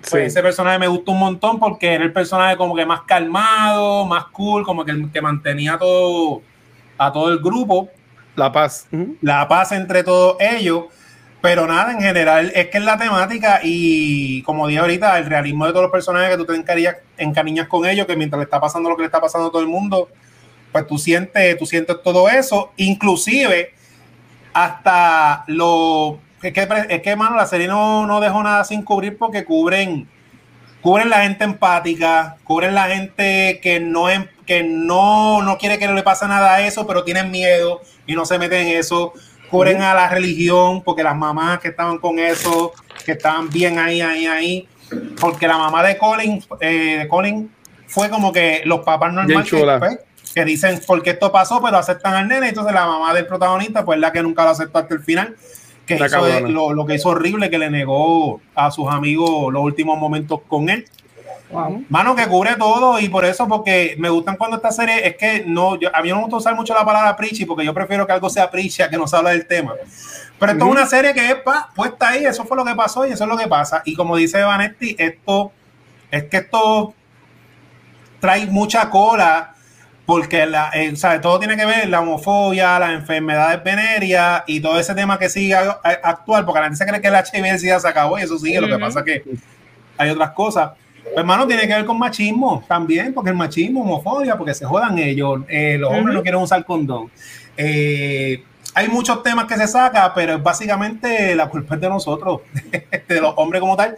[0.00, 4.06] Pues ese personaje me gustó un montón porque era el personaje como que más calmado,
[4.06, 6.40] más cool, como que, que mantenía todo
[6.96, 7.90] a todo el grupo.
[8.34, 8.86] La paz.
[9.20, 10.84] La paz entre todos ellos.
[11.40, 15.66] Pero nada, en general, es que es la temática y como dije ahorita, el realismo
[15.66, 18.60] de todos los personajes que tú te encariñas, encariñas con ellos, que mientras le está
[18.60, 20.08] pasando lo que le está pasando a todo el mundo,
[20.72, 23.72] pues tú sientes, tú sientes todo eso, inclusive
[24.52, 26.18] hasta lo...
[26.42, 30.08] Es que, es que mano, la serie no, no dejó nada sin cubrir porque cubren,
[30.80, 34.06] cubren la gente empática, cubren la gente que no,
[34.46, 38.14] que no, no quiere que no le pase nada a eso, pero tienen miedo y
[38.14, 39.12] no se meten en eso.
[39.50, 42.72] Cubren a la religión, porque las mamás que estaban con eso,
[43.04, 44.68] que estaban bien ahí, ahí, ahí,
[45.20, 47.50] porque la mamá de Colin, eh, Colin
[47.86, 49.50] fue como que los papás normales
[50.34, 53.84] que, dicen por qué esto pasó, pero aceptan al nene, entonces la mamá del protagonista,
[53.84, 55.36] pues la que nunca lo aceptó hasta el final,
[55.86, 59.98] que hizo lo, lo, que hizo horrible, que le negó a sus amigos los últimos
[59.98, 60.84] momentos con él.
[61.88, 65.44] Mano, que cubre todo y por eso, porque me gustan cuando esta serie es que
[65.46, 68.06] no, yo, a mí no me gusta usar mucho la palabra preachy porque yo prefiero
[68.06, 69.72] que algo sea preachy a que nos habla del tema.
[70.38, 73.06] Pero esto es una serie que es pa, puesta ahí, eso fue lo que pasó
[73.06, 73.82] y eso es lo que pasa.
[73.86, 75.52] Y como dice Vanetti, esto
[76.10, 76.94] es que esto
[78.20, 79.54] trae mucha cola
[80.08, 84.94] porque la, eh, todo tiene que ver la homofobia, las enfermedades venéreas y todo ese
[84.94, 88.18] tema que sigue actual, porque la gente se cree que el HIV ya se acabó
[88.18, 89.22] y eso sigue, lo que pasa que
[89.98, 90.70] hay otras cosas.
[91.02, 94.96] Pues, hermano, tiene que ver con machismo también, porque el machismo, homofobia, porque se jodan
[94.96, 95.40] ellos.
[95.46, 97.10] Eh, los hombres no quieren usar condón.
[97.54, 102.40] Eh, hay muchos temas que se saca, pero básicamente la culpa es de nosotros,
[103.08, 103.94] de los hombres como tal.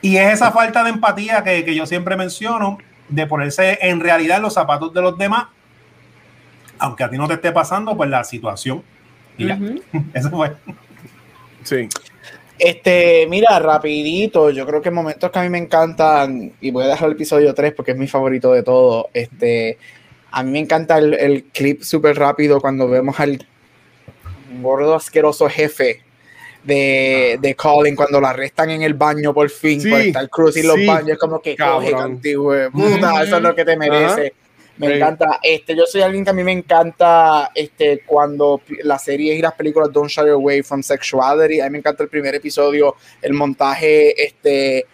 [0.00, 2.78] Y es esa falta de empatía que, que yo siempre menciono,
[3.12, 5.46] de ponerse en realidad los zapatos de los demás,
[6.78, 8.82] aunque a ti no te esté pasando, pues la situación.
[9.36, 9.48] Y
[10.14, 10.54] eso fue.
[11.62, 11.88] Sí.
[12.58, 16.88] Este, mira, rapidito, yo creo que momentos que a mí me encantan, y voy a
[16.88, 19.78] dejar el episodio 3 porque es mi favorito de todo, este,
[20.30, 23.46] a mí me encanta el, clip súper rápido cuando vemos al
[24.60, 26.02] gordo asqueroso jefe
[26.64, 30.86] de, de Colin cuando lo arrestan en el baño por fin, por estar cruzando los
[30.86, 34.34] baños, como que coge contigo, eso es lo que te merece.
[34.78, 35.38] Me encanta.
[35.42, 39.52] Este, yo soy alguien que a mí me encanta este, cuando las series y las
[39.52, 41.60] películas don't shy away from sexuality.
[41.60, 44.86] A mí me encanta el primer episodio, el montaje este,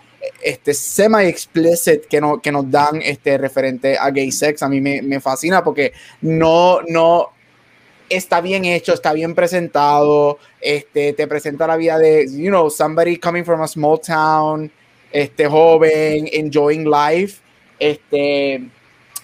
[0.42, 4.62] este semi-explicit que, no, que nos dan este, referente a gay sex.
[4.62, 5.92] A mí me, me fascina porque
[6.22, 7.30] no, no,
[8.08, 13.18] está bien hecho, está bien presentado, este, te presenta la vida de, you know, somebody
[13.18, 14.70] coming from a small town,
[15.12, 17.40] este, joven, enjoying life,
[17.78, 18.62] este,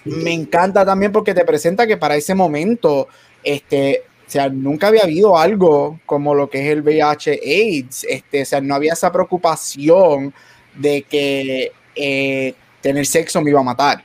[0.05, 3.07] me encanta también porque te presenta que para ese momento,
[3.43, 8.41] este, o sea, nunca había habido algo como lo que es el VIH AIDS, este,
[8.41, 10.33] o sea, no había esa preocupación
[10.75, 14.03] de que eh, tener sexo me iba a matar.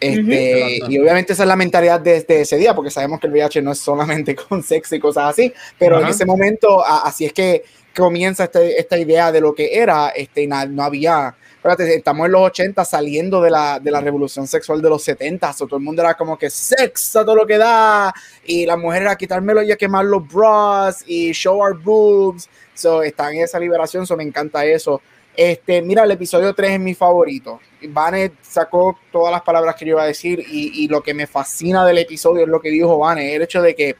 [0.00, 3.60] Este, Y obviamente esa es la mentalidad desde ese día, porque sabemos que el VIH
[3.60, 7.62] no es solamente con sexo y cosas así, pero en ese momento, así es que
[7.94, 12.42] comienza este, esta idea de lo que era, este, no había, espérate, estamos en los
[12.42, 16.14] 80 saliendo de la, de la revolución sexual de los 70, todo el mundo era
[16.14, 18.14] como que sexo todo lo que da,
[18.46, 23.02] y la mujer era quitármelo y a quemar los bras y show our boobs, so,
[23.02, 25.02] está en esa liberación, so, me encanta eso.
[25.36, 27.60] Este, mira, el episodio 3 es mi favorito.
[27.88, 31.26] Vane sacó todas las palabras que yo iba a decir y, y lo que me
[31.26, 33.96] fascina del episodio es lo que dijo Vane, el hecho de que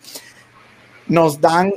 [1.06, 1.72] nos dan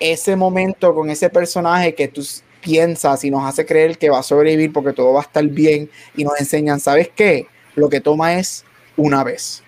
[0.00, 2.22] ese momento con ese personaje que tú
[2.60, 5.90] piensas y nos hace creer que va a sobrevivir porque todo va a estar bien
[6.16, 7.46] y nos enseñan, ¿sabes qué?
[7.74, 8.64] Lo que toma es
[8.96, 9.62] una vez.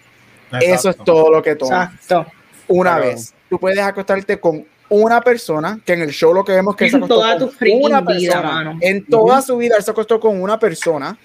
[0.61, 1.93] Eso es todo lo que toma.
[1.95, 2.33] Exacto.
[2.69, 3.35] Una vez.
[3.49, 7.07] Tú puedes acostarte con una persona, que en el show lo que vemos que en
[7.07, 7.51] toda tu
[7.83, 11.17] una persona, en toda su vida él se acostó con una persona,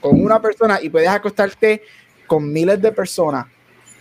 [0.00, 1.82] con una persona y puedes acostarte
[2.26, 3.46] con miles de personas.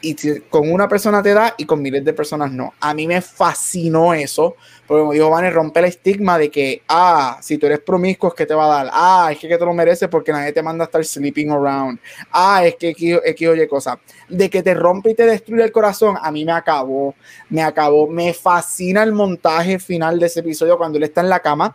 [0.02, 2.74] Y con una persona te da y con miles de personas no.
[2.80, 4.56] A mí me fascinó eso,
[4.88, 8.36] porque como dijo Vane, rompe el estigma de que, ah, si tú eres promiscuo es
[8.36, 10.62] que te va a dar, ah, es que, que te lo mereces porque nadie te
[10.62, 12.00] manda a estar sleeping around,
[12.32, 14.00] ah, es que X, oye cosa,
[14.30, 17.16] de que te rompe y te destruye el corazón, a mí me acabó,
[17.50, 21.40] me acabó, me fascina el montaje final de ese episodio cuando él está en la
[21.40, 21.74] cama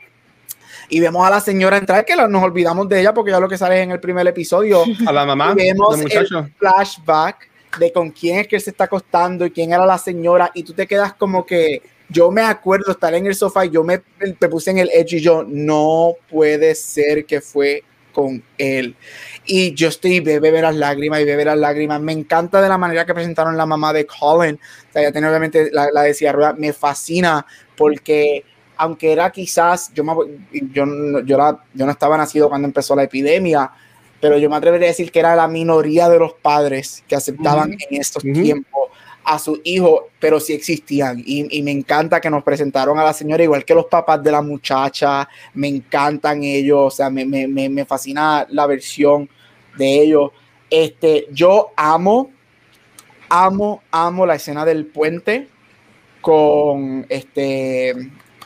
[0.88, 3.56] y vemos a la señora entrar, que nos olvidamos de ella porque ya lo que
[3.56, 4.82] sale en el primer episodio.
[5.06, 5.54] A la mamá.
[5.54, 9.86] Vemos el flashback de con quién es que él se está acostando y quién era
[9.86, 13.64] la señora y tú te quedas como que yo me acuerdo estar en el sofá
[13.66, 17.84] y yo me, me puse en el edge y yo no puede ser que fue
[18.12, 18.96] con él.
[19.46, 22.00] Y yo estoy, bebe ver las lágrimas y bebe las lágrimas.
[22.00, 24.56] Me encanta de la manera que presentaron la mamá de Colin.
[24.56, 26.52] O sea, ya tiene obviamente la, la decía rueda.
[26.52, 27.46] Me fascina
[27.76, 28.44] porque
[28.76, 30.04] aunque era quizás, yo,
[30.72, 30.86] yo,
[31.24, 33.70] yo, yo no estaba nacido cuando empezó la epidemia,
[34.20, 37.72] pero yo me atrevería a decir que era la minoría de los padres que aceptaban
[37.72, 38.79] en estos tiempos
[39.30, 41.22] a su hijo, pero sí existían.
[41.24, 44.42] Y, me encanta que nos presentaron a la señora, igual que los papás de la
[44.42, 49.28] muchacha, me encantan ellos, o sea, me, me, me fascina la versión
[49.76, 50.30] de ellos.
[50.68, 52.30] Este, yo amo,
[53.28, 55.48] amo, amo la escena del puente
[56.20, 57.94] con este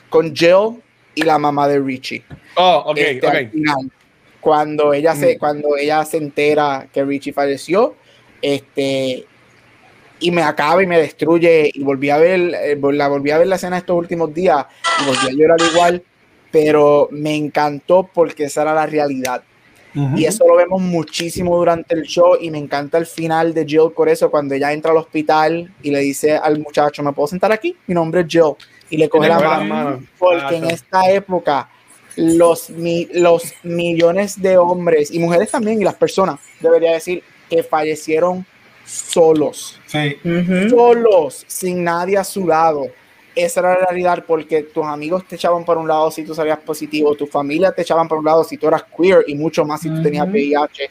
[0.09, 0.81] con Jill
[1.15, 2.25] y la mamá de Richie.
[2.57, 3.91] Oh, ok, este, ok
[4.45, 5.39] cuando ella se, mm.
[5.39, 7.95] cuando ella se entera que Richie falleció,
[8.43, 9.25] este,
[10.25, 13.47] y me acaba y me destruye, y volví a ver, eh, la volví a ver
[13.47, 14.65] la escena estos últimos días,
[15.03, 16.03] y volví a llorar igual,
[16.51, 19.43] pero me encantó porque esa era la realidad.
[20.17, 23.93] Y eso lo vemos muchísimo durante el show y me encanta el final de Jill
[23.95, 27.53] por eso, cuando ella entra al hospital y le dice al muchacho, ¿me puedo sentar
[27.53, 27.77] aquí?
[27.87, 28.55] Mi nombre es Jill.
[28.91, 30.03] Y le coge la mano.
[30.19, 31.69] Porque en esta época
[32.17, 32.71] los,
[33.13, 38.45] los millones de hombres y mujeres también, y las personas, debería decir, que fallecieron
[38.85, 39.81] solos.
[40.69, 42.87] Solos, sin nadie a su lado.
[43.35, 46.59] Esa era la realidad porque tus amigos te echaban por un lado si tú salías
[46.61, 49.81] positivo, tu familia te echaban por un lado si tú eras queer y mucho más
[49.81, 50.89] si tú tenías VIH.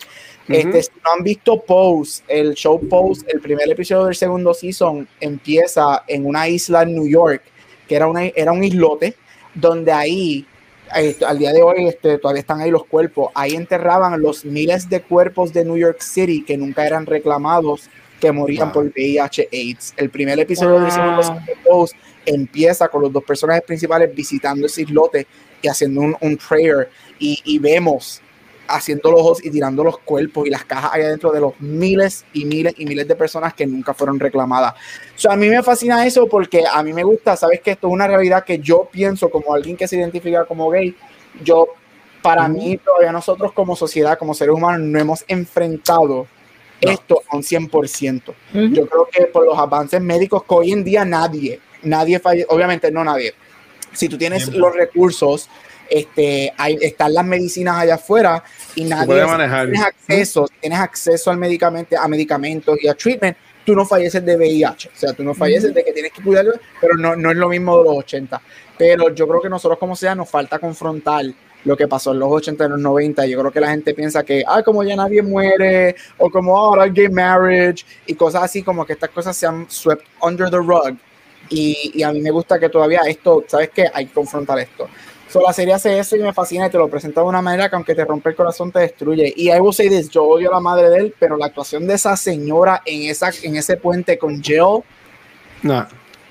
[0.49, 5.07] Este, si no han visto Pose, el show Pose, el primer episodio del segundo season
[5.21, 7.43] empieza en una isla en New York,
[7.87, 9.15] que era, una, era un islote,
[9.53, 10.45] donde ahí
[10.93, 13.31] al día de hoy este, todavía están ahí los cuerpos.
[13.33, 17.89] Ahí enterraban los miles de cuerpos de New York City que nunca eran reclamados,
[18.19, 19.93] que morían por VIH-AIDS.
[19.97, 21.87] El primer episodio de segundo
[22.25, 25.27] empieza con los dos personajes principales visitando ese islote
[25.61, 26.89] y haciendo un, un prayer.
[27.19, 28.21] Y, y vemos
[28.67, 32.25] haciendo los ojos y tirando los cuerpos y las cajas allá dentro de los miles
[32.33, 34.73] y miles y miles de personas que nunca fueron reclamadas.
[35.25, 37.93] O a mí me fascina eso porque a mí me gusta, sabes que esto es
[37.93, 40.95] una realidad que yo pienso como alguien que se identifica como gay,
[41.43, 41.67] yo,
[42.21, 46.27] para mí todavía nosotros como sociedad, como seres humanos, no hemos enfrentado
[46.79, 48.33] esto a un 100%.
[48.71, 52.91] Yo creo que por los avances médicos que hoy en día nadie, nadie falla, obviamente
[52.91, 53.33] no nadie.
[53.93, 55.49] Si tú tienes los recursos
[55.89, 58.43] este, hay, están las medicinas allá afuera
[58.75, 63.85] y nadie tienes acceso, tienes acceso al medicamento, a medicamentos y a treatment, tú no
[63.85, 67.15] falleces de VIH, o sea, tú no falleces de que tienes que cuidarlo, pero no,
[67.15, 68.41] no es lo mismo de los 80.
[68.77, 71.25] Pero yo creo que nosotros como sea nos falta confrontar
[71.65, 73.25] lo que pasó en los 80 y los 90.
[73.25, 76.87] Yo creo que la gente piensa que, ay, como ya nadie muere, o como ahora
[76.87, 80.97] gay marriage, y cosas así, como que estas cosas se han swept under the rug.
[81.49, 83.89] Y, y a mí me gusta que todavía esto, ¿sabes qué?
[83.93, 84.89] Hay que confrontar esto.
[85.33, 87.67] So, la serie hace eso y me fascina y te lo presenta de una manera
[87.67, 89.33] que aunque te rompe el corazón te destruye.
[89.35, 91.87] Y I will say this, yo odio a la madre de él, pero la actuación
[91.87, 94.83] de esa señora en, esa, en ese puente con Jill,
[95.63, 95.87] no.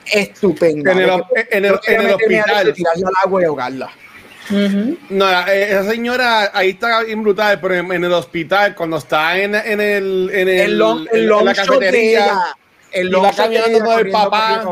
[0.07, 0.93] estupenda.
[0.93, 2.73] En el, en el, en el hospital.
[2.73, 3.91] Tirarla al agua y ahogarla.
[5.09, 9.57] No, eh, esa señora ahí está bien brutal, pero en, el hospital, cuando está en,
[9.57, 12.39] en el en, el, en la cafetería,
[12.93, 14.65] el va caminando con el papá,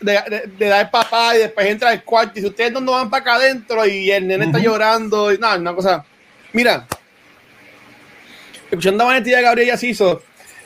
[0.00, 2.38] de, de, dar papá y después entra al cuarto.
[2.38, 5.32] Y si ustedes no van para acá adentro y el nene está llorando.
[5.32, 6.04] Y nada, una cosa.
[6.52, 6.86] Mira,
[8.70, 10.22] escuchando a Vanetti de Gabriel hizo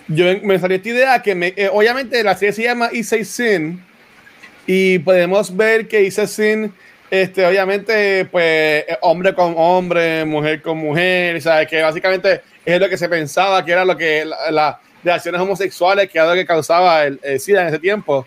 [0.08, 3.84] yo me salió esta idea que me, eh, obviamente la serie se llama Isa Sin
[4.66, 6.72] y podemos ver que Isa Sin
[7.10, 8.44] este, obviamente, pues,
[8.86, 11.66] eh, hombre con hombre, mujer con mujer, ¿sabes?
[11.66, 14.26] Que básicamente es lo que se pensaba que era lo que
[15.02, 18.26] las relaciones homosexuales, que era lo que causaba el, SIDA en ese tiempo.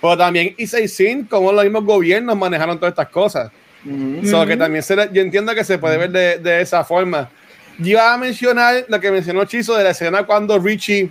[0.00, 3.50] Pero también y sin como los mismos gobiernos manejaron todas estas cosas.
[3.84, 7.30] Mm que también se, yo entiendo que se puede ver de, de, esa forma.
[7.78, 11.10] Yo iba a mencionar lo que mencionó Chizo de la escena cuando Richie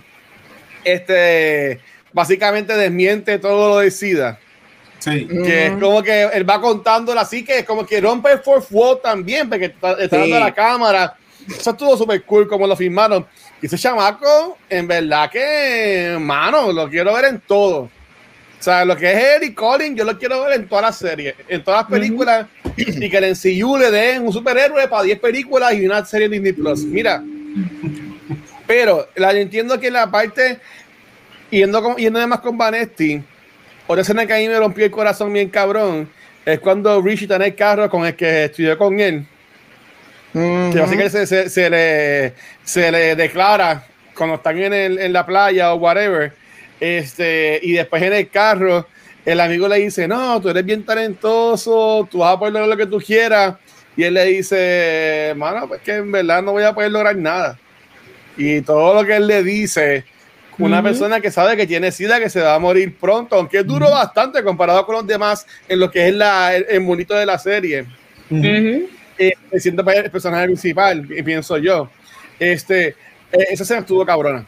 [0.84, 1.80] este,
[2.12, 4.38] básicamente desmiente todo lo de SIDA.
[5.02, 8.68] Que es como que él va contándolo así, que es como que rompe el fourth
[8.70, 11.14] wall también, porque está, dando la cámara.
[11.46, 13.26] Eso estuvo súper cool como lo filmaron.
[13.64, 17.78] Y ese chamaco, en verdad que, mano, lo quiero ver en todo.
[17.78, 17.90] O
[18.58, 21.64] sea, lo que es Eric Collins, yo lo quiero ver en todas las series, en
[21.64, 22.46] todas las películas.
[22.76, 26.34] Y que el NCU le den un superhéroe para 10 películas y una serie de
[26.34, 26.80] Disney Plus.
[26.80, 27.24] Mira.
[28.66, 30.60] Pero la entiendo que la parte,
[31.48, 33.22] yendo, yendo además con Vanetti,
[33.86, 36.06] otra escena que a mí me rompió el corazón bien cabrón
[36.44, 39.26] es cuando Richie está en el carro con el que estudió con él.
[40.34, 42.34] Que básicamente se, se, le,
[42.64, 43.86] se le declara
[44.16, 46.32] cuando están en, el, en la playa o whatever.
[46.80, 48.86] Este, y después en el carro,
[49.24, 52.76] el amigo le dice: No, tú eres bien talentoso, tú vas a poder lograr lo
[52.76, 53.54] que tú quieras.
[53.96, 57.58] Y él le dice: Mano, pues que en verdad no voy a poder lograr nada.
[58.36, 60.04] Y todo lo que él le dice
[60.58, 63.66] una persona que sabe que tiene SIDA, que se va a morir pronto, aunque es
[63.66, 67.38] duro bastante comparado con los demás en lo que es la, el, bonito de la
[67.38, 67.86] serie.
[69.18, 71.90] Eh, siento el personaje principal, pienso yo.
[72.38, 74.46] Este, eh, esa escena estuvo cabrona.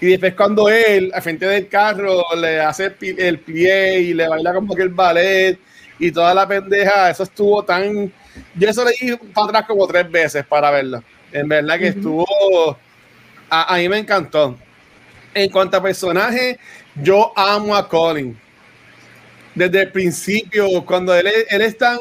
[0.00, 4.54] Y después cuando él, al frente del carro, le hace el pie y le baila
[4.54, 5.58] como que el ballet
[5.98, 8.12] y toda la pendeja, eso estuvo tan...
[8.54, 11.02] Yo eso le di para atrás como tres veces para verlo.
[11.32, 12.78] En verdad que estuvo...
[13.50, 14.56] A, a, mí me encantó
[15.34, 16.58] en cuanto a personaje,
[16.94, 18.38] yo amo a Colin.
[19.54, 21.98] Desde el principio, cuando él, él es tan,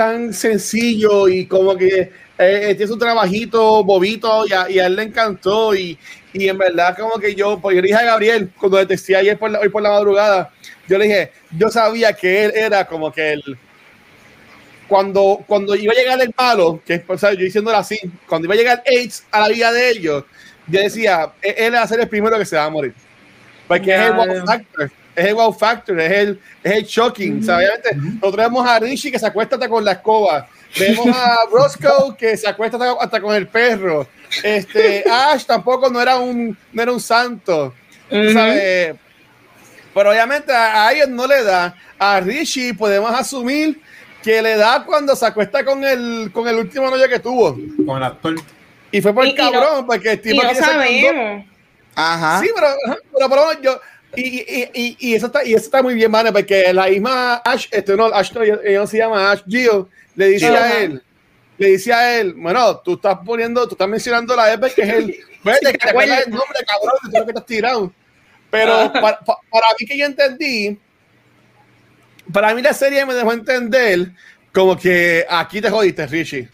[0.00, 4.96] tan sencillo y como que eh, tiene su trabajito bobito y a, y a, él
[4.96, 5.98] le encantó y,
[6.32, 9.18] y, en verdad como que yo, pues yo le dije a Gabriel cuando le decía
[9.18, 10.50] ayer por la, hoy por la madrugada,
[10.88, 13.58] yo le dije, yo sabía que él era como que él,
[14.88, 18.46] cuando, cuando iba a llegar el malo, que es, o sea, yo diciéndolo así, cuando
[18.46, 20.24] iba a llegar AIDS a la vida de ellos,
[20.66, 22.94] yo decía, e-, él va a ser el primero que se va a morir.
[23.68, 27.42] Porque es el wow factor, es el wow factor, es el, es el shocking.
[27.42, 30.48] Obviamente, nosotros vemos a Rishi que se acuesta hasta con la escoba.
[30.78, 34.06] Vemos a Roscoe que se acuesta hasta, con el perro.
[34.42, 37.74] Este, Ash tampoco no era un, no era un santo.
[38.08, 41.74] Pero obviamente a, ellos no le da.
[41.98, 43.80] A Rishi podemos asumir
[44.22, 47.58] que le da cuando se acuesta con el, con el último novio que tuvo.
[47.84, 48.36] Con el actor.
[48.92, 51.44] Y fue por el cabrón, porque el tipo que sabemos.
[51.94, 52.40] Ajá.
[52.40, 52.68] Sí, pero,
[53.12, 53.80] pero, pero yo.
[54.16, 57.36] Y, y, y, y, eso está, y eso está muy bien, mano, porque la misma
[57.36, 61.02] Ash, este no, Ash no, se llama Ash Gio, le dice a él,
[61.58, 64.88] le dice a él, bueno, tú estás poniendo, tú estás mencionando la Epe, que es
[64.88, 65.06] el,
[65.44, 67.92] vete, que te el nombre, cabrón, de todo lo que estás tirando.
[68.50, 70.76] Pero para, para, mí que yo entendí,
[72.32, 74.10] para mí la serie me dejó entender
[74.52, 76.48] como que aquí te jodiste, Richie.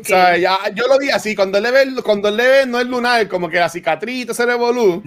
[0.00, 2.66] O sea, ya, yo lo vi así, cuando él le ve, cuando él le ve
[2.66, 5.02] no es lunar, como que la cicatriz se revolú,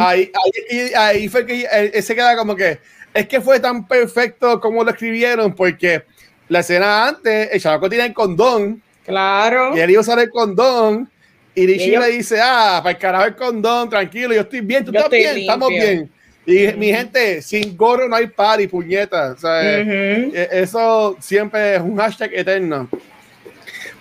[0.00, 2.78] ahí, ahí, ahí, fue que él, se queda como que,
[3.12, 6.04] es que fue tan perfecto como lo escribieron, porque
[6.48, 10.30] la escena antes, el chavaco tiene el condón, claro, y él iba a usar el
[10.30, 11.08] condón,
[11.54, 14.90] y Rishi le dice, ah, para el carajo el condón, tranquilo, yo estoy bien, tú
[14.90, 16.10] estás bien, estamos bien.
[16.46, 19.32] Y mi gente, sin gorro no hay party, puñeta.
[19.32, 22.88] O sea, e, eso siempre es un hashtag eterno.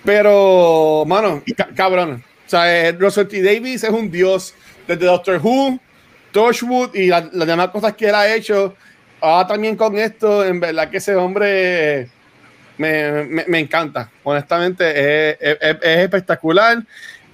[0.03, 1.41] Pero, mano,
[1.75, 2.23] cabrón.
[2.45, 3.41] O sea, eh, Russell T.
[3.41, 4.53] Davis es un dios
[4.87, 5.79] desde Doctor Who,
[6.31, 8.75] Torchwood y las demás cosas que él ha hecho.
[9.21, 12.09] Ahora también con esto, en verdad que ese hombre
[12.77, 14.09] me, me, encanta.
[14.23, 16.83] Honestamente, es, es, espectacular.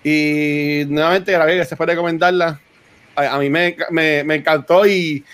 [0.04, 2.60] Y nuevamente, que se puede recomendarla.
[3.16, 5.26] A, a mí me, me, me, encantó y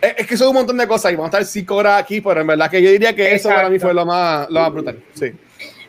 [0.00, 2.40] es, que son un montón de cosas y vamos a estar cinco horas aquí, pero
[2.40, 4.98] en verdad que yo diría que eso para mí fue lo más, lo más brutal.
[5.14, 5.32] Sí.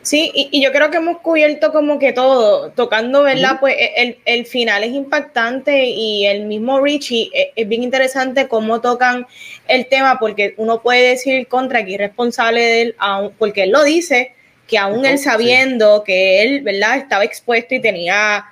[0.02, 3.58] Sí, y, yo creo que hemos cubierto como que todo, tocando, ¿verdad?
[3.60, 8.80] Pues e, el, final es impactante y el mismo Richie e, es, bien interesante cómo
[8.80, 9.28] tocan
[9.68, 12.96] el tema, porque uno puede decir contra que es responsable de él,
[13.38, 14.32] porque él lo dice,
[14.66, 16.96] que aún él sabiendo que él, ¿verdad?
[16.96, 18.44] Estaba expuesto y tenía,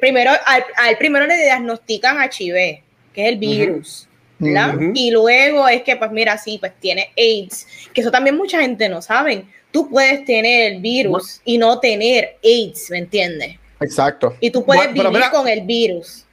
[0.00, 2.80] primero, al, primero le diagnostican HIV,
[3.12, 4.08] que es el virus.
[4.38, 4.74] ¿verdad?
[4.94, 8.88] Y luego es que, pues mira, sí, pues tiene AIDS, que eso también mucha gente
[8.88, 13.56] no sabe tú puedes tener el virus y no tener AIDS, ¿me entiendes?
[13.80, 14.36] Exacto.
[14.40, 16.24] Y tú puedes vivir con el virus.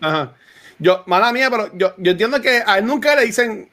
[0.00, 0.34] Ajá.
[0.78, 3.68] Yo, mala mía, pero yo, yo entiendo que a él nunca le dicen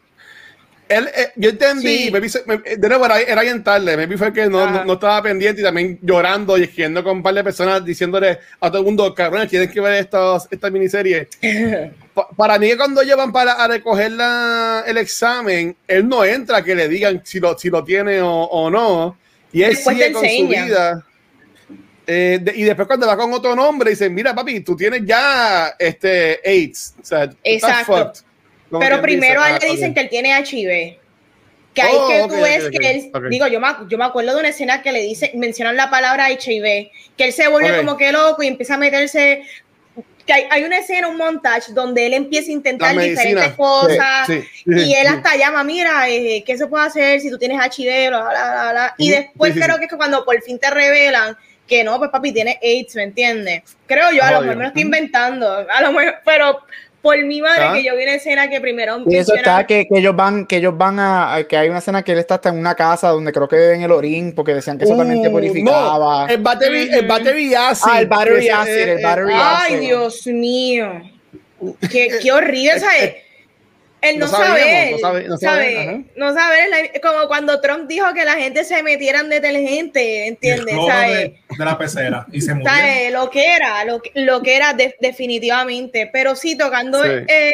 [0.88, 4.94] él, eh, yo entendí, de nuevo era, era, bien tarde, me fue que no, no,
[4.94, 8.80] estaba pendiente y también llorando y escribiendo con un par de personas diciéndole a todo
[8.80, 11.28] el mundo, cabrón, tienes que ver estos, esta miniserie.
[12.38, 16.88] para mí, cuando llevan para a recoger la, el examen, él no entra que le
[16.88, 19.18] digan si lo, si lo tiene o, o no,
[19.52, 21.06] y él sigue con su vida.
[22.08, 26.40] Eh, y después cuando va con otro nombre, dicen, mira papi, tú tienes ya este
[26.46, 26.94] AIDS.
[27.02, 28.25] O sea, Exacto.
[28.72, 30.98] Pero primero a él le ah, dicen que él tiene HIV.
[31.74, 34.40] Que ahí oh, que tú ves que él, digo, yo me, yo me acuerdo de
[34.40, 38.14] una escena que le dice, mencionan la palabra HIV, que él se vuelve como que
[38.14, 39.44] loco y empieza a meterse
[40.26, 44.28] que hay, hay, una escena, un montage donde él empieza a intentar diferentes cosas
[44.66, 48.08] y él hasta llama, mira, eh, ¿qué se puede hacer si tú tienes HIV?
[48.08, 51.38] Bla, bla, bla, y después creo que es cuando por fin te revelan
[51.68, 53.64] que no, pues papi tiene AIDS, ¿me entiendes?
[53.86, 56.60] Creo yo, a lo mejor me lo estoy inventando, a lo mejor, pero
[57.06, 59.04] por mi madre, que yo vi una escena que primero.
[59.06, 62.02] Y eso está que, que, ellos van, que ellos van a, que hay una escena
[62.02, 64.80] que él está hasta en una casa donde creo que en el orín, porque decían
[64.80, 66.26] que eso también te uh, purificaba.
[66.26, 67.88] No, el battery, el battery acid.
[67.88, 71.00] Ah, el battery acid, el battery Ay, Dios mío.
[71.92, 73.14] Qué, qué horrible, ¿sabes?
[74.06, 78.36] Él no, sabe, no sabe, no sabe, no sabe, como cuando Trump dijo que la
[78.36, 80.76] gente se metiera en detergente, ¿entiendes?
[80.76, 82.72] De, de, la pecera y se murió.
[83.12, 87.54] Lo que era, lo, lo que era definitivamente, pero sí tocando eh,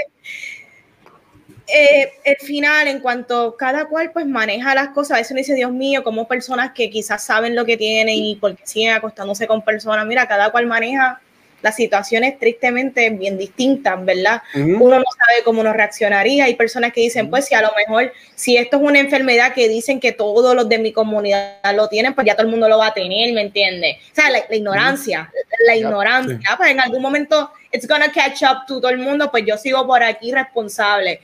[1.74, 5.56] eh, el final en cuanto cada cual pues maneja las cosas, a veces uno dice,
[5.56, 9.62] Dios mío, como personas que quizás saben lo que tienen y porque siguen acostándose con
[9.62, 11.22] personas, mira, cada cual maneja
[11.62, 14.42] las situaciones tristemente bien distintas, ¿verdad?
[14.54, 16.46] Uno no sabe cómo uno reaccionaría.
[16.46, 19.68] Hay personas que dicen, pues si a lo mejor, si esto es una enfermedad que
[19.68, 22.78] dicen que todos los de mi comunidad lo tienen, pues ya todo el mundo lo
[22.78, 23.98] va a tener, ¿me entiendes?
[24.12, 25.32] O sea, la, ignorancia,
[25.66, 29.46] la ignorancia, pues en algún momento it's gonna catch up to todo el mundo, pues
[29.46, 31.22] yo sigo por aquí responsable,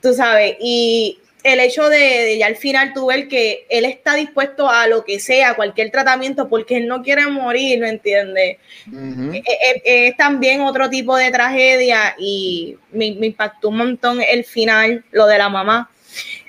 [0.00, 4.68] tú sabes, y el hecho de, ya al final tú ver que él está dispuesto
[4.68, 8.58] a lo que sea, cualquier tratamiento, porque él no quiere morir, ¿me entiendes?
[8.86, 14.44] Eh, eh, eh, es, también otro tipo de tragedia y me, impactó un montón el
[14.44, 15.90] final, lo de la mamá.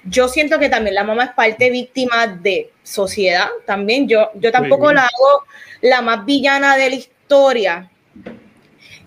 [0.04, 4.92] Yo siento que también la mamá es parte víctima de sociedad, también yo, yo tampoco
[4.92, 5.44] la hago
[5.82, 7.91] la más villana de la historia,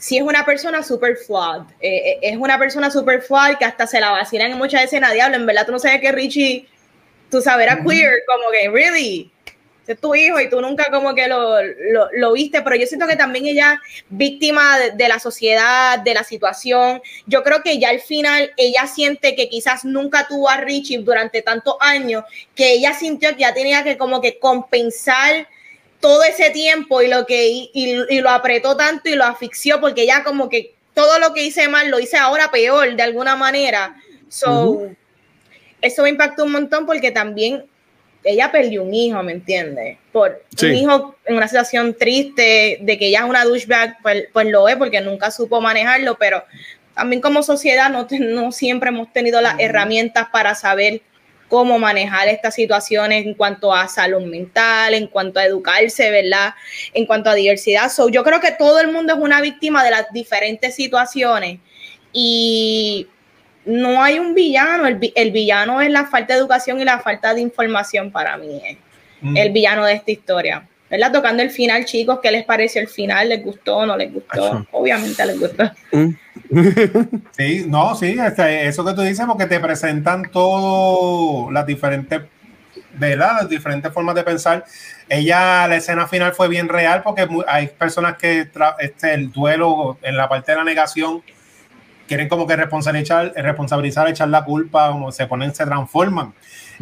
[0.04, 1.62] si es una persona super flawed.
[1.80, 5.14] Eh, eh, es una persona super flawed que hasta se la vacilan en muchas escenas.
[5.14, 6.68] Diablo, en verdad tú no sabes que Richie,
[7.30, 9.32] tú sabes, era queer, como que, really,
[9.86, 11.56] es tu hijo y tú nunca como que lo,
[12.12, 17.00] lo, viste, pero yo siento que también ella, víctima de, la sociedad, de la situación,
[17.24, 21.40] yo creo que ya al final ella siente que quizás nunca tuvo a Richie durante
[21.40, 22.24] tantos años,
[22.54, 25.48] que ella sintió que ya tenía que como que compensar
[26.04, 30.22] todo ese tiempo y lo que y, lo apretó tanto y lo asfixió porque ya
[30.22, 33.96] como que todo lo que hice mal lo hice ahora peor de alguna manera.
[34.28, 34.86] So,
[35.80, 37.64] eso me impactó un montón porque también
[38.22, 39.96] ella perdió un hijo, ¿me entiendes?
[40.12, 44.46] Por un hijo en una situación triste de que ella es una douchebag, pues, pues
[44.48, 46.44] lo es porque nunca supo manejarlo, pero
[46.94, 51.00] también como sociedad no, no siempre hemos tenido las herramientas para saber
[51.54, 56.52] cómo manejar estas situaciones en cuanto a salud mental, en cuanto a educarse, ¿verdad?
[56.92, 57.92] En cuanto a diversidad.
[57.92, 61.60] So, yo creo que todo el mundo es una víctima de las diferentes situaciones
[62.12, 63.06] y
[63.66, 67.42] no hay un villano, el, villano es la falta de educación y la falta de
[67.42, 68.76] información para mí, es
[69.20, 69.36] mm.
[69.36, 70.68] el villano de esta historia.
[70.90, 71.12] ¿Verdad?
[71.12, 73.28] Tocando el final, chicos, ¿qué les parece el final?
[73.28, 74.66] ¿Les gustó o no les gustó?
[74.72, 75.70] Obviamente les gustó.
[75.92, 76.10] Mm.
[77.36, 82.22] Sí, no, sí, este, eso que tú dices, porque te presentan todo las diferentes,
[82.92, 83.38] ¿verdad?
[83.40, 84.64] Las diferentes formas de pensar.
[85.08, 88.48] Ella, la escena final fue bien real porque hay personas que
[88.78, 91.22] este, el duelo en la parte de la negación
[92.06, 96.34] quieren como que responsabilizar, responsabilizar, echar la culpa, como se ponen, se transforman.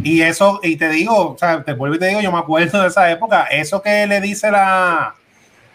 [0.02, 2.82] Y eso, y te digo, o sea, te vuelvo y te digo, yo me acuerdo
[2.82, 5.14] de esa época, eso que le dice la,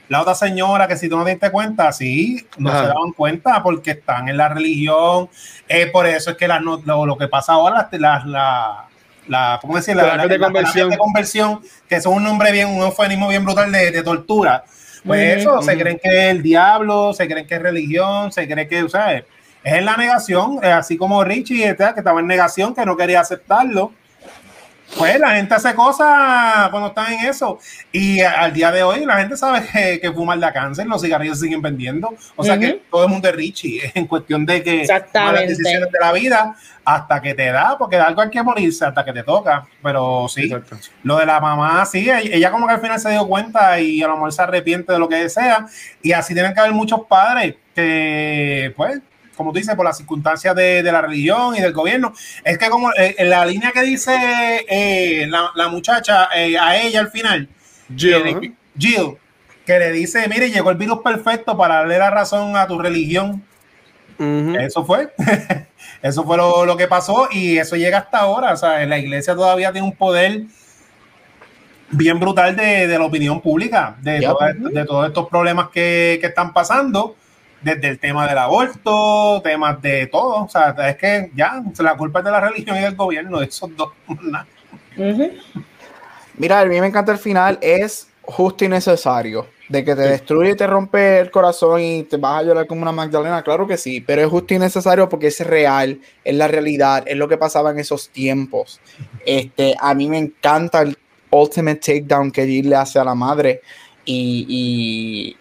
[0.10, 3.62] la otra señora, que si tú no te diste cuenta, sí, no se daban cuenta
[3.62, 5.30] porque están en la religión,
[5.68, 8.78] eh, por eso es que lo, lo, que pasa ahora, las, las,
[9.28, 9.96] la ¿cómo decir?
[9.96, 10.90] La, de, conversión.
[10.90, 14.64] de conversión, que son un nombre bien, un eufemismo bien brutal de, de tortura.
[15.06, 18.68] Pues eso, se creen que es el diablo, se creen que es religión, se cree
[18.68, 19.24] que, o sea, es
[19.64, 23.92] en la negación, así como Richie, que estaba en negación, que no quería aceptarlo.
[24.96, 27.60] Pues la gente hace cosas cuando están en eso.
[27.92, 31.40] Y al día de hoy la gente sabe que, que fumar da cáncer, los cigarrillos
[31.40, 32.16] siguen vendiendo.
[32.36, 36.00] O sea que todo el mundo es Richie en cuestión de que las decisiones de
[36.00, 36.56] la vida
[36.88, 39.68] hasta que te da, porque de algo hay que morirse hasta que te toca.
[39.84, 40.50] Pero sí,
[41.04, 44.08] lo de la mamá, sí, ella como que al final se dio cuenta y a
[44.08, 45.68] lo mejor se arrepiente de lo que sea.
[46.02, 49.02] Y así tienen que haber muchos padres que, pues,
[49.38, 52.14] como tú dices, por las circunstancias de, la religión y del gobierno.
[52.44, 57.00] Es que como eh, en la línea que dice eh, la, muchacha eh, a ella
[57.00, 57.48] al final,
[57.96, 59.18] Jill,
[59.66, 63.44] que le dice, mire, llegó el virus perfecto para darle la razón a tu religión.
[64.18, 65.14] Eso fue.
[66.02, 68.54] eso fue lo, que pasó y eso llega hasta ahora.
[68.54, 70.44] O sea, la iglesia todavía tiene un poder
[71.92, 74.20] bien brutal de, la opinión pública, de,
[74.72, 77.16] de todos estos problemas que, que están pasando
[77.62, 80.46] desde el tema del aborto, temas de todo.
[80.46, 83.46] O sea, es que ya la culpa es de la religión y del gobierno, de
[83.46, 83.92] esos dos.
[86.38, 89.48] Mira, a mí me encanta el final, es justo y necesario.
[89.70, 92.84] De que te destruye y te rompe el corazón y te vas a llorar como
[92.84, 96.48] una Magdalena, claro que sí, pero es justo y necesario porque es real, es la
[96.48, 98.80] realidad, es lo que pasaba en esos tiempos.
[99.26, 100.98] Este, a mí me encanta el
[101.32, 103.62] ultimate takedown que Jill le hace a la madre
[104.06, 105.36] y y,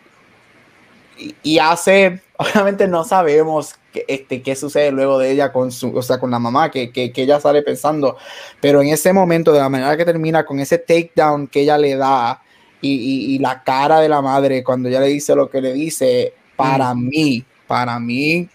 [1.61, 6.19] hace, obviamente no sabemos qué, este, qué sucede luego de ella con su, o sea,
[6.19, 8.17] con la mamá, que, que, que, ella sale pensando,
[8.61, 11.97] pero en ese momento, de la manera que termina, con ese takedown que ella le
[11.97, 12.43] da
[12.81, 16.35] y, y, la cara de la madre cuando ella le dice lo que le dice,
[16.57, 17.09] para mm.
[17.09, 18.49] mí, para mí,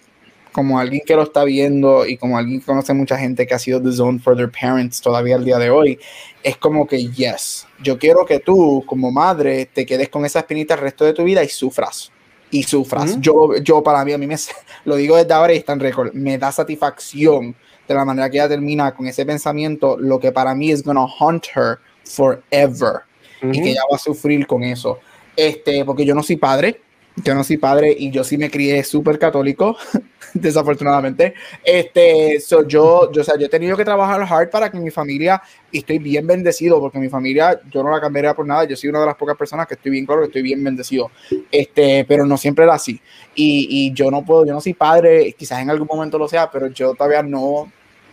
[0.52, 3.60] como alguien que lo está viendo y como alguien que conoce mucha gente que ha
[3.60, 6.00] sido the zone for their parents todavía al día de hoy,
[6.44, 10.76] es como que, yes, yo quiero que tú como madre te quedes con esa espinita
[10.76, 12.12] el resto de tu vida y sufras
[12.52, 13.20] y sufras.
[13.20, 14.36] yo, yo para mí, a mí me,
[14.86, 17.56] lo digo desde ahora y está en récord, me da satisfacción
[17.88, 21.06] de la manera que ella termina con ese pensamiento, lo que para mí es gonna
[21.20, 23.02] haunt her forever.
[23.44, 25.00] Y que ella va a sufrir con eso.
[25.36, 26.80] Este, porque yo no soy padre,
[27.16, 29.78] yo no soy padre y yo sí me crié súper católico,
[30.34, 31.34] desafortunadamente.
[31.64, 34.92] Este, so yo, yo, o sea, yo he tenido que trabajar hard para que mi
[34.92, 38.76] familia, y estoy bien bendecido, porque mi familia, yo no la cambiaría por nada, yo
[38.76, 41.12] soy una de las pocas personas que estoy bien claro que estoy bien bendecido,
[41.52, 43.00] este, pero no siempre era así.
[43.36, 46.50] Y, y yo no puedo, yo no soy padre, quizás en algún momento lo sea,
[46.50, 47.72] pero yo todavía no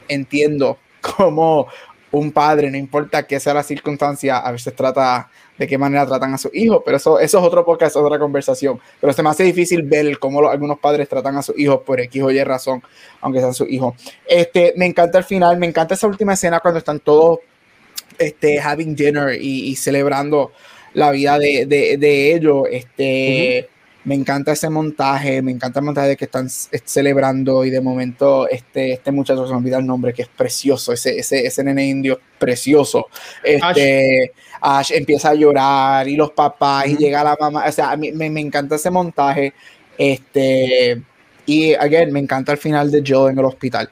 [0.09, 1.69] entiendo cómo
[2.13, 5.29] un padre, no importa qué sea la circunstancia, a veces trata
[5.59, 8.81] de qué manera tratan a sus hijos, pero eso, eso es otro podcast, otra conversación.
[9.01, 12.23] Pero se me hace difícil ver cómo algunos padres tratan a sus hijos por X
[12.23, 12.83] o Y razón,
[13.21, 13.95] aunque sean sus hijos.
[14.27, 17.41] Este, me encanta el final, me encanta esa última escena cuando están todos
[18.19, 20.53] este, having dinner y, celebrando
[20.95, 22.65] la vida de, de, ellos.
[22.71, 23.69] Este,
[24.09, 28.49] Me encanta ese montaje, me encanta el montaje de que están celebrando y de momento
[28.49, 31.87] este, este muchacho se me olvida el nombre, que es precioso, ese, ese, ese nene
[31.87, 33.09] indio precioso.
[33.45, 34.33] Este,
[34.63, 37.67] Ash empieza a llorar y los papás y llega la mamá.
[37.69, 39.53] O sea, a mí me, me, encanta ese montaje.
[39.99, 41.03] Este,
[41.45, 43.91] y again, me encanta el final de Joe en el hospital.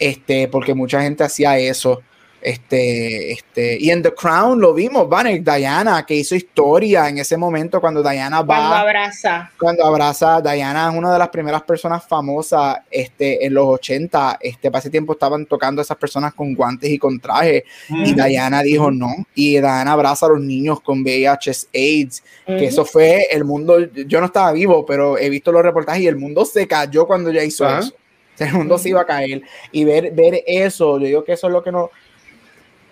[0.00, 2.02] Este, porque mucha gente hacía eso
[2.42, 7.36] este, este, y en The Crown lo vimos, Van, Diana, que hizo historia en ese
[7.36, 8.56] momento cuando Diana va.
[8.56, 9.50] Cuando abraza.
[9.58, 14.38] Cuando abraza, Diana es una de las primeras personas famosas este, en los 80.
[14.40, 17.64] Este, para ese tiempo estaban tocando a esas personas con guantes y con traje.
[17.88, 19.14] Y Diana dijo no.
[19.36, 22.24] Y Diana abraza a los niños con VIH, AIDS.
[22.46, 23.78] Que eso fue el mundo.
[23.78, 27.30] Yo no estaba vivo, pero he visto los reportajes y el mundo se cayó cuando
[27.30, 27.94] ella hizo eso.
[28.38, 29.42] el mundo se iba a caer.
[29.70, 31.90] Y ver, ver eso, yo digo que eso es lo que no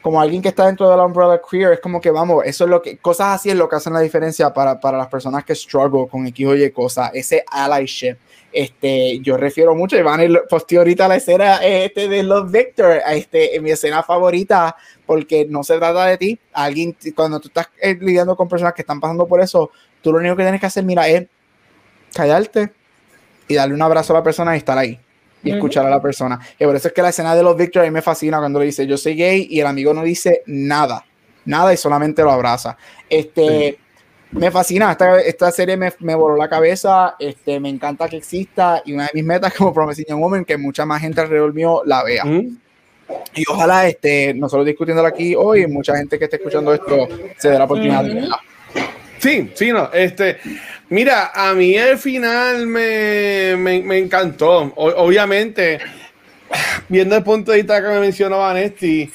[0.01, 2.70] como alguien que está dentro de la umbrella queer, es como que vamos, eso es
[2.70, 5.55] lo que, cosas así es lo que hacen la diferencia para, para las personas que
[5.55, 8.16] struggle con X o Y cosas, ese allyship.
[8.52, 13.70] Este, yo refiero mucho, Iván posteó ahorita la escena este, de los Victor, este, mi
[13.70, 14.74] escena favorita,
[15.06, 18.82] porque no se trata de ti, alguien, cuando tú estás eh, lidiando con personas que
[18.82, 19.70] están pasando por eso,
[20.01, 21.27] tú lo único que tienes que hacer, mira, es
[22.14, 22.72] callarte
[23.47, 24.98] y darle un abrazo a la persona y estar ahí
[25.43, 26.39] y escuchar a la persona.
[26.59, 28.59] Y por eso es que la escena de los Victor a mí me fascina cuando
[28.59, 31.05] le dice yo soy gay y el amigo no dice nada,
[31.45, 32.77] nada y solamente lo abraza.
[33.09, 33.79] Este,
[34.33, 38.83] me fascina, esta, esta serie me, me, voló la cabeza, este, me encanta que exista
[38.85, 41.83] y una de mis metas como Promising Young Woman que mucha más gente alrededor mío
[41.85, 42.25] la vea.
[43.35, 47.09] Y ojalá este, nosotros discutiéndolo aquí hoy, mucha gente que esté escuchando esto
[47.39, 48.41] se dé la oportunidad de verla.
[49.21, 49.91] Sí, sí, no.
[49.93, 50.39] Este,
[50.89, 54.73] mira, a mí el final me, me, encantó.
[54.77, 55.79] obviamente,
[56.89, 59.11] viendo el punto de vista que me mencionó Vanesti,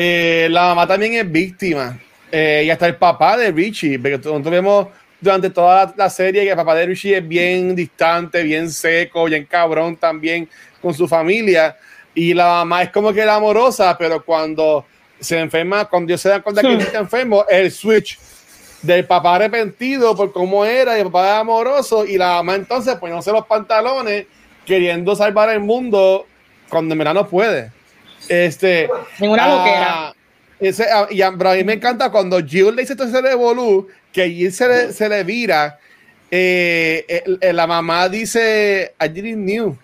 [0.00, 1.98] Eh, la mamá también es víctima.
[2.30, 4.86] Eh, y hasta el papá de Richie, porque nosotros vemos
[5.20, 9.44] durante toda la, serie que el papá de Richie es bien distante, bien seco, bien
[9.44, 10.48] cabrón también
[10.80, 11.76] con su familia.
[12.14, 14.86] Y la mamá es como que la amorosa, pero cuando
[15.18, 18.20] se enferma, cuando Dios se da cuenta que está enfermo, el switch
[18.82, 23.32] del papá arrepentido por cómo era y el papá amoroso y la mamá entonces poniéndose
[23.32, 24.26] los pantalones
[24.64, 26.26] queriendo salvar el mundo
[26.68, 27.72] cuando en verdad no puede.
[28.28, 28.88] Este,
[29.18, 30.14] Ninguna ah, loquera.
[30.60, 33.30] Ese, ah, y a, mí me encanta cuando Jill le dice esto se le
[34.12, 35.78] que Jill se le, se le vira.
[36.30, 39.76] Eh, la mamá dice, I didn't knew.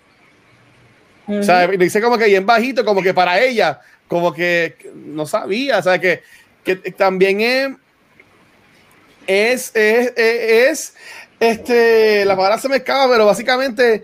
[1.27, 5.25] O sea, le dice como que bien bajito, como que para ella, como que no
[5.25, 6.21] sabía, o sea, que,
[6.63, 7.69] que también es,
[9.27, 10.93] es, es, es,
[11.39, 14.03] este, la palabra se me escapa, pero básicamente,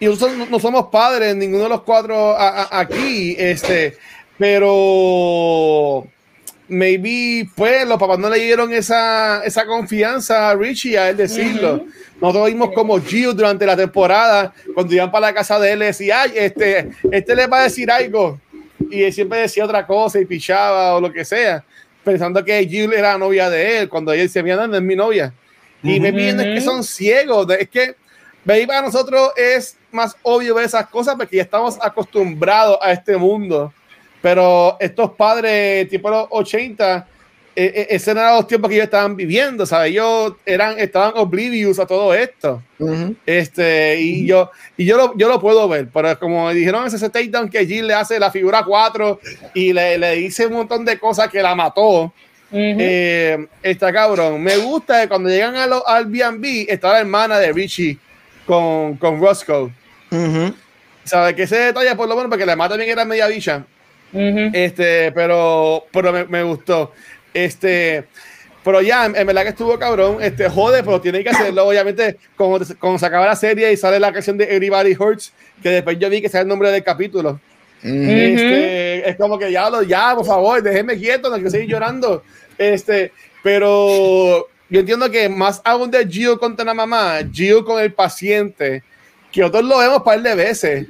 [0.00, 3.96] y nosotros no somos padres, ninguno de los cuatro aquí, este,
[4.38, 6.06] pero
[6.68, 11.84] maybe pues los papás no le dieron esa, esa confianza a Richie a él decirlo.
[12.20, 16.22] Nosotros vimos como Gio durante la temporada, cuando iban para la casa de él, decía,
[16.22, 18.40] ay, este, este le va a decir algo.
[18.90, 21.64] Y él siempre decía otra cosa y pichaba o lo que sea,
[22.08, 25.32] pensando que Gio era novia de él, cuando ella decía, mira, no es mi novia.
[25.82, 27.94] Y me piden que son ciegos, es que
[28.44, 33.16] veis para nosotros es más obvio ver esas cosas porque ya estamos acostumbrados a este
[33.16, 33.72] mundo.
[34.22, 37.06] Pero estos padres, tipo los 80,
[37.58, 39.90] e, e, ese eran los tiempos que ellos estaban viviendo, ¿sabes?
[39.90, 42.62] Ellos eran, estaban oblivious a todo esto.
[43.26, 47.48] este, y yo, y yo lo, yo lo puedo ver, pero como dijeron ese takedown
[47.48, 49.18] que Jill le hace la figura 4
[49.54, 52.12] y le, le dice un montón de cosas que la mató.
[52.52, 54.40] Eh, está cabrón.
[54.40, 57.98] Me gusta que cuando llegan a lo, al BB está la hermana de Richie
[58.46, 59.72] con, con Roscoe.
[61.02, 61.34] ¿Sabes?
[61.34, 63.66] Que ese detalle por lo menos porque la hermana también era media bicha.
[64.12, 66.92] Este, pero, pero me, me, gustó.
[67.34, 68.06] Este,
[68.64, 70.18] pero ya, en, verdad que estuvo cabrón.
[70.20, 71.66] Este, jode, pero tiene que hacerlo.
[71.66, 75.32] Obviamente, cuando, cuando se acaba la serie y sale la canción de Everybody Hurts,
[75.62, 77.40] que después yo vi que sale el nombre del capítulo.
[77.82, 82.22] este, es como que ya, lo, ya, por favor, déjenme quieto, no quiero seguir llorando.
[82.58, 87.92] Este, pero yo entiendo que más aún de Gio contra la mamá, Gio con el
[87.92, 88.82] paciente,
[89.32, 90.86] que nosotros lo vemos un par de veces,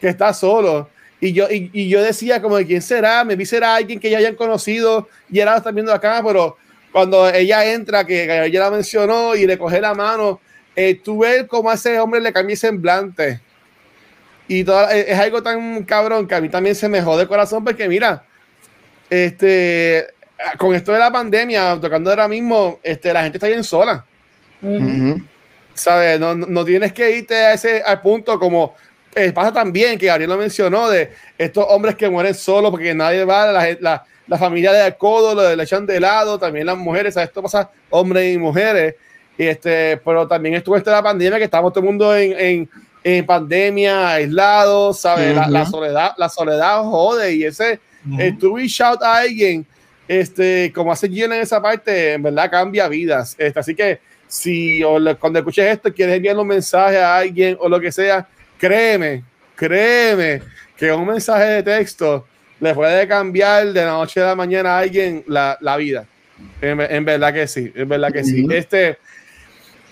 [0.00, 0.88] que está solo.
[1.20, 4.18] Y yo, y, yo decía como de quién será, me vi será alguien que ya
[4.18, 6.56] hayan conocido y ahora está viendo acá, pero
[6.92, 10.40] cuando ella entra, que ella la mencionó y le coge la mano,
[10.76, 13.40] eh, tú ves cómo a ese hombre le cambia semblante.
[14.46, 17.28] Y todo, eh, es algo tan cabrón que a mí también se me jode el
[17.28, 18.24] corazón porque mira,
[19.10, 20.06] este,
[20.56, 24.04] con esto de la pandemia, tocando ahora mismo, este, la gente está bien sola.
[25.74, 26.18] ¿Sabes?
[26.18, 28.74] No, no, tienes que irte a ese al punto como
[29.14, 33.24] eh, pasa también que Gabriel lo mencionó de estos hombres que mueren solos porque nadie
[33.24, 37.16] va, la, la, la familia de codo, lo le echan de lado, también las mujeres,
[37.16, 38.94] esto pasa hombres y mujeres.
[39.36, 42.70] Y este, pero también estuvo esta la pandemia que estamos todo el mundo en, en,
[43.04, 45.34] en pandemia, aislados, ¿sabes?
[45.34, 49.64] la, soledad, la soledad jode y ese, uh shout a alguien,
[50.06, 53.34] este, como hace Gina en esa parte, en verdad cambia vidas.
[53.38, 57.68] Este, así que si o cuando escuches esto quieres enviar un mensaje a alguien o
[57.68, 58.26] lo que sea,
[58.58, 59.24] créeme,
[59.56, 60.42] créeme
[60.76, 62.26] que un mensaje de texto
[62.60, 66.06] le puede cambiar de la noche a la mañana a alguien la, la vida.
[66.60, 68.46] En, verdad que sí, en verdad que sí.
[68.50, 68.98] Este,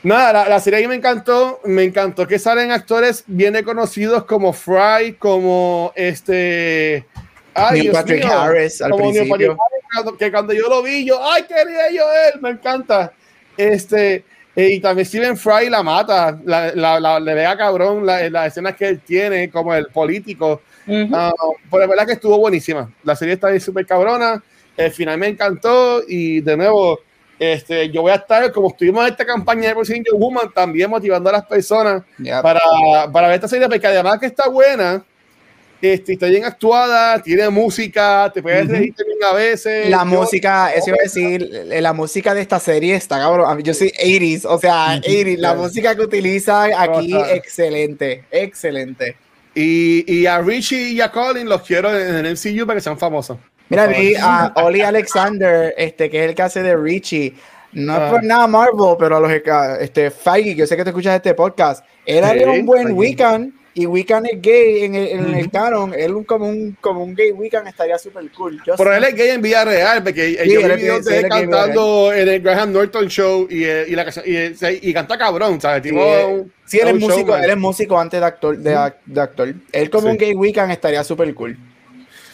[0.02, 5.92] nada, la, serie me encantó, me encantó que salen actores bien conocidos como Fry, como
[5.94, 7.06] este...
[7.54, 9.56] Ay, Patrick Harris al principio.
[10.18, 11.46] que cuando yo lo vi, yo, ay,
[11.94, 13.12] yo él, me encanta.
[13.56, 14.24] Este,
[14.56, 18.88] eh, y también Steven Fry la mata, la, la, le vea cabrón las escenas que
[18.88, 20.62] él tiene como el político.
[21.12, 21.32] Ah,
[21.70, 22.90] pero la verdad que estuvo buenísima.
[23.04, 24.42] La serie está súper cabrona.
[24.76, 27.00] El final me encantó y de nuevo,
[27.38, 31.28] este, yo voy a estar, como estuvimos en esta campaña de Brazilian Woman, también motivando
[31.28, 32.02] a las personas
[32.42, 32.60] para,
[33.12, 35.04] para ver esta serie, porque además que está buena,
[35.92, 38.94] este, está bien actuada, tiene música, te puedes reír
[39.28, 39.88] a veces.
[39.88, 41.50] La música, eso iba a decir,
[41.80, 43.62] la música de esta serie está cabrón.
[43.62, 49.16] Yo soy 80s, o sea, 80 la música que utiliza aquí, excelente, excelente.
[49.54, 52.98] Y, y, a Richie y a Colin los quiero en el MCU para que sean
[52.98, 53.38] famosos.
[53.70, 57.34] Mira, vi a Oli Alexander, este, que es el que hace de Richie.
[57.72, 58.22] No es por ah.
[58.22, 59.32] nada Marvel, pero a los
[59.80, 63.84] este, Feige, que yo sé que te escuchas este podcast, era un buen weekend y
[63.84, 67.30] Wiccan es gay en el, en el canon, él un, como, un, como un gay
[67.30, 68.58] Wiccan estaría súper cool.
[68.64, 72.10] Pero él es gay en vida real, porque sí, yo vi videos de él cantando
[72.10, 75.82] en el Graham Norton Show y, y, la, y, y canta cabrón, ¿sabes?
[75.82, 78.56] Tipo, sí, él es músico, él es músico antes de actor.
[78.56, 79.54] De, de actor.
[79.70, 81.58] Él como un gay Wiccan estaría súper cool.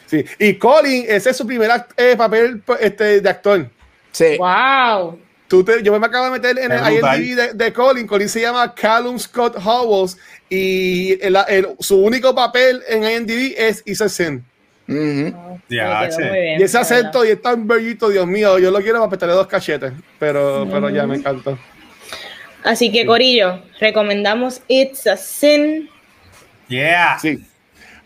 [0.06, 0.24] Sí.
[0.38, 3.68] Y Colin, ese es su primer eh, papel este, de actor.
[4.12, 4.38] Sí.
[4.38, 5.18] Wow.
[5.52, 8.06] Tú te, yo me acabo de meter en el IMDb de, de, Colin.
[8.06, 10.16] Colin se llama Callum Scott Howells
[10.48, 11.36] y el,
[11.78, 14.42] su único papel en IMDb es Isa Sin.
[14.88, 19.46] y ese acento y es tan bellito, Dios mío, yo lo quiero para petarle dos
[19.46, 21.58] cachetes, pero, pero ya me encantó.
[22.64, 25.90] Así que, Corillo, recomendamos It's a Sin.
[26.68, 27.18] Yeah.
[27.20, 27.44] Sí,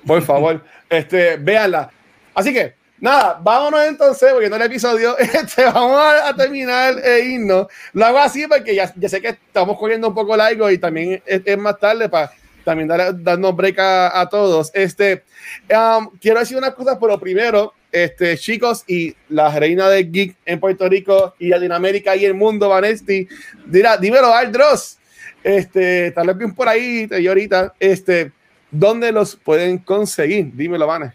[0.04, 1.92] por favor, este, véanla.
[2.34, 7.66] Así que, nada, vámonos entonces, porque no el episodio, este, vamos a, terminar e irnos.
[7.92, 11.22] Lo hago así porque ya, ya, sé que estamos corriendo un poco largo y también
[11.26, 12.32] es, más tarde para
[12.64, 14.70] también dar, darnos break a, todos.
[14.74, 15.22] Este,
[15.70, 20.58] um, quiero decir unas cosas, pero primero, este, chicos, y la reina de geek en
[20.58, 23.28] Puerto Rico y Latinoamérica y el mundo, Vanesti,
[23.66, 24.98] dirá, dímelo, Aldros,
[25.44, 28.32] este, tal vez bien por ahí, y ahorita, este,
[28.70, 30.50] ¿dónde los pueden conseguir?
[30.52, 31.12] Dímelo, Vanes.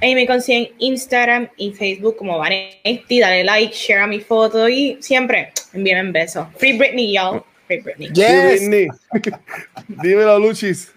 [0.00, 4.98] Ahí me consiguen Instagram y Facebook como Vanesti, dale like, share a mi foto y
[5.00, 6.48] siempre envíenme un beso.
[6.56, 7.42] Free Britney, y'all.
[7.66, 8.08] Free Britney.
[8.12, 8.60] Yes.
[8.60, 8.88] Britney.
[10.02, 10.92] Dímelo, Luchis.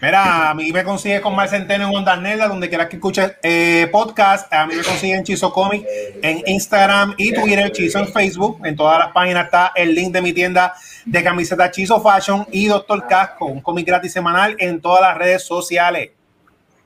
[0.00, 3.32] Mira, a mí me consigues con Mar Centeno en Onda Nerda, donde quieras que escuches
[3.42, 4.52] eh, podcast.
[4.52, 5.84] A mí me consiguen Chizo Comic
[6.22, 8.64] en Instagram y Twitter, Chizo en Facebook.
[8.64, 10.72] En todas las páginas está el link de mi tienda
[11.04, 15.42] de camiseta Chizo Fashion y Doctor Casco, un cómic gratis semanal en todas las redes
[15.42, 16.10] sociales.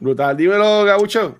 [0.02, 1.36] Brutal, dímelo, Gaucho.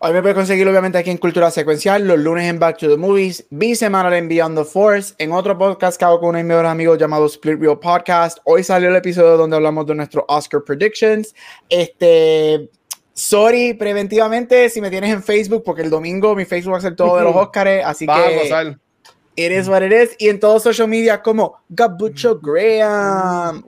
[0.00, 2.96] Hoy me puedes conseguir obviamente aquí en Cultura Secuencial, los lunes en Back to the
[2.96, 6.48] Movies, bisemanal en Beyond the Force, en otro podcast que hago con uno de mis
[6.48, 8.38] mejores amigos llamado Split Real Podcast.
[8.42, 11.32] Hoy salió el episodio donde hablamos de nuestro Oscar Predictions.
[11.68, 12.68] Este,
[13.12, 16.96] sorry preventivamente si me tienes en Facebook, porque el domingo mi Facebook va a ser
[16.96, 18.76] todo de los Oscars, así que...
[19.36, 20.16] It is what it is.
[20.18, 23.64] Y en todos social media como Gabucho Graham.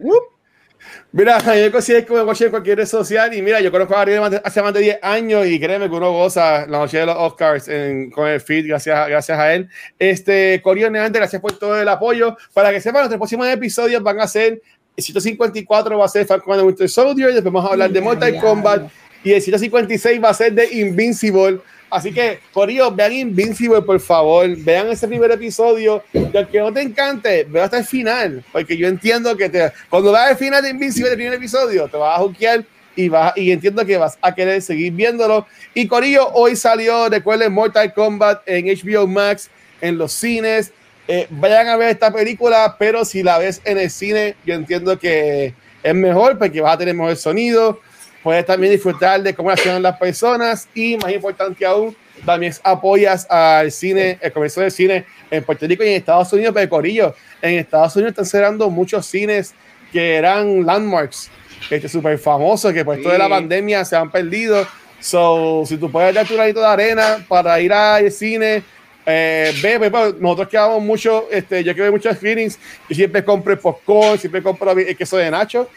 [1.17, 4.61] Mira, yo considero me en cualquier red social y mira, yo conozco a Ariel hace
[4.61, 7.71] más de 10 años y créeme que uno goza la noche de los Oscars
[8.13, 9.69] con el feed, gracias, gracias a él.
[9.97, 12.37] Este, Corio Neante, gracias por todo el apoyo.
[12.53, 14.61] Para que sepan, nuestros próximos episodios van a ser,
[14.97, 18.41] el 154 va a ser Falcon and Winter Soldier, después vamos a hablar de Mortal
[18.41, 18.91] Kombat
[19.23, 21.61] y el 156 va a ser de Invincible.
[21.91, 24.49] Así que, Corillo, vean Invincible, por favor.
[24.57, 26.03] Vean ese primer episodio.
[26.13, 28.45] Y aunque no te encante, vea hasta el final.
[28.53, 31.97] Porque yo entiendo que te, cuando veas el final de Invincible, el primer episodio, te
[31.97, 32.65] vas a juquear
[32.97, 35.47] y, vas, y entiendo que vas a querer seguir viéndolo.
[35.73, 39.51] Y Corillo, hoy salió, recuerden, Mortal Kombat en HBO Max,
[39.81, 40.73] en los cines.
[41.07, 44.99] Eh, vayan a ver esta película, pero si la ves en el cine, yo entiendo
[44.99, 47.81] que es mejor porque vas a tener mejor sonido
[48.25, 51.95] puedes también disfrutar de cómo accionan las personas y más importante aún,
[52.25, 56.55] también apoyas al cine, el comercio de cine en Puerto Rico y en Estados Unidos,
[56.55, 59.55] pero Corillo, en Estados Unidos están cerrando muchos cines
[59.93, 61.31] que eran landmarks,
[61.69, 64.67] que es súper famosos, que por esto de la pandemia se han perdido.
[65.01, 68.63] So, si tú puedes darte un granito de arena para ir al cine,
[69.05, 73.23] eh, ve, ve, nosotros que vamos mucho, este, yo que veo muchos screenings, y siempre
[73.23, 75.69] compro popcorn, siempre compro el queso de Nacho,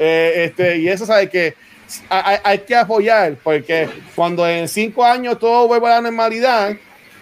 [0.00, 1.54] eh, este, y eso sabe que
[2.08, 6.76] hay, que apoyar, porque cuando en cinco años todo vuelva a la normalidad,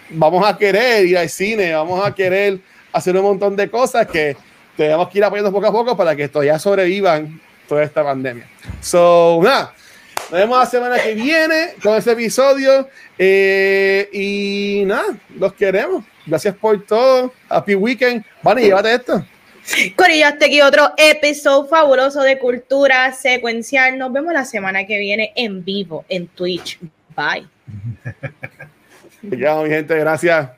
[0.09, 2.59] vamos a querer ir al cine, vamos a querer
[2.91, 4.35] hacer un montón de cosas que
[4.75, 8.47] tenemos que ir apoyando poco a poco para que ya sobrevivan toda esta pandemia.
[8.81, 9.73] So, nada,
[10.29, 12.87] nos vemos la semana que viene con ese episodio
[13.17, 16.03] eh, y nada, los queremos.
[16.25, 17.33] Gracias por todo.
[17.49, 18.23] Happy weekend.
[18.41, 19.25] Vale, llévate esto.
[19.95, 23.97] Corillo, hasta aquí otro episodio fabuloso de Cultura Secuencial.
[23.97, 26.79] Nos vemos la semana que viene en vivo en Twitch.
[27.15, 27.47] Bye.
[29.23, 30.49] Ya, mi gente, gracias.